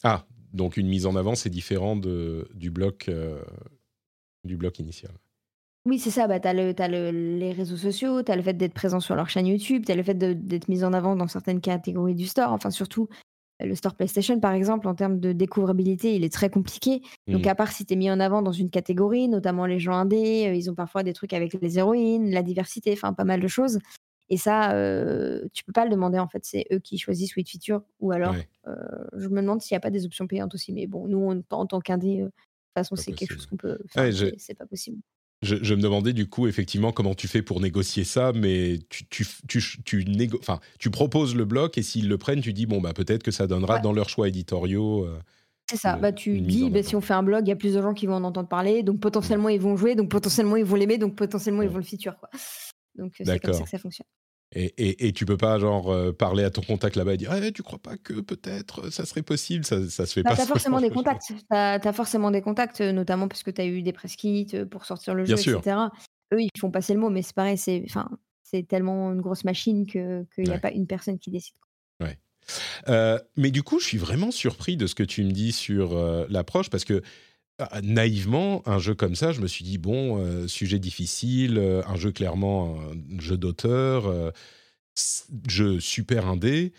[0.02, 3.42] Ah, donc une mise en avant, c'est différent de, du, bloc, euh,
[4.44, 5.12] du bloc initial.
[5.86, 6.26] Oui, c'est ça.
[6.26, 9.28] Bah, tu as, le, les réseaux sociaux, tu as le fait d'être présent sur leur
[9.28, 12.52] chaîne YouTube, tu as le fait d'être mis en avant dans certaines catégories du store.
[12.52, 13.08] Enfin, surtout
[13.60, 17.02] le store PlayStation, par exemple, en termes de découvrabilité, il est très compliqué.
[17.28, 17.48] Donc, mmh.
[17.48, 20.46] à part si tu es mis en avant dans une catégorie, notamment les gens indés,
[20.48, 23.48] euh, ils ont parfois des trucs avec les héroïnes, la diversité, enfin, pas mal de
[23.48, 23.78] choses.
[24.30, 27.48] Et ça, euh, tu peux pas le demander en fait, c'est eux qui choisissent Sweet
[27.48, 27.82] Feature.
[28.00, 28.34] Ou alors,
[28.66, 28.74] euh,
[29.16, 30.72] je me demande s'il n'y a pas des options payantes aussi.
[30.72, 33.78] Mais bon, nous, en tant qu'indé, euh, de toute façon, c'est quelque chose qu'on peut
[33.88, 34.12] faire.
[34.38, 34.98] C'est pas possible.
[35.44, 39.26] Je, me demandais du coup effectivement comment tu fais pour négocier ça, mais tu, tu,
[39.48, 42.92] tu, tu, enfin, tu proposes le bloc et s'ils le prennent, tu dis bon bah
[42.92, 45.04] peut-être que ça donnera dans leurs choix éditoriaux.
[45.04, 45.18] Euh,
[45.70, 47.74] c'est ça, bah, tu dis bah, si on fait un blog, il y a plus
[47.74, 50.64] de gens qui vont en entendre parler, donc potentiellement ils vont jouer, donc potentiellement ils
[50.64, 52.18] vont l'aimer, donc potentiellement ils vont le feature.
[52.18, 52.28] Quoi.
[52.96, 54.06] Donc c'est comme ça que ça fonctionne.
[54.54, 57.34] Et, et, et, tu peux pas genre euh, parler à ton contact là-bas et dire
[57.34, 59.64] eh, tu crois pas que peut-être ça serait possible?
[59.64, 60.36] Ça, ça se fait bah, pas.
[60.36, 61.26] Tu as forcément des contacts.
[61.26, 64.64] Tu as, forcément des contacts, notamment parce que tu as eu des press kits euh,
[64.64, 65.76] pour sortir le jeu, etc.
[66.32, 70.26] Eux, ils font passer le mot, mais c'est pareil, c'est tellement une grosse machine qu'il
[70.38, 71.56] n'y a pas une personne qui décide.
[72.00, 72.18] Ouais.
[72.88, 75.96] Euh, mais du coup, je suis vraiment surpris de ce que tu me dis sur
[76.28, 77.02] l'approche parce que
[77.82, 81.96] naïvement, un jeu comme ça, je me suis dit, bon, euh, sujet difficile, euh, un
[81.96, 84.30] jeu clairement, un jeu d'auteur, euh,
[85.48, 86.72] jeu super indé,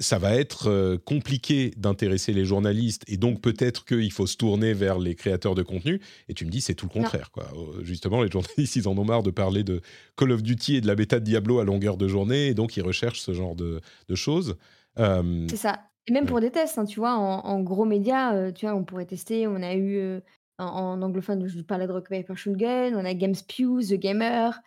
[0.00, 4.98] ça va être compliqué d'intéresser les journalistes et donc peut-être qu'il faut se tourner vers
[4.98, 6.00] les créateurs de contenu.
[6.28, 7.30] Et tu me dis, c'est tout le contraire.
[7.30, 7.48] Quoi.
[7.82, 9.80] Justement, les journalistes, ils en ont marre de parler de
[10.16, 12.76] Call of Duty et de la bêta de Diablo à longueur de journée et donc
[12.76, 14.56] ils recherchent ce genre de, de choses.
[14.96, 15.78] c'est ça.
[16.06, 19.06] Et même pour des tests, hein, tu vois, en, gros médias, tu vois, on pourrait
[19.06, 19.46] tester.
[19.48, 20.20] On a eu
[20.58, 24.60] en, anglophone, je parlais de Rock Paper Shotgun, on a GameSpew, The Gamer.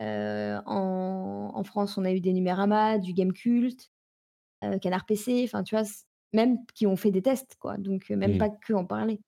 [0.00, 3.90] en, France, on a eu des Numérama, du Game Cult,
[4.80, 5.84] Canard PC, enfin, tu vois,
[6.32, 7.76] même qui ont fait des tests, quoi.
[7.78, 8.38] Donc, même mmh.
[8.38, 9.20] pas que en parler.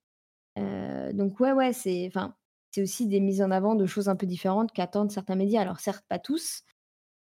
[0.56, 2.34] donc, ouais, ouais, c'est, enfin,
[2.70, 5.62] c'est aussi des mises en avant de choses un peu différentes qu'attendent certains médias.
[5.62, 6.62] Alors, certes, pas tous,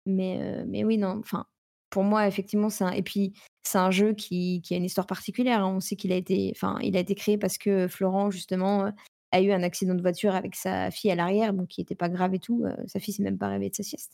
[0.05, 1.47] mais, mais oui, non, enfin,
[1.91, 2.93] pour moi, effectivement, c'est un...
[2.93, 3.33] Et puis,
[3.63, 5.65] c'est un jeu qui, qui, a une histoire particulière.
[5.65, 5.75] Hein.
[5.77, 8.93] On sait qu'il a été, enfin, il a été créé parce que Florent, justement,
[9.33, 12.09] a eu un accident de voiture avec sa fille à l'arrière, donc qui n'était pas
[12.09, 12.65] grave et tout.
[12.87, 14.13] sa fille s'est même pas réveillée de sa sieste,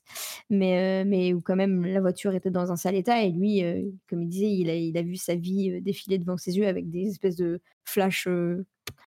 [0.48, 3.62] mais, mais où quand même la voiture était dans un sale état et lui,
[4.08, 6.90] comme il disait, il a, il a vu sa vie défiler devant ses yeux avec
[6.90, 8.26] des espèces de flashs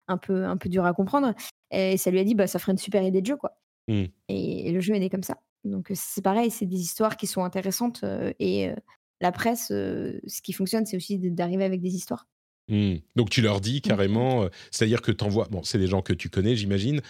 [0.07, 1.33] un peu, un peu dur à comprendre.
[1.71, 3.57] Et ça lui a dit, bah, ça ferait une super idée de jeu, quoi.
[3.87, 4.05] Mmh.
[4.29, 5.37] Et, le jeu est né comme ça.
[5.63, 8.03] Donc c'est pareil, c'est des histoires qui sont intéressantes.
[8.39, 8.71] et
[9.19, 12.27] la presse, ce qui fonctionne, c'est aussi d'arriver avec des histoires.
[12.69, 12.95] Mmh.
[13.15, 13.81] Donc tu leur dis Mmh.
[13.81, 17.01] carrément, c'est-à-dire que tu envoies, bon, c'est des gens que tu connais, j'imagine,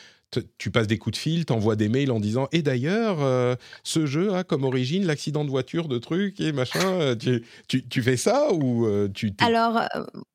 [0.57, 4.05] tu passes des coups de fil, tu envoies des mails en disant Et d'ailleurs, ce
[4.05, 7.15] jeu a comme origine l'accident de voiture, de trucs et machin.
[7.15, 9.33] tu, tu, tu, fais ça ou tu.
[9.39, 9.81] Alors,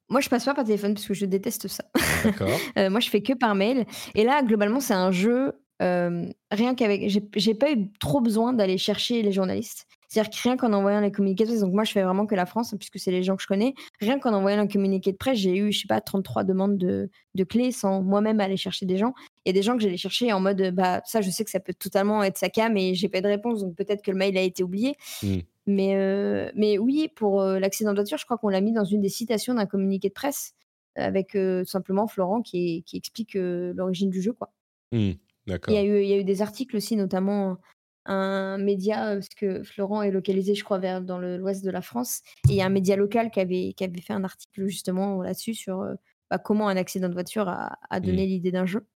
[0.09, 1.84] moi, je passe pas par téléphone parce que je déteste ça.
[2.24, 2.59] D'accord.
[2.90, 3.84] moi, je fais que par mail.
[4.14, 5.52] Et là, globalement, c'est un jeu.
[5.80, 7.08] Rien qu'avec.
[7.08, 9.86] J'ai pas eu trop besoin d'aller chercher les journalistes.
[10.08, 12.34] C'est-à-dire que rien qu'en envoyant les communiqués de presse, donc moi je fais vraiment que
[12.34, 15.12] la France, hein, puisque c'est les gens que je connais, rien qu'en envoyant un communiqué
[15.12, 18.56] de presse, j'ai eu, je sais pas, 33 demandes de, de clés sans moi-même aller
[18.56, 19.14] chercher des gens.
[19.44, 21.50] Il y a des gens que j'allais chercher en mode, bah ça je sais que
[21.50, 24.16] ça peut totalement être sa cam et j'ai pas de réponse, donc peut-être que le
[24.16, 24.96] mail a été oublié.
[25.22, 25.38] Mmh.
[25.68, 29.08] Mais, mais oui, pour l'accident de voiture, je crois qu'on l'a mis dans une des
[29.08, 30.54] citations d'un communiqué de presse
[30.94, 34.32] avec simplement Florent qui, qui explique l'origine du jeu.
[34.32, 34.52] Quoi.
[34.92, 35.10] Mmh.
[35.47, 37.59] Il y, a eu, il y a eu des articles aussi, notamment
[38.05, 42.23] un média, parce que Florent est localisé, je crois, vers, dans l'ouest de la France.
[42.48, 45.23] Et il y a un média local qui avait, qui avait fait un article justement
[45.23, 45.85] là-dessus sur
[46.31, 48.28] bah, comment un accident de voiture a, a donné Mmh.
[48.28, 48.86] l'idée d'un jeu.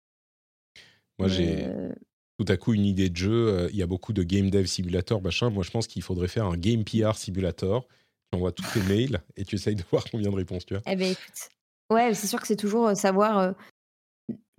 [1.19, 1.93] Moi, Mais, j'ai euh,
[2.39, 3.69] tout à coup une idée de jeu.
[3.71, 5.51] Il y a beaucoup de game dev simulator, machin.
[5.51, 7.87] Moi, je pense qu'il faudrait faire un game PR simulator.
[8.33, 10.83] Tu envoies tous tes mails et tu essayes de voir combien de réponses tu as.
[10.87, 11.49] Eh ben écoute,
[11.91, 13.55] ouais, c'est sûr que c'est toujours euh, savoir.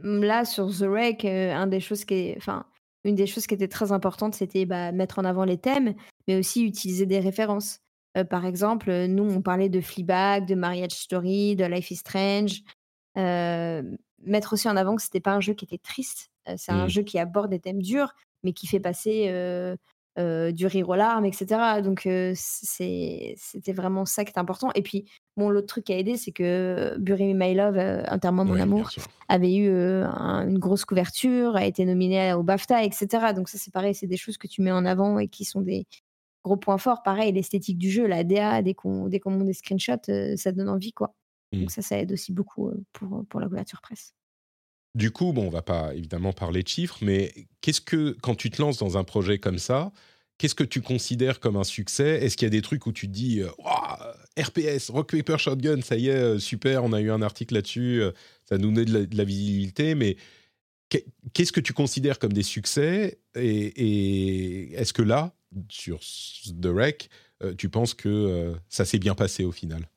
[0.04, 2.66] Euh, m- là, sur The Rec, euh, un des choses qui est, enfin,
[3.04, 5.96] une des choses qui était très importante, c'était bah, mettre en avant les thèmes,
[6.28, 7.80] mais aussi utiliser des références.
[8.18, 11.96] Euh, par exemple, euh, nous, on parlait de Fleabag, de Marriage Story, de Life is
[11.98, 12.62] Strange.
[14.24, 16.30] Mettre aussi en avant que c'était pas un jeu qui était triste.
[16.58, 16.90] C'est un Mm.
[16.90, 18.14] jeu qui aborde des thèmes durs,
[18.44, 19.28] mais qui fait passer
[20.20, 21.82] euh, du rire aux larmes, etc.
[21.84, 24.70] Donc euh, c'était vraiment ça qui était important.
[24.76, 25.06] Et puis,
[25.38, 28.04] bon, l'autre truc qui a aidé, c'est que Bury Me My Love, euh,
[28.44, 28.90] Mon Amour,
[29.30, 33.08] avait eu euh, un- une grosse couverture, a été nominé au BAFTA, etc.
[33.36, 35.62] Donc ça, c'est pareil, c'est des choses que tu mets en avant et qui sont
[35.62, 35.86] des
[36.44, 37.04] gros points forts.
[37.04, 40.70] Pareil, l'esthétique du jeu, la DA, dès qu'on dès qu'on monte des screenshots, ça donne
[40.70, 41.14] envie, quoi.
[41.62, 44.14] Donc ça, ça aide aussi beaucoup pour, pour la couverture presse.
[44.96, 48.50] Du coup, bon, on va pas évidemment parler de chiffres, mais qu'est-ce que, quand tu
[48.50, 49.94] te lances dans un projet comme ça,
[50.38, 52.22] qu'est-ce que tu considères comme un succès?
[52.24, 55.38] Est-ce qu'il y a des trucs où tu te dis, euh, Ouah, RPS, Rock Paper
[55.38, 58.12] Shotgun, ça y est, euh, super, on a eu un article là-dessus, euh,
[58.50, 60.18] ça nous donne de la, de la visibilité, mais
[60.90, 63.20] qu'est- qu'est-ce que tu considères comme des succès?
[63.36, 65.36] Et, est-ce que là,
[65.70, 67.10] sur The Rec,
[67.44, 69.91] euh, tu penses que euh, ça s'est bien passé au final?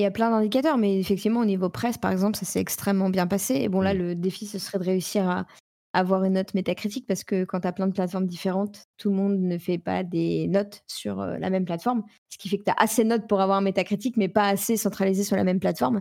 [0.00, 3.10] Il y a plein d'indicateurs, mais effectivement, au niveau presse, par exemple, ça s'est extrêmement
[3.10, 3.56] bien passé.
[3.56, 3.98] Et bon, là, Mm.
[3.98, 5.46] le défi, ce serait de réussir à
[5.92, 9.16] avoir une note métacritique parce que quand tu as plein de plateformes différentes, tout le
[9.16, 12.02] monde ne fait pas des notes sur euh, la même plateforme.
[12.30, 14.48] Ce qui fait que tu as assez de notes pour avoir un métacritique, mais pas
[14.48, 16.00] assez centralisé sur la même plateforme.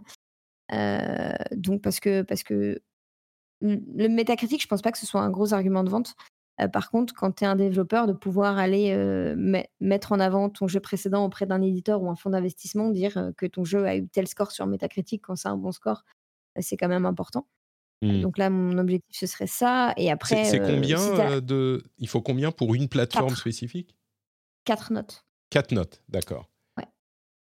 [0.72, 2.80] Euh, donc, parce que, parce que
[3.62, 6.16] le le métacritique, je pense pas que ce soit un gros argument de vente.
[6.62, 10.20] Euh, par contre, quand tu es un développeur, de pouvoir aller euh, me- mettre en
[10.20, 13.64] avant ton jeu précédent auprès d'un éditeur ou un fonds d'investissement, dire euh, que ton
[13.64, 16.04] jeu a eu tel score sur Metacritic quand c'est un bon score,
[16.60, 17.48] c'est quand même important.
[18.02, 18.22] Mm.
[18.22, 19.94] Donc là, mon objectif, ce serait ça.
[19.98, 23.40] Et après, c'est combien si t'as de Il faut combien pour une plateforme Quatre.
[23.40, 23.96] spécifique?
[24.66, 25.26] Quatre notes.
[25.50, 26.50] Quatre notes, d'accord.
[26.78, 26.86] Ouais.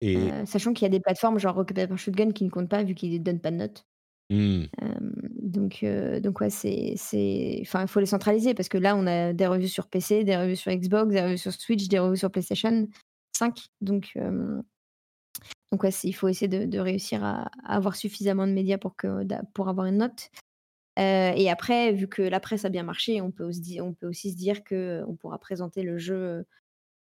[0.02, 2.70] Et Euh, sachant qu'il y a des plateformes genre Rocket Paper Shotgun qui ne comptent
[2.70, 3.86] pas vu qu'ils ne donnent pas de notes.
[4.34, 5.00] Hmm, Euh,
[5.44, 9.06] donc, euh, donc ouais, c'est, c'est, enfin, il faut les centraliser parce que là, on
[9.06, 12.18] a des revues sur PC, des revues sur Xbox, des revues sur Switch, des revues
[12.18, 12.88] sur PlayStation
[13.38, 13.68] 5.
[13.82, 14.60] Donc, euh,
[15.72, 19.24] donc ouais, il faut essayer de, réussir à, avoir suffisamment de médias pour que,
[19.54, 20.30] pour avoir une note.
[20.98, 24.32] Et après, vu que la presse a bien marché, on peut aussi, on peut aussi
[24.32, 26.46] se dire que on pourra présenter le jeu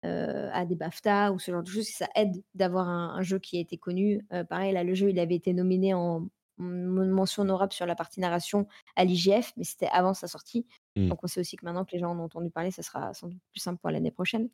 [0.03, 1.89] à des BAFTA ou ce genre de choses.
[1.89, 4.27] Ça aide d'avoir un, jeu qui a été connu.
[4.49, 6.27] Pareil, là, le jeu, il avait été nominé en
[6.59, 8.67] mention honorable sur la partie narration
[8.97, 10.67] à l'IGF, mais c'était avant sa sortie.
[10.97, 11.09] Mm.
[11.09, 13.15] Donc on sait aussi que maintenant que les gens en ont entendu parler, ça sera
[13.15, 14.49] sans doute plus simple pour l'année prochaine.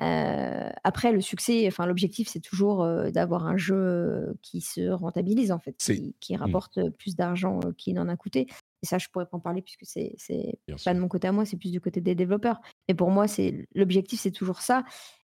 [0.00, 5.50] Euh, après, le succès, enfin l'objectif, c'est toujours euh, d'avoir un jeu qui se rentabilise
[5.50, 8.46] en fait, qui, qui rapporte plus d'argent euh, qu'il en a coûté.
[8.82, 10.14] Et ça, je pourrais pas en parler puisque c'est
[10.68, 10.94] pas sûr.
[10.94, 12.60] de mon côté à moi, c'est plus du côté des développeurs.
[12.88, 14.84] Mais pour moi, c'est l'objectif, c'est toujours ça.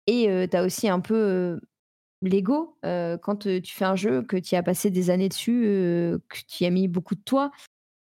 [0.08, 1.60] Et tu as aussi un peu
[2.22, 6.18] l'ego euh, quand tu fais un jeu, que tu as passé des années dessus, euh,
[6.28, 7.50] que tu as mis beaucoup de toi.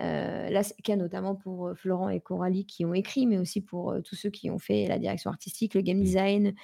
[0.02, 3.62] Euh, là, c'est le cas notamment pour Florent et Coralie qui ont écrit, mais aussi
[3.62, 6.04] pour tous ceux qui ont fait la direction artistique, le game Mm.
[6.04, 6.56] design,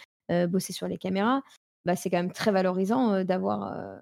[0.49, 1.41] bosser sur les caméras.
[1.86, 4.02] Bah, c'est quand même très valorisant d'avoir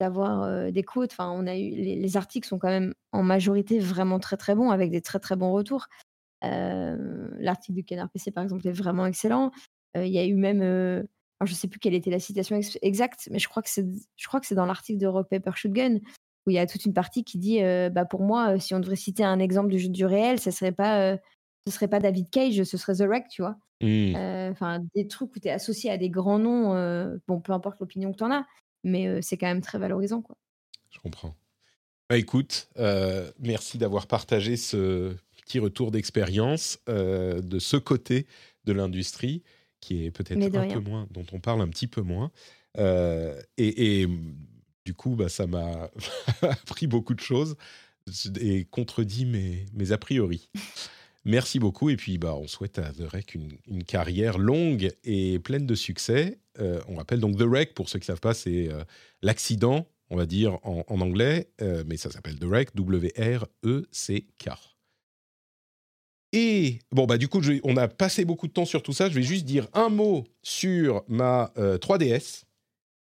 [0.00, 1.12] d'avoir des quotes.
[1.12, 4.54] Enfin, on a eu les, les articles sont quand même en majorité vraiment très très
[4.54, 5.88] bons avec des très très bons retours.
[6.42, 9.50] L'article du Canard PC par exemple est vraiment excellent.
[9.96, 10.62] Il y a eu même,
[11.40, 13.86] alors, je sais plus quelle était la citation ex- exacte, mais je crois que c'est
[14.16, 15.98] je crois que c'est dans l'article de Rock Paper Shotgun
[16.46, 17.60] où il y a toute une partie qui dit
[17.92, 21.16] bah, pour moi, si on devrait citer un exemple du, du réel, ce serait pas,
[21.66, 23.56] ce serait pas David Cage, ce serait The Wreck, tu vois.
[23.82, 24.14] Mmh.
[24.50, 28.12] Enfin, des trucs où tu es associé à des grands noms, bon, peu importe l'opinion
[28.12, 28.46] que tu en as,
[28.82, 30.36] mais c'est quand même très valorisant, quoi.
[30.90, 31.36] Je comprends.
[32.08, 32.70] Bah, écoute,
[33.38, 38.26] merci d'avoir partagé ce petit retour d'expérience de ce côté
[38.64, 39.42] de l'industrie
[39.80, 42.30] qui est peut-être un peu moins, dont on parle un petit peu moins.
[42.76, 44.06] et,
[44.84, 45.90] du coup, bah, ça m'a
[46.42, 47.56] appris beaucoup de choses
[48.40, 50.48] et contredit mes, mes a priori.
[51.24, 51.90] Merci beaucoup.
[51.90, 56.38] Et puis, bah, on souhaite à The Rec une, carrière longue et pleine de succès.
[56.58, 58.82] Euh, on rappelle donc The Wreck, pour ceux qui ne savent pas, c'est euh,
[59.22, 64.48] l'accident, on va dire en, anglais, euh, mais ça s'appelle The Wreck, W-R-E-C-K.
[66.32, 69.08] Et bon, bah, du coup, on a passé beaucoup de temps sur tout ça.
[69.08, 72.42] Je vais juste dire un mot sur ma 3DS,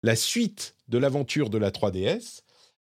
[0.04, 2.42] la suite de l'aventure de la 3DS.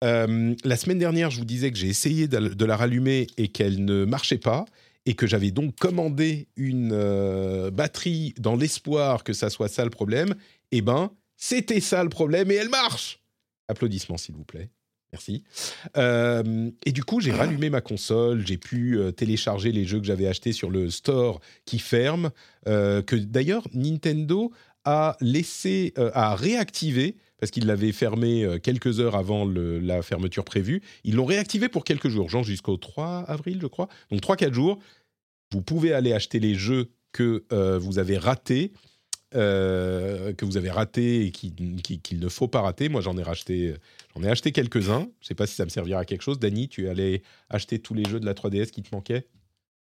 [0.01, 4.05] la semaine dernière, je vous disais que j'ai essayé de la rallumer et qu'elle ne
[4.05, 4.65] marchait pas
[5.09, 9.89] et que j'avais donc commandé une euh, batterie dans l'espoir que ça soit ça le
[9.89, 10.35] problème,
[10.71, 13.19] eh ben, c'était ça le problème et elle marche.
[13.67, 14.69] Applaudissements, s'il vous plaît.
[15.11, 15.43] Merci.
[15.97, 20.05] Euh, et du coup, j'ai rallumé ma console, j'ai pu euh, télécharger les jeux que
[20.05, 22.31] j'avais achetés sur le store qui ferme,
[22.65, 24.51] que d'ailleurs Nintendo
[24.85, 30.83] a laissé, a réactivé parce qu'il l'avait fermé quelques heures avant la fermeture prévue.
[31.03, 33.87] Ils l'ont réactivé pour quelques jours, genre jusqu'au 3 avril, je crois.
[34.11, 34.79] Donc 3-4 jours
[35.51, 38.71] vous pouvez aller acheter les jeux que euh, vous avez ratés,
[39.35, 42.89] euh, que vous avez ratés et qu'il ne faut pas rater.
[42.89, 43.75] Moi, j'en ai racheté,
[44.15, 45.01] j'en ai acheté quelques-uns.
[45.01, 46.39] Je ne sais pas si ça me servira à quelque chose.
[46.39, 49.27] Dany, tu es allé acheter tous les jeux de la 3DS qui te manquaient?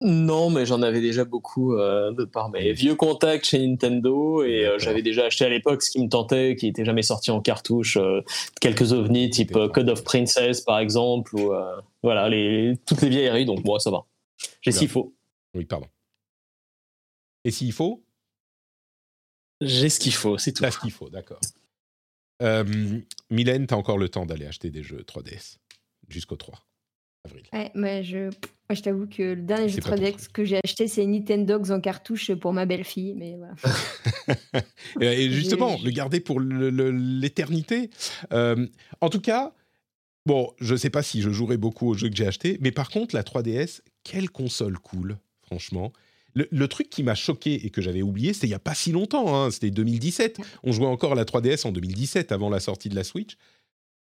[0.01, 4.69] Non, mais j'en avais déjà beaucoup euh, de par mes vieux contacts chez Nintendo et
[4.77, 7.97] j'avais déjà acheté à l'époque ce qui me tentait, qui n'était jamais sorti en cartouche,
[8.59, 11.53] quelques ovnis type Code of Princess par exemple, ou
[12.03, 14.05] voilà, les, toutes les vieilleries, donc moi ça va.
[14.61, 15.13] J'ai s'il faut.
[15.53, 15.87] Oui, pardon.
[17.45, 18.04] Et s'il faut?
[19.61, 20.63] J'ai ce qu'il faut, c'est tout.
[20.63, 21.39] T'as ce qu'il faut, d'accord.
[22.41, 22.99] Euh,
[23.29, 25.57] Mylène, t'as encore le temps d'aller acheter des jeux 3DS
[26.09, 26.59] jusqu'au 3
[27.23, 27.43] avril.
[27.53, 28.29] Ouais, mais je,
[28.69, 32.53] je t'avoue que le dernier jeu 3DS que j'ai acheté, c'est Nintendogs en cartouche pour
[32.53, 33.13] ma belle-fille.
[33.15, 33.55] Mais voilà.
[35.01, 37.89] et justement, le garder pour l'éternité.
[38.33, 38.67] Euh,
[38.99, 39.53] en tout cas,
[40.25, 42.71] bon, je ne sais pas si je jouerai beaucoup aux jeux que j'ai achetés, mais
[42.71, 45.93] par contre, la 3DS, quelle console cool franchement.
[46.35, 48.91] Le, truc qui m'a choqué et que j'avais oublié, c'était il n'y a pas si
[48.91, 50.37] longtemps, hein, c'était 2017.
[50.63, 53.37] On jouait encore à la 3DS en 2017, avant la sortie de la Switch.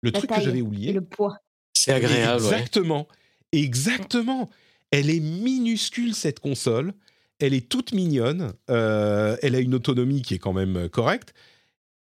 [0.01, 0.91] Le truc que j'avais oublié.
[0.91, 1.37] le poids.
[1.73, 2.43] C'est agréable.
[2.43, 3.07] Exactement.
[3.51, 4.49] Exactement.
[4.89, 6.93] Elle est minuscule, cette console.
[7.39, 8.53] Elle est toute mignonne.
[8.69, 11.33] Euh, elle a une autonomie qui est quand même euh, correcte.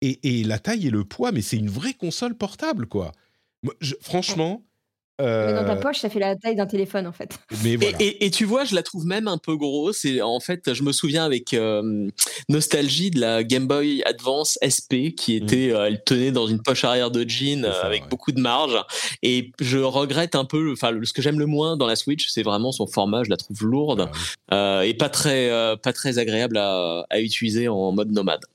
[0.01, 3.13] Et, la taille et le poids, mais c'est une vraie console portable, quoi.
[4.01, 4.65] franchement,
[5.19, 7.37] mais dans ta euh, poche, ça fait la taille d'un téléphone en fait.
[7.99, 10.05] et, tu vois, je la trouve même un peu grosse.
[10.05, 12.09] Et en fait, je me souviens avec euh,
[12.49, 15.43] nostalgie de la Game Boy Advance SP qui mmh.
[15.43, 18.75] était, euh, elle tenait dans une poche arrière de jean avec beaucoup de marge.
[19.21, 22.43] Et je regrette un peu, enfin, ce que j'aime le moins dans la Switch, c'est
[22.43, 23.23] vraiment son format.
[23.23, 24.09] Je la trouve lourde
[24.49, 25.49] ah et pas très,
[25.81, 28.45] pas très agréable à, à utiliser en mode nomade.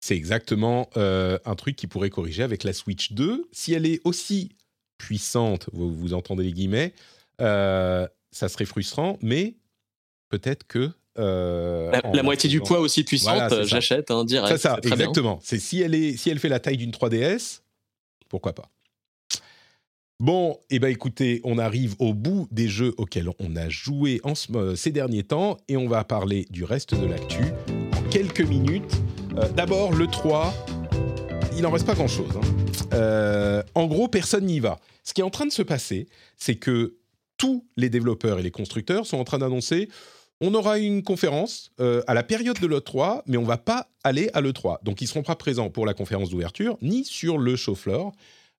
[0.00, 3.48] C'est exactement un truc qui pourrait corriger avec la Switch 2.
[3.52, 4.50] Si elle est aussi
[4.98, 6.92] puissante, vous, vous entendez les guillemets,
[7.40, 9.56] euh, ça serait frustrant, mais
[10.28, 14.52] peut-être que euh, la, moitié du poids aussi puissante, j'achète hein, direct.
[14.52, 15.38] C'est ça, exactement.
[15.42, 17.60] C'est si elle est, si elle fait la taille d'une 3DS,
[18.28, 18.70] pourquoi pas.
[20.18, 24.20] Bon, et eh ben écoutez, on arrive au bout des jeux auxquels on a joué
[24.24, 27.44] en ce, ces derniers temps et on va parler du reste de l'actu
[27.94, 28.94] en quelques minutes.
[29.36, 30.54] Euh, d'abord, le 3,
[31.56, 32.36] il n'en reste pas grand-chose.
[32.36, 32.86] Hein.
[32.92, 34.78] Euh, en gros, personne n'y va.
[35.02, 36.06] Ce qui est en train de se passer,
[36.36, 36.96] c'est que
[37.38, 39.88] tous les développeurs et les constructeurs sont en train d'annoncer
[40.40, 44.28] on aura une conférence euh, à la période de l'E3, mais on va pas aller
[44.34, 44.82] à l'E3.
[44.82, 48.12] Donc, ils seront pas présents pour la conférence d'ouverture, ni sur le show floor,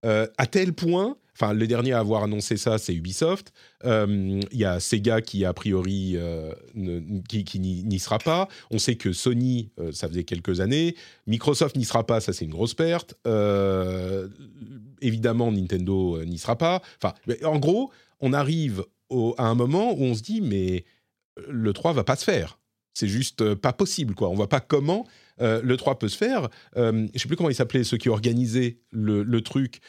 [0.03, 3.53] à tel point Enfin, le dernier à avoir annoncé ça, c'est Ubisoft.
[3.86, 6.52] Euh, il y a Sega qui, a priori, euh,
[7.30, 8.48] qui, n'y sera pas.
[8.72, 10.95] On sait que Sony, euh, ça faisait quelques années.
[11.28, 13.14] Microsoft n'y sera pas, ça c'est une grosse perte.
[14.99, 16.82] évidemment, Nintendo n'y sera pas.
[16.99, 17.14] Enfin,
[17.44, 18.84] en gros, on arrive
[19.38, 20.86] à un moment où on se dit, mais
[21.48, 22.57] le 3 va pas se faire.
[22.95, 24.30] C'est juste pas possible, quoi.
[24.30, 25.06] On voit pas comment
[25.40, 26.50] le 3 peut se faire.
[26.76, 29.80] je sais plus comment ils s'appelaient, ceux qui organisaient le, truc,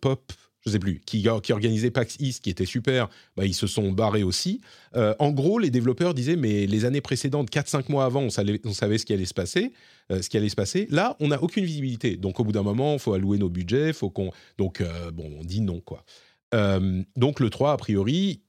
[0.00, 0.32] Pop
[0.64, 3.92] je sais plus, qui, qui organisait PAX East, qui était super, bah, ils se sont
[3.92, 4.60] barrés aussi.
[4.94, 8.60] Euh, en gros, les développeurs disaient, mais les années précédentes, 4-5 mois avant, on savait,
[8.64, 9.72] on savait, ce qui allait se passer.
[10.10, 10.86] ce qui allait se passer.
[10.90, 12.16] Là, on n'a aucune visibilité.
[12.16, 14.32] Donc, au bout d'un moment, il faut allouer nos budgets, faut qu'on...
[14.58, 14.82] Donc,
[15.14, 16.04] bon, on dit non, quoi.
[17.16, 18.42] donc, le 3, a priori,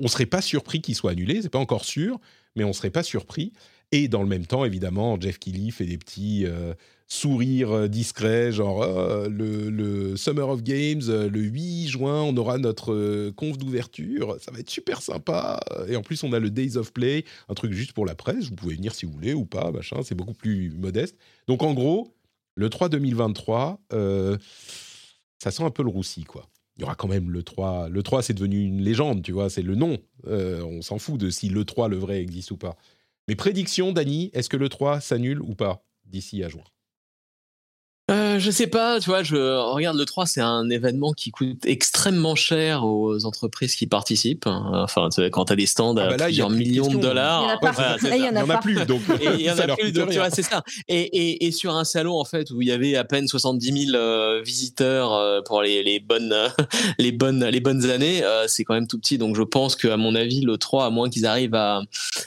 [0.00, 2.18] on ne serait pas surpris qu'il soit annulé, c'est pas encore sûr,
[2.56, 3.52] mais on ne serait pas surpris.
[3.92, 6.72] Et dans le même temps, évidemment, Jeff Keighley fait des petits euh,
[7.06, 13.30] sourires euh, discrets, genre euh, le, Summer of Games, le 8 juin, on aura notre
[13.30, 15.60] conf d'ouverture, ça va être super sympa.
[15.88, 18.48] Et en plus, on a le Days of Play, un truc juste pour la presse,
[18.48, 21.16] vous pouvez venir si vous voulez ou pas, machin, c'est beaucoup plus modeste.
[21.46, 22.14] Donc en gros,
[22.54, 23.78] le 3 2023,
[25.38, 27.88] ça sent un peu le roussi, quoi il y aura quand même le 3.
[27.88, 29.98] Le 3, c'est devenu une légende, tu vois, c'est le nom.
[30.26, 32.76] Euh, on s'en fout de si le 3, le vrai, existe ou pas.
[33.32, 36.64] Mais prédiction, Dany, est-ce que le 3 s'annule ou pas d'ici à juin?
[38.12, 41.64] Euh, je sais pas, tu vois, je regarde le 3, c'est un événement qui coûte
[41.64, 44.46] extrêmement cher aux entreprises qui participent.
[44.46, 47.58] Enfin, tu quand tu as des stands à ah bah plusieurs millions de dollars,
[48.02, 50.42] il y en a, plus, donc il y en a plus, donc tu vois, c'est
[50.42, 50.62] ça.
[50.88, 53.86] Et, et, et, sur un salon en fait où il y avait à peine 70
[53.86, 56.34] 000 euh, visiteurs euh, pour les, les bonnes
[56.98, 59.16] les bonnes les bonnes années, c'est quand même tout petit.
[59.16, 61.80] Donc je pense que à mon avis, le 3, à moins qu'ils arrivent à,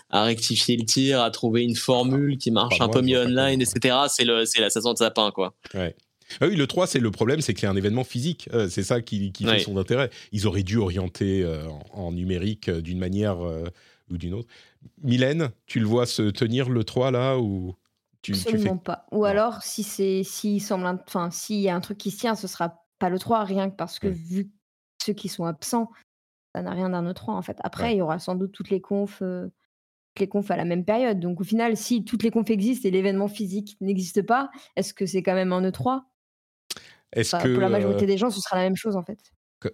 [0.09, 3.95] à rectifier le tir, à trouver une formule qui marche un peu mieux online, etc.
[4.07, 5.53] C'est le c'est la saison de sapin quoi.
[5.75, 5.95] Ouais.
[6.41, 8.49] Ah oui, le 3, c'est le problème, c'est qu'il y a un événement physique.
[8.53, 10.09] Euh, c'est ça qui, fait son intérêt.
[10.31, 14.47] Ils auraient dû orienter euh, en, numérique euh, d'une manière ou d'une autre.
[15.01, 17.75] Mylène, tu le vois se tenir le 3 là ou
[18.21, 19.05] tu, Absolument pas.
[19.11, 22.35] Ou alors, si c'est s'il semble, enfin, s'il y a un truc qui se tient,
[22.35, 24.51] ce sera pas le 3, rien que parce que vu
[25.03, 25.91] ceux qui sont absents,
[26.55, 27.57] ça n'a rien d'un E3 en fait.
[27.63, 29.21] Après, il y aura sans doute toutes les confs
[30.19, 31.19] les confs à la même période.
[31.19, 35.05] Donc au final, si toutes les confs existent et l'événement physique n'existe pas, est-ce que
[35.05, 36.01] c'est quand même un E3
[37.13, 39.19] est-ce que, Pour la majorité euh, des gens, ce sera la même chose en fait.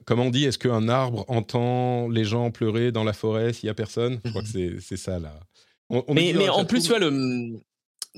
[0.05, 3.71] Comme on dit, est-ce qu'un arbre entend les gens pleurer dans la forêt s'il n'y
[3.71, 4.19] a personne?
[4.23, 5.39] Je crois que c'est ça là.
[6.09, 7.59] mais, en plus, tu vois, le,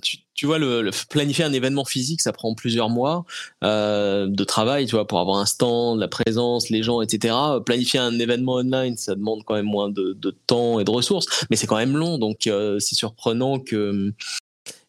[0.02, 3.26] tu, vois, le, planifier un événement physique, ça prend plusieurs mois
[3.64, 7.36] euh, de travail, tu vois, pour avoir un stand, la présence, les gens, etc.
[7.66, 10.16] Planifier un événement online, ça demande quand même moins de,
[10.48, 14.14] temps et de ressources, mais c'est quand même long, donc euh, c'est surprenant qu'il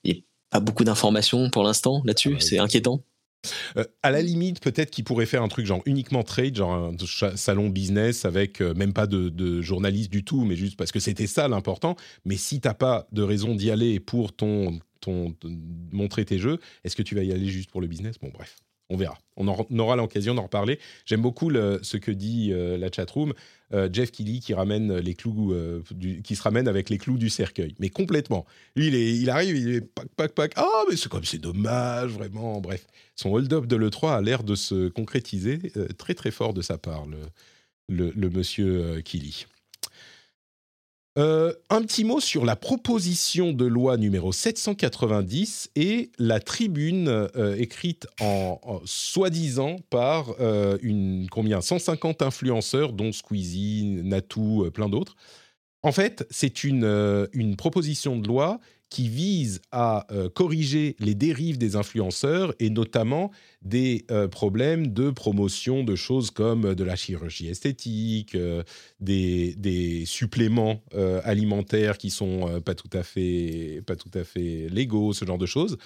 [0.04, 2.36] n'y ait pas beaucoup d'informations pour l'instant là-dessus.
[2.36, 3.02] Ah c'est inquiétant.
[3.76, 7.36] Euh, à la limite, peut-être qu'il pourrait faire un truc genre uniquement trade, genre un
[7.36, 11.26] salon business avec euh, même pas de, journalistes du tout, mais juste parce que c'était
[11.26, 11.96] ça l'important.
[12.24, 14.78] Mais si t'as pas de raison d'y aller pour ton,
[15.92, 18.18] montrer tes jeux, est-ce que tu vas y aller juste pour le business?
[18.18, 18.56] Bon, bref
[18.90, 19.18] on verra.
[19.36, 20.78] On, aura l'occasion d'en reparler.
[21.06, 23.32] J'aime beaucoup ce que dit euh, la chatroom.
[23.72, 25.82] Euh, Jeff Kelly qui ramène les clous, euh,
[26.22, 28.44] qui se ramène avec les clous du cercueil, mais complètement.
[28.76, 30.52] Lui, il, arrive, il est pac, pac, pac.
[30.56, 32.60] Ah, mais c'est comme c'est dommage, vraiment.
[32.60, 32.86] Bref,
[33.16, 35.58] son hold-up de l'E3 a l'air de se concrétiser
[35.98, 37.06] très, très fort de sa part,
[37.88, 39.46] le, le monsieur Kelly.
[41.16, 47.54] Euh, un petit mot sur la proposition de loi numéro 790 et la tribune euh,
[47.56, 55.14] écrite en, soi-disant par euh, une combien 150 influenceurs dont Squeezie, Natou, plein d'autres.
[55.84, 58.58] En fait, c'est une, une proposition de loi
[58.94, 65.10] qui vise à euh, corriger les dérives des influenceurs et notamment des euh, problèmes de
[65.10, 68.62] promotion de choses comme de la chirurgie esthétique, euh,
[69.00, 70.80] des, des, suppléments
[71.24, 75.46] alimentaires qui sont pas tout à fait pas tout à fait légaux, ce genre de
[75.46, 75.76] choses.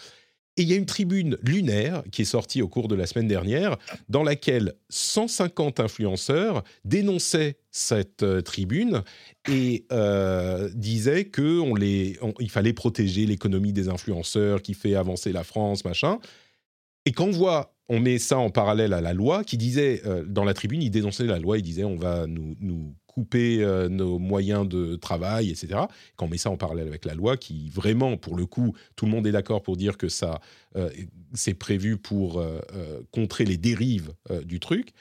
[0.59, 3.29] Et il y a une tribune lunaire qui est sortie au cours de la semaine
[3.29, 3.77] dernière,
[4.09, 9.03] dans laquelle 150 influenceurs dénonçaient cette euh, tribune
[9.49, 16.19] et euh, disaient qu'il fallait protéger l'économie des influenceurs qui fait avancer la France, machin.
[17.07, 20.25] Et quand on voit, on met ça en parallèle à la loi qui disait, euh,
[20.27, 23.89] dans la tribune, il dénonçait la loi, il disait on va nous, nous couper euh,
[23.89, 25.81] nos moyens de travail, etc.
[26.15, 29.07] Quand on met ça en parallèle avec la loi, qui vraiment, pour le coup, tout
[29.07, 30.40] le monde est d'accord pour dire que ça,
[30.77, 30.89] euh,
[31.35, 32.61] c'est prévu pour euh,
[33.11, 34.15] contrer les dérives
[34.45, 34.93] du truc,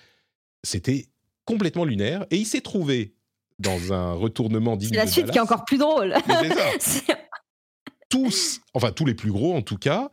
[0.64, 1.06] c'était
[1.46, 2.26] complètement lunaire.
[2.32, 3.14] Et il s'est trouvé
[3.60, 6.16] dans un retournement digne C'est la suite qui est encore plus drôle.
[8.10, 10.10] tous, enfin tous les plus gros en tout cas,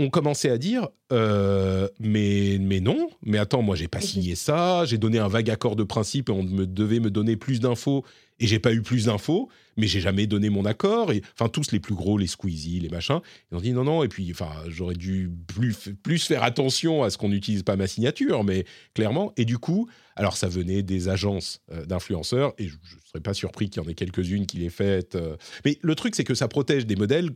[0.00, 4.84] ont commencé à dire euh, mais mais non mais attends moi j'ai pas signé ça
[4.84, 8.04] j'ai donné un vague accord de principe et on me devait me donner plus d'infos
[8.38, 11.72] et j'ai pas eu plus d'infos mais j'ai jamais donné mon accord et enfin tous
[11.72, 13.20] les plus gros les Squeezie les machins
[13.50, 17.10] ils ont dit non non et puis enfin j'aurais dû plus plus faire attention à
[17.10, 21.08] ce qu'on n'utilise pas ma signature mais clairement et du coup alors ça venait des
[21.08, 24.58] agences euh, d'influenceurs et je, ne serais pas surpris qu'il y en ait quelques-unes qui
[24.58, 25.36] les faites euh.
[25.64, 27.30] mais le truc c'est que ça protège des modèles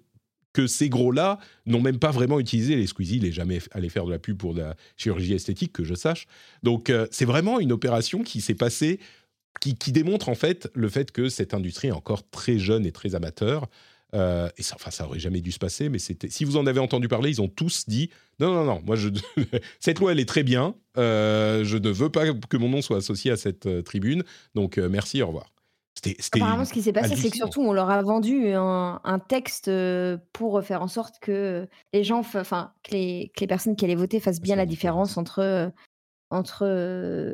[0.52, 4.04] que ces gros-là n'ont même pas vraiment utilisé les Squeezie, il n'est jamais allé faire
[4.04, 6.26] de la pub pour de la chirurgie esthétique, que je sache.
[6.62, 9.00] Donc euh, c'est vraiment une opération qui s'est passée,
[9.60, 13.14] qui, démontre en fait le fait que cette industrie est encore très jeune et très
[13.14, 13.68] amateur.
[14.14, 16.28] Euh, et ça, enfin, ça aurait jamais dû se passer, mais c'était.
[16.28, 18.10] Si vous en avez entendu parler, ils ont tous dit
[18.40, 18.82] non, non, non.
[18.84, 18.96] Moi,
[19.80, 20.74] cette loi, elle est très bien.
[20.98, 24.22] Euh, je ne veux pas que mon nom soit associé à cette tribune.
[24.54, 25.46] Donc, merci, au revoir.
[26.34, 29.70] Apparemment, ce qui s'est passé, c'est que surtout, on leur a vendu un, texte
[30.32, 33.94] pour faire en sorte que les gens, enfin, que les, que les personnes qui allaient
[33.94, 35.72] voter fassent bien la différence entre,
[36.30, 36.66] entre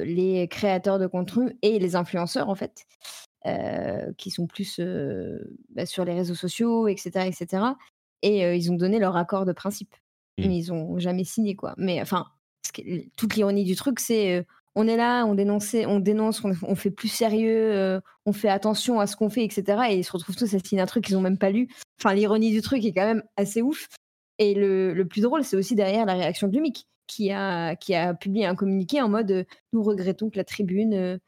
[0.05, 2.86] les créateurs de contenu et les influenceurs, en fait,
[4.19, 4.81] qui sont plus
[5.70, 7.27] bah, sur les réseaux sociaux, etc.
[7.27, 7.62] etc.
[8.23, 9.95] Et ils ont donné leur accord de principe.
[10.39, 10.47] Mmh.
[10.47, 11.74] Mais ils n'ont jamais signé, quoi.
[11.78, 12.27] Mais enfin,
[13.16, 14.47] toute l'ironie du truc, c'est
[14.79, 19.09] on est là, on, on dénonce, on, fait plus sérieux, euh, on fait attention à
[19.09, 19.65] ce qu'on fait, etc.
[19.91, 21.69] Et ils se retrouvent tous à signer un truc qu'ils n'ont même pas lu.
[22.01, 23.89] Enfin, l'ironie du truc est quand même assez ouf.
[24.39, 28.15] Et le, plus drôle, c'est aussi derrière la réaction de Lumic, qui a, qui a
[28.15, 31.19] publié un communiqué en mode Nous regrettons que la tribune euh,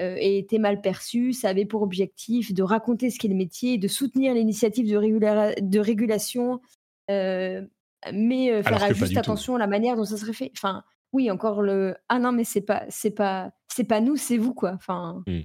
[0.00, 1.32] euh, ait été mal perçue.
[1.32, 5.78] Ça avait pour objectif de raconter ce qu'est le métier, de soutenir l'initiative de, de
[5.78, 6.60] régulation,
[7.08, 10.50] mais faire juste attention à la manière dont ça serait fait.
[10.56, 10.82] Enfin,
[11.16, 14.52] oui, encore le ah non mais c'est pas c'est pas c'est pas nous, c'est vous
[14.52, 14.72] quoi.
[14.74, 15.22] Enfin.
[15.26, 15.40] Mmh.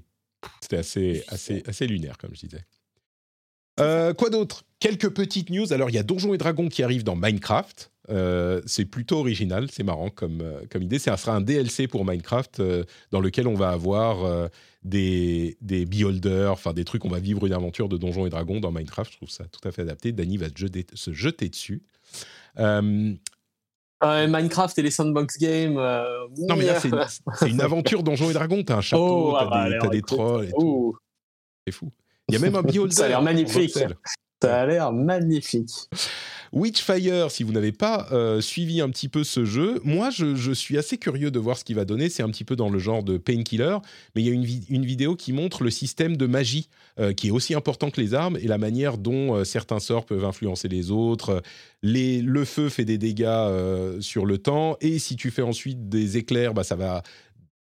[0.60, 2.66] C'était assez assez assez lunaire comme je disais.
[3.80, 4.64] Euh, quoi d'autre?
[4.80, 5.72] Quelques petites news.
[5.72, 7.90] Alors il y a Donjons et Dragons qui arrive dans Minecraft.
[8.10, 11.00] Euh, c'est plutôt original, c'est marrant comme, euh, comme idée.
[11.00, 12.62] Ça sera un DLC pour Minecraft
[13.12, 14.50] dans lequel on va avoir
[14.84, 18.60] des, des beholders, enfin des trucs, on va vivre une aventure de Donjons et Dragons
[18.60, 19.10] dans Minecraft.
[19.14, 20.12] Je trouve ça tout à fait adapté.
[20.12, 21.84] Danny va se jeter, se jeter dessus.
[24.04, 25.78] Minecraft et les sandbox games.
[25.78, 28.64] Euh, non, mais là, c'est une, aventure Donjons et Dragons.
[28.64, 30.50] T'as un château, oh, t'as ah bah, des, trolls.
[31.66, 31.92] C'est fou.
[32.28, 32.96] Il y a même un beholder.
[32.96, 33.78] Ça a l'air magnifique.
[34.42, 35.72] Ça a l'air magnifique.
[36.54, 40.78] Witchfire, si vous n'avez pas euh, suivi un petit peu ce jeu, moi je, suis
[40.78, 42.10] assez curieux de voir ce qu'il va donner.
[42.10, 43.78] C'est un petit peu dans le genre de Painkiller,
[44.16, 46.68] mais il y a une, vidéo qui montre le système de magie
[47.00, 50.06] euh, qui est aussi important que les armes et la manière dont euh, certains sorts
[50.06, 51.42] peuvent influencer les autres.
[51.84, 56.54] Le feu fait des dégâts sur le temps et si tu fais ensuite des éclairs,
[56.54, 57.02] bah, ça va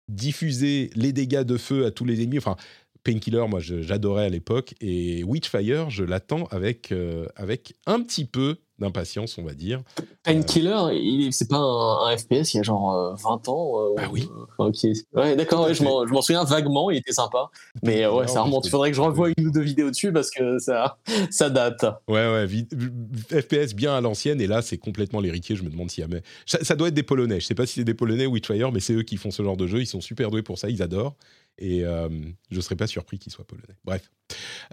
[0.07, 2.38] diffuser les dégâts de feu à tous les ennemis.
[2.38, 2.55] Enfin,
[3.03, 6.93] Painkiller, moi j'adorais à l'époque, et Witchfire, je l'attends avec,
[7.38, 9.81] avec un petit peu d'impatience, on va dire.
[10.23, 14.29] Painkiller, c'est pas un, FPS il y a genre 20 euh, ans euh, Ah oui.
[14.59, 17.49] ouais, d'accord, je m'en souviens vaguement, il était sympa.
[17.83, 18.65] Mais ouais, ça remonte.
[18.65, 20.97] Il faudrait que je revoie une ou deux vidéos dessus parce que ça,
[21.29, 21.85] ça date.
[22.07, 25.55] Ouais, ouais, FPS bien à l'ancienne, et là, c'est complètement l'héritier.
[25.55, 26.19] Je me demande s'il y a.
[26.45, 27.39] Ça, ça, doit être des Polonais.
[27.39, 29.43] Je sais pas si c'est des Polonais ou Witchfire, mais c'est eux qui font ce
[29.43, 29.81] genre de jeu.
[29.81, 31.15] Ils sont super doués pour ça, ils adorent.
[31.59, 32.09] Et euh,
[32.51, 33.75] je serais pas surpris qu'ils soient polonais.
[33.83, 34.11] Bref.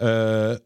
[0.02, 0.58] Euh,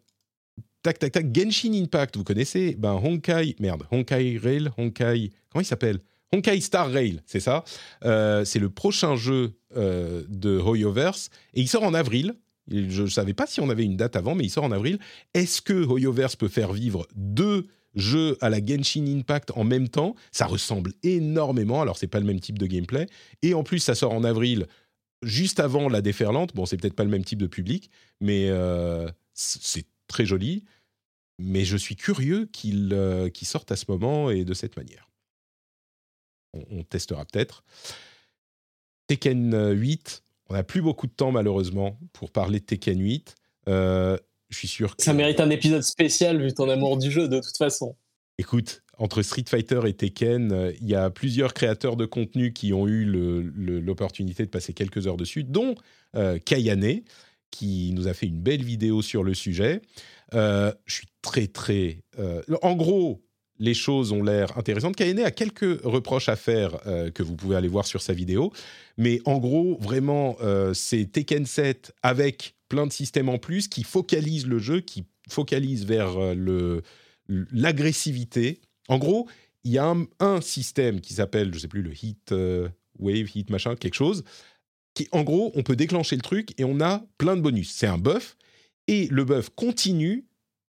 [0.89, 1.35] tac, tac, tac.
[1.35, 2.75] Genshin Impact, vous connaissez?
[2.79, 5.99] Ben Honkai, merde, Honkai Rail, Honkai, comment il s'appelle?
[6.33, 7.63] Honkai Star Rail, c'est ça?
[8.05, 12.35] Euh, c'est le prochain jeu euh, de Hoyoverse et il sort en avril.
[12.71, 14.99] Je ne savais pas si on avait une date avant, mais il sort en avril.
[15.35, 20.15] Est-ce que Hoyoverse peut faire vivre deux jeux à la Genshin Impact en même temps?
[20.33, 21.83] Ça ressemble énormément.
[21.83, 23.07] Alors, c'est pas le même type de gameplay.
[23.43, 24.67] Et en plus, ça sort en avril,
[25.23, 26.55] juste avant la déferlante.
[26.55, 27.91] Bon, c'est peut-être pas le même type de public,
[28.21, 30.65] mais euh, c'est très joli
[31.39, 35.09] mais je suis curieux qu'il euh, sorte à ce moment et de cette manière.
[36.71, 37.63] On, testera peut-être.
[39.07, 43.37] Tekken 8, on n'a plus beaucoup de temps malheureusement pour parler de Tekken 8.
[43.69, 44.17] Euh,
[44.49, 45.03] je suis sûr que...
[45.03, 47.97] Ça mérite un épisode spécial vu ton amour du jeu de toute façon.
[48.39, 52.73] Écoute, entre Street Fighter et Tekken, euh, il y a plusieurs créateurs de contenu qui
[52.73, 55.75] ont eu l'opportunité de passer quelques heures dessus, dont
[56.45, 57.03] Kayane,
[57.51, 59.83] qui nous a fait une belle vidéo sur le sujet.
[60.35, 62.03] Euh, je suis très, très.
[62.19, 63.25] Euh, en gros,
[63.59, 64.97] les choses ont l'air intéressantes.
[64.97, 68.53] Kayane a quelques reproches à faire euh, que vous pouvez aller voir sur sa vidéo.
[68.97, 70.37] Mais en gros, vraiment,
[70.75, 75.87] c'est Tekken 7 avec plein de systèmes en plus qui focalisent le jeu, qui focalisent
[75.87, 76.17] vers
[77.29, 78.61] l'agressivité.
[78.89, 79.29] En gros,
[79.65, 82.35] il y a un, système qui s'appelle, je sais plus, le Heat
[82.99, 84.25] Wave, Heat machin, quelque chose.
[84.95, 87.71] Qui, en gros, on peut déclencher le truc et on a plein de bonus.
[87.71, 88.37] C'est un buff
[88.89, 90.27] et le buff continue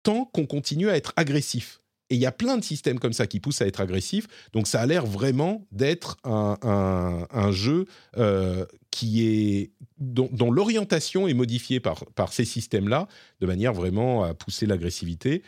[0.03, 1.81] tant qu'on continue à être agressif.
[2.10, 4.27] Et il y a plein de systèmes comme ça qui poussent à être agressif.
[4.52, 7.86] Donc ça a l'air vraiment d'être un, jeu
[8.18, 13.07] euh, qui est dont, l'orientation est modifiée par, par ces systèmes-là,
[13.41, 15.44] de manière vraiment à pousser l'agressivité.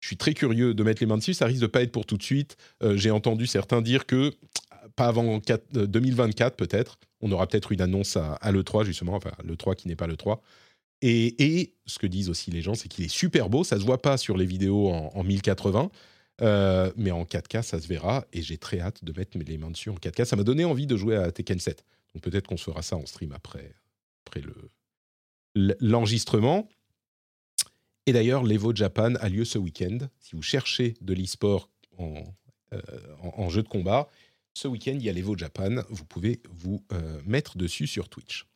[0.00, 1.34] Je suis très curieux de mettre les mains dessus.
[1.34, 2.56] Ça risque de pas être pour tout de suite.
[2.82, 4.32] Euh, j'ai entendu certains dire que
[4.96, 5.40] pas avant
[5.72, 6.98] 2024 euh, peut-être.
[7.20, 10.40] On aura peut-être une annonce à, à l'E3 justement, enfin l'E3 qui n'est pas l'E3
[11.02, 13.64] Et, ce que disent aussi les gens, c'est qu'il est super beau.
[13.64, 15.90] Ça se voit pas sur les vidéos en, 1080,
[16.42, 18.26] euh, mais en 4K, ça se verra.
[18.32, 20.24] Et j'ai très hâte de mettre les mains dessus en 4K.
[20.24, 21.84] Ça m'a donné envie de jouer à Tekken 7.
[22.14, 23.74] Donc peut-être qu'on fera ça en stream après,
[24.26, 24.54] après le,
[25.80, 26.68] l'enregistrement.
[28.06, 29.98] Et d'ailleurs, l'Evo Japan a lieu ce week-end.
[30.18, 32.24] Si vous cherchez de l'e-sport en,
[32.72, 34.08] euh, jeu de combat,
[34.54, 35.82] ce week-end, il y a l'Evo Japan.
[35.90, 38.46] Vous pouvez vous euh, mettre dessus sur Twitch.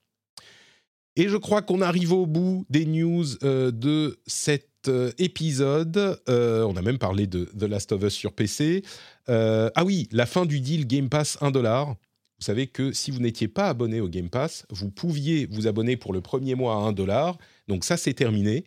[1.16, 4.70] Et je crois qu'on arrive au bout des news euh, de cet
[5.16, 6.20] épisode.
[6.28, 8.82] on a même parlé de The Last of Us sur PC.
[9.28, 11.88] ah oui, la fin du deal Game Pass 1 dollar.
[11.88, 15.96] Vous savez que si vous n'étiez pas abonné au Game Pass, vous pouviez vous abonner
[15.96, 17.38] pour le premier mois à 1 dollar.
[17.66, 18.64] Donc ça, c'est terminé.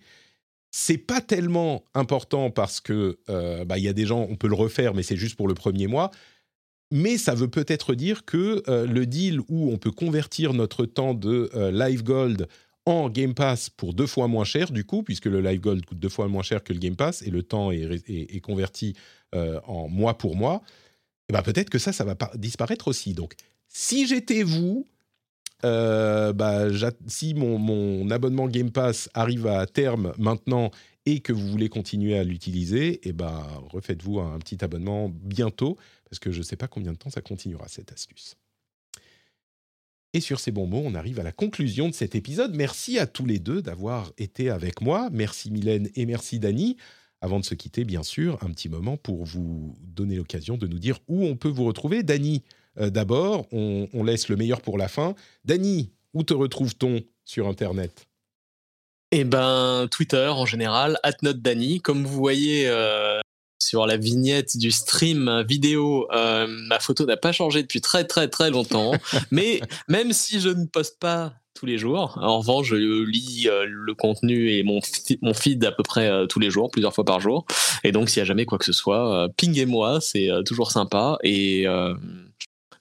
[0.71, 3.19] C'est pas tellement important parce que
[3.65, 5.53] bah, il y a des gens, on peut le refaire, mais c'est juste pour le
[5.53, 6.09] premier mois.
[6.91, 11.14] Mais ça veut peut-être dire que euh, le deal où on peut convertir notre temps
[11.14, 12.47] de euh, Live Gold
[12.85, 15.99] en Game Pass pour deux fois moins cher, du coup, puisque le Live Gold coûte
[15.99, 18.95] deux fois moins cher que le Game Pass et le temps est, converti
[19.35, 20.61] euh, en mois pour mois,
[21.27, 23.14] eh ben peut-être que ça, ça va disparaître aussi.
[23.14, 23.34] Donc,
[23.68, 24.88] si j'étais vous,
[25.61, 26.68] bah,
[27.07, 30.72] si mon, mon, abonnement Game Pass arrive à terme maintenant
[31.07, 35.77] et que vous voulez continuer à l'utiliser, eh ben, refaites-vous un petit abonnement bientôt
[36.09, 38.35] parce que je ne sais pas combien de temps ça continuera cette astuce.
[40.11, 42.53] Et sur ces bons mots, on arrive à la conclusion de cet épisode.
[42.53, 45.07] Merci à tous les deux d'avoir été avec moi.
[45.13, 46.75] Merci Mylène et merci Dany.
[47.21, 50.77] Avant de se quitter, bien sûr, un petit moment pour vous donner l'occasion de nous
[50.77, 52.03] dire où on peut vous retrouver.
[52.03, 52.43] Dany,
[52.79, 55.15] euh, d'abord, on, laisse le meilleur pour la fin.
[55.45, 58.07] Dany, où te retrouve-t-on sur Internet?
[59.11, 61.79] Eh ben, Twitter en général, @notdany.
[61.79, 63.21] Comme vous voyez, euh,
[63.57, 68.27] sur la vignette du stream vidéo, euh, ma photo n'a pas changé depuis très très
[68.27, 68.91] très longtemps.
[69.31, 73.65] mais même si je ne poste pas tous les jours, en revanche, je lis euh,
[73.65, 74.79] le contenu et mon,
[75.21, 77.45] mon feed à peu près tous les jours, plusieurs fois par jour.
[77.85, 81.17] Et donc, s'il y a jamais quoi que ce soit, pinguez-moi, c'est toujours sympa.
[81.23, 81.65] Et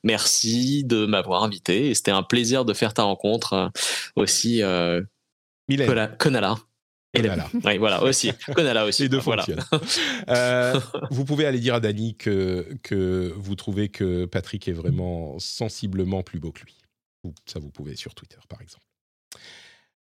[0.02, 1.90] merci de m'avoir invité.
[1.90, 3.70] Et c'était un plaisir de faire ta rencontre
[4.16, 4.62] aussi.
[5.70, 7.48] Euh, Konala.
[7.64, 8.30] Oui, voilà, aussi.
[8.54, 9.02] Konala aussi.
[9.02, 9.46] Les deux voilà.
[10.28, 10.78] euh,
[11.10, 16.22] vous pouvez aller dire à Dany que, que vous trouvez que Patrick est vraiment sensiblement
[16.22, 16.76] plus beau que lui.
[17.46, 18.84] Ça, vous pouvez sur Twitter, par exemple.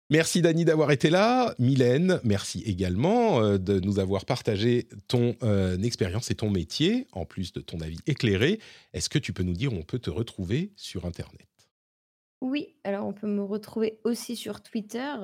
[0.09, 1.55] Merci Dany d'avoir été là.
[1.59, 7.25] Mylène, merci également euh, de nous avoir partagé ton euh, expérience et ton métier, en
[7.25, 8.59] plus de ton avis éclairé.
[8.93, 11.47] Est-ce que tu peux nous dire où on peut te retrouver sur Internet?
[12.43, 15.15] Oui, alors on peut me retrouver aussi sur Twitter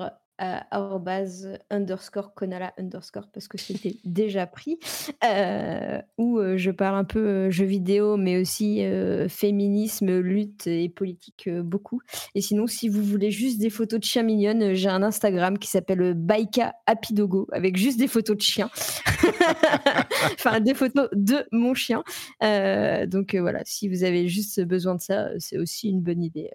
[1.68, 4.78] underscore Konala underscore parce que c'était déjà pris,
[5.22, 8.82] euh, où euh, je parle un peu euh, jeux vidéo, mais aussi
[9.28, 12.00] féminisme, lutte et politique beaucoup.
[12.34, 15.68] Et sinon, si vous voulez juste des photos de chiens mignonnes, j'ai un Instagram qui
[15.68, 18.70] s'appelle Baika Apidogo avec juste des photos de chiens.
[20.34, 22.02] enfin, des photos de mon chien.
[22.40, 26.50] donc voilà, si vous avez juste besoin de ça, c'est aussi une bonne idée.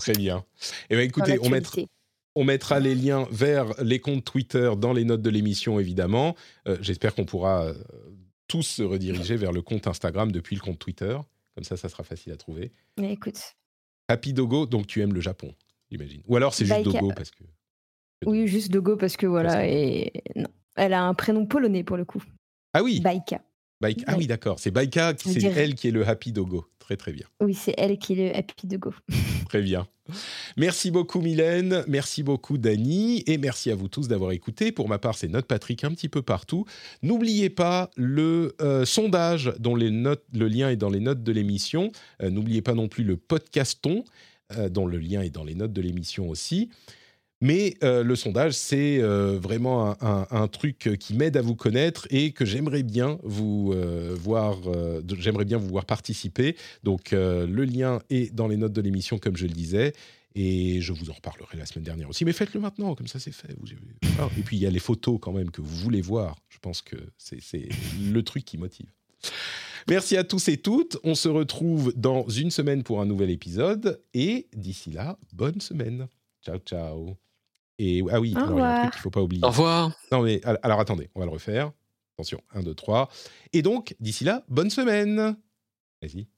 [0.00, 0.44] Très bien.
[0.88, 1.82] Eh bien écoutez, on mettra
[2.36, 6.36] on mettra les liens vers les comptes Twitter dans les notes de l'émission, évidemment.
[6.68, 7.74] Euh, j'espère qu'on pourra euh,
[8.46, 11.18] tous se rediriger vers le compte Instagram depuis le compte Twitter.
[11.54, 12.72] Comme ça, ça sera facile à trouver.
[12.98, 13.56] Mais écoute.
[14.08, 15.54] Happy Dogo, donc tu aimes le Japon,
[15.90, 16.22] j'imagine.
[16.26, 17.44] Ou alors c'est juste Dogo parce que.
[18.26, 19.66] Oui, juste Dogo parce que voilà.
[19.66, 20.12] Et...
[20.36, 20.48] Non.
[20.76, 22.22] Elle a un prénom polonais pour le coup.
[22.72, 23.42] Ah oui Baika.
[24.06, 24.58] Ah oui, d'accord.
[24.58, 26.66] C'est Baika, c'est elle qui est le Happy Dogo.
[26.90, 27.26] Très, très bien.
[27.40, 28.92] Oui, c'est elle qui est le Happy Dogo.
[29.48, 29.86] très bien.
[30.56, 31.84] Merci beaucoup, Mylène.
[31.86, 33.22] Merci beaucoup, Dany.
[33.28, 34.72] Et merci à vous tous d'avoir écouté.
[34.72, 36.64] Pour ma part, c'est Note Patrick un petit peu partout.
[37.04, 41.30] N'oubliez pas le euh, sondage dont les notes, le lien est dans les notes de
[41.30, 41.92] l'émission.
[42.24, 44.02] Euh, n'oubliez pas non plus le podcaston,
[44.56, 46.70] euh, dont le lien est dans les notes de l'émission aussi.
[47.40, 52.32] Mais euh, le sondage, c'est euh, vraiment un, truc qui m'aide à vous connaître et
[52.32, 54.58] que j'aimerais bien vous euh, voir,
[55.18, 56.56] j'aimerais bien vous voir participer.
[56.82, 59.92] Donc le lien est dans les notes de l'émission, comme je le disais.
[60.36, 62.24] Et je vous en reparlerai la semaine dernière aussi.
[62.24, 63.52] Mais faites-le maintenant, comme ça c'est fait.
[64.38, 66.36] Et puis il y a les photos quand même que vous voulez voir.
[66.48, 67.68] Je pense que c'est
[68.00, 68.92] le truc qui motive.
[69.88, 70.98] Merci à tous et toutes.
[71.04, 74.00] On se retrouve dans une semaine pour un nouvel épisode.
[74.14, 76.06] Et d'ici là, bonne semaine.
[76.42, 77.29] Ciao, ciao.
[77.82, 79.42] Et ah oui, il y a un truc qu'il faut pas oublier.
[79.42, 79.90] Au revoir.
[80.12, 81.72] Non mais alors attendez, on va le refaire.
[82.14, 83.08] Attention, 1, 2, 3.
[83.54, 85.34] Et donc, d'ici là, bonne semaine.
[86.02, 86.28] Vas-y.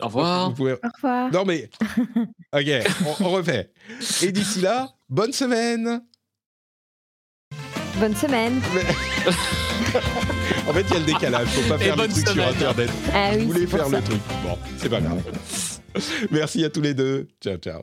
[0.00, 0.48] Au revoir.
[0.48, 1.30] Au revoir.
[1.30, 1.68] Non mais,
[2.54, 2.66] ok,
[3.20, 3.70] on, refait.
[4.22, 6.02] Et d'ici là, bonne semaine.
[7.98, 8.54] Bonne semaine.
[10.66, 11.48] en fait, il y a le décalage.
[11.48, 12.90] Faut pas faire le truc sur Internet.
[13.12, 14.22] Ah, oui, Vous voulez faire le truc.
[14.42, 15.22] Bon, c'est pas grave.
[16.30, 17.28] Merci à tous les deux.
[17.42, 17.82] Ciao, ciao.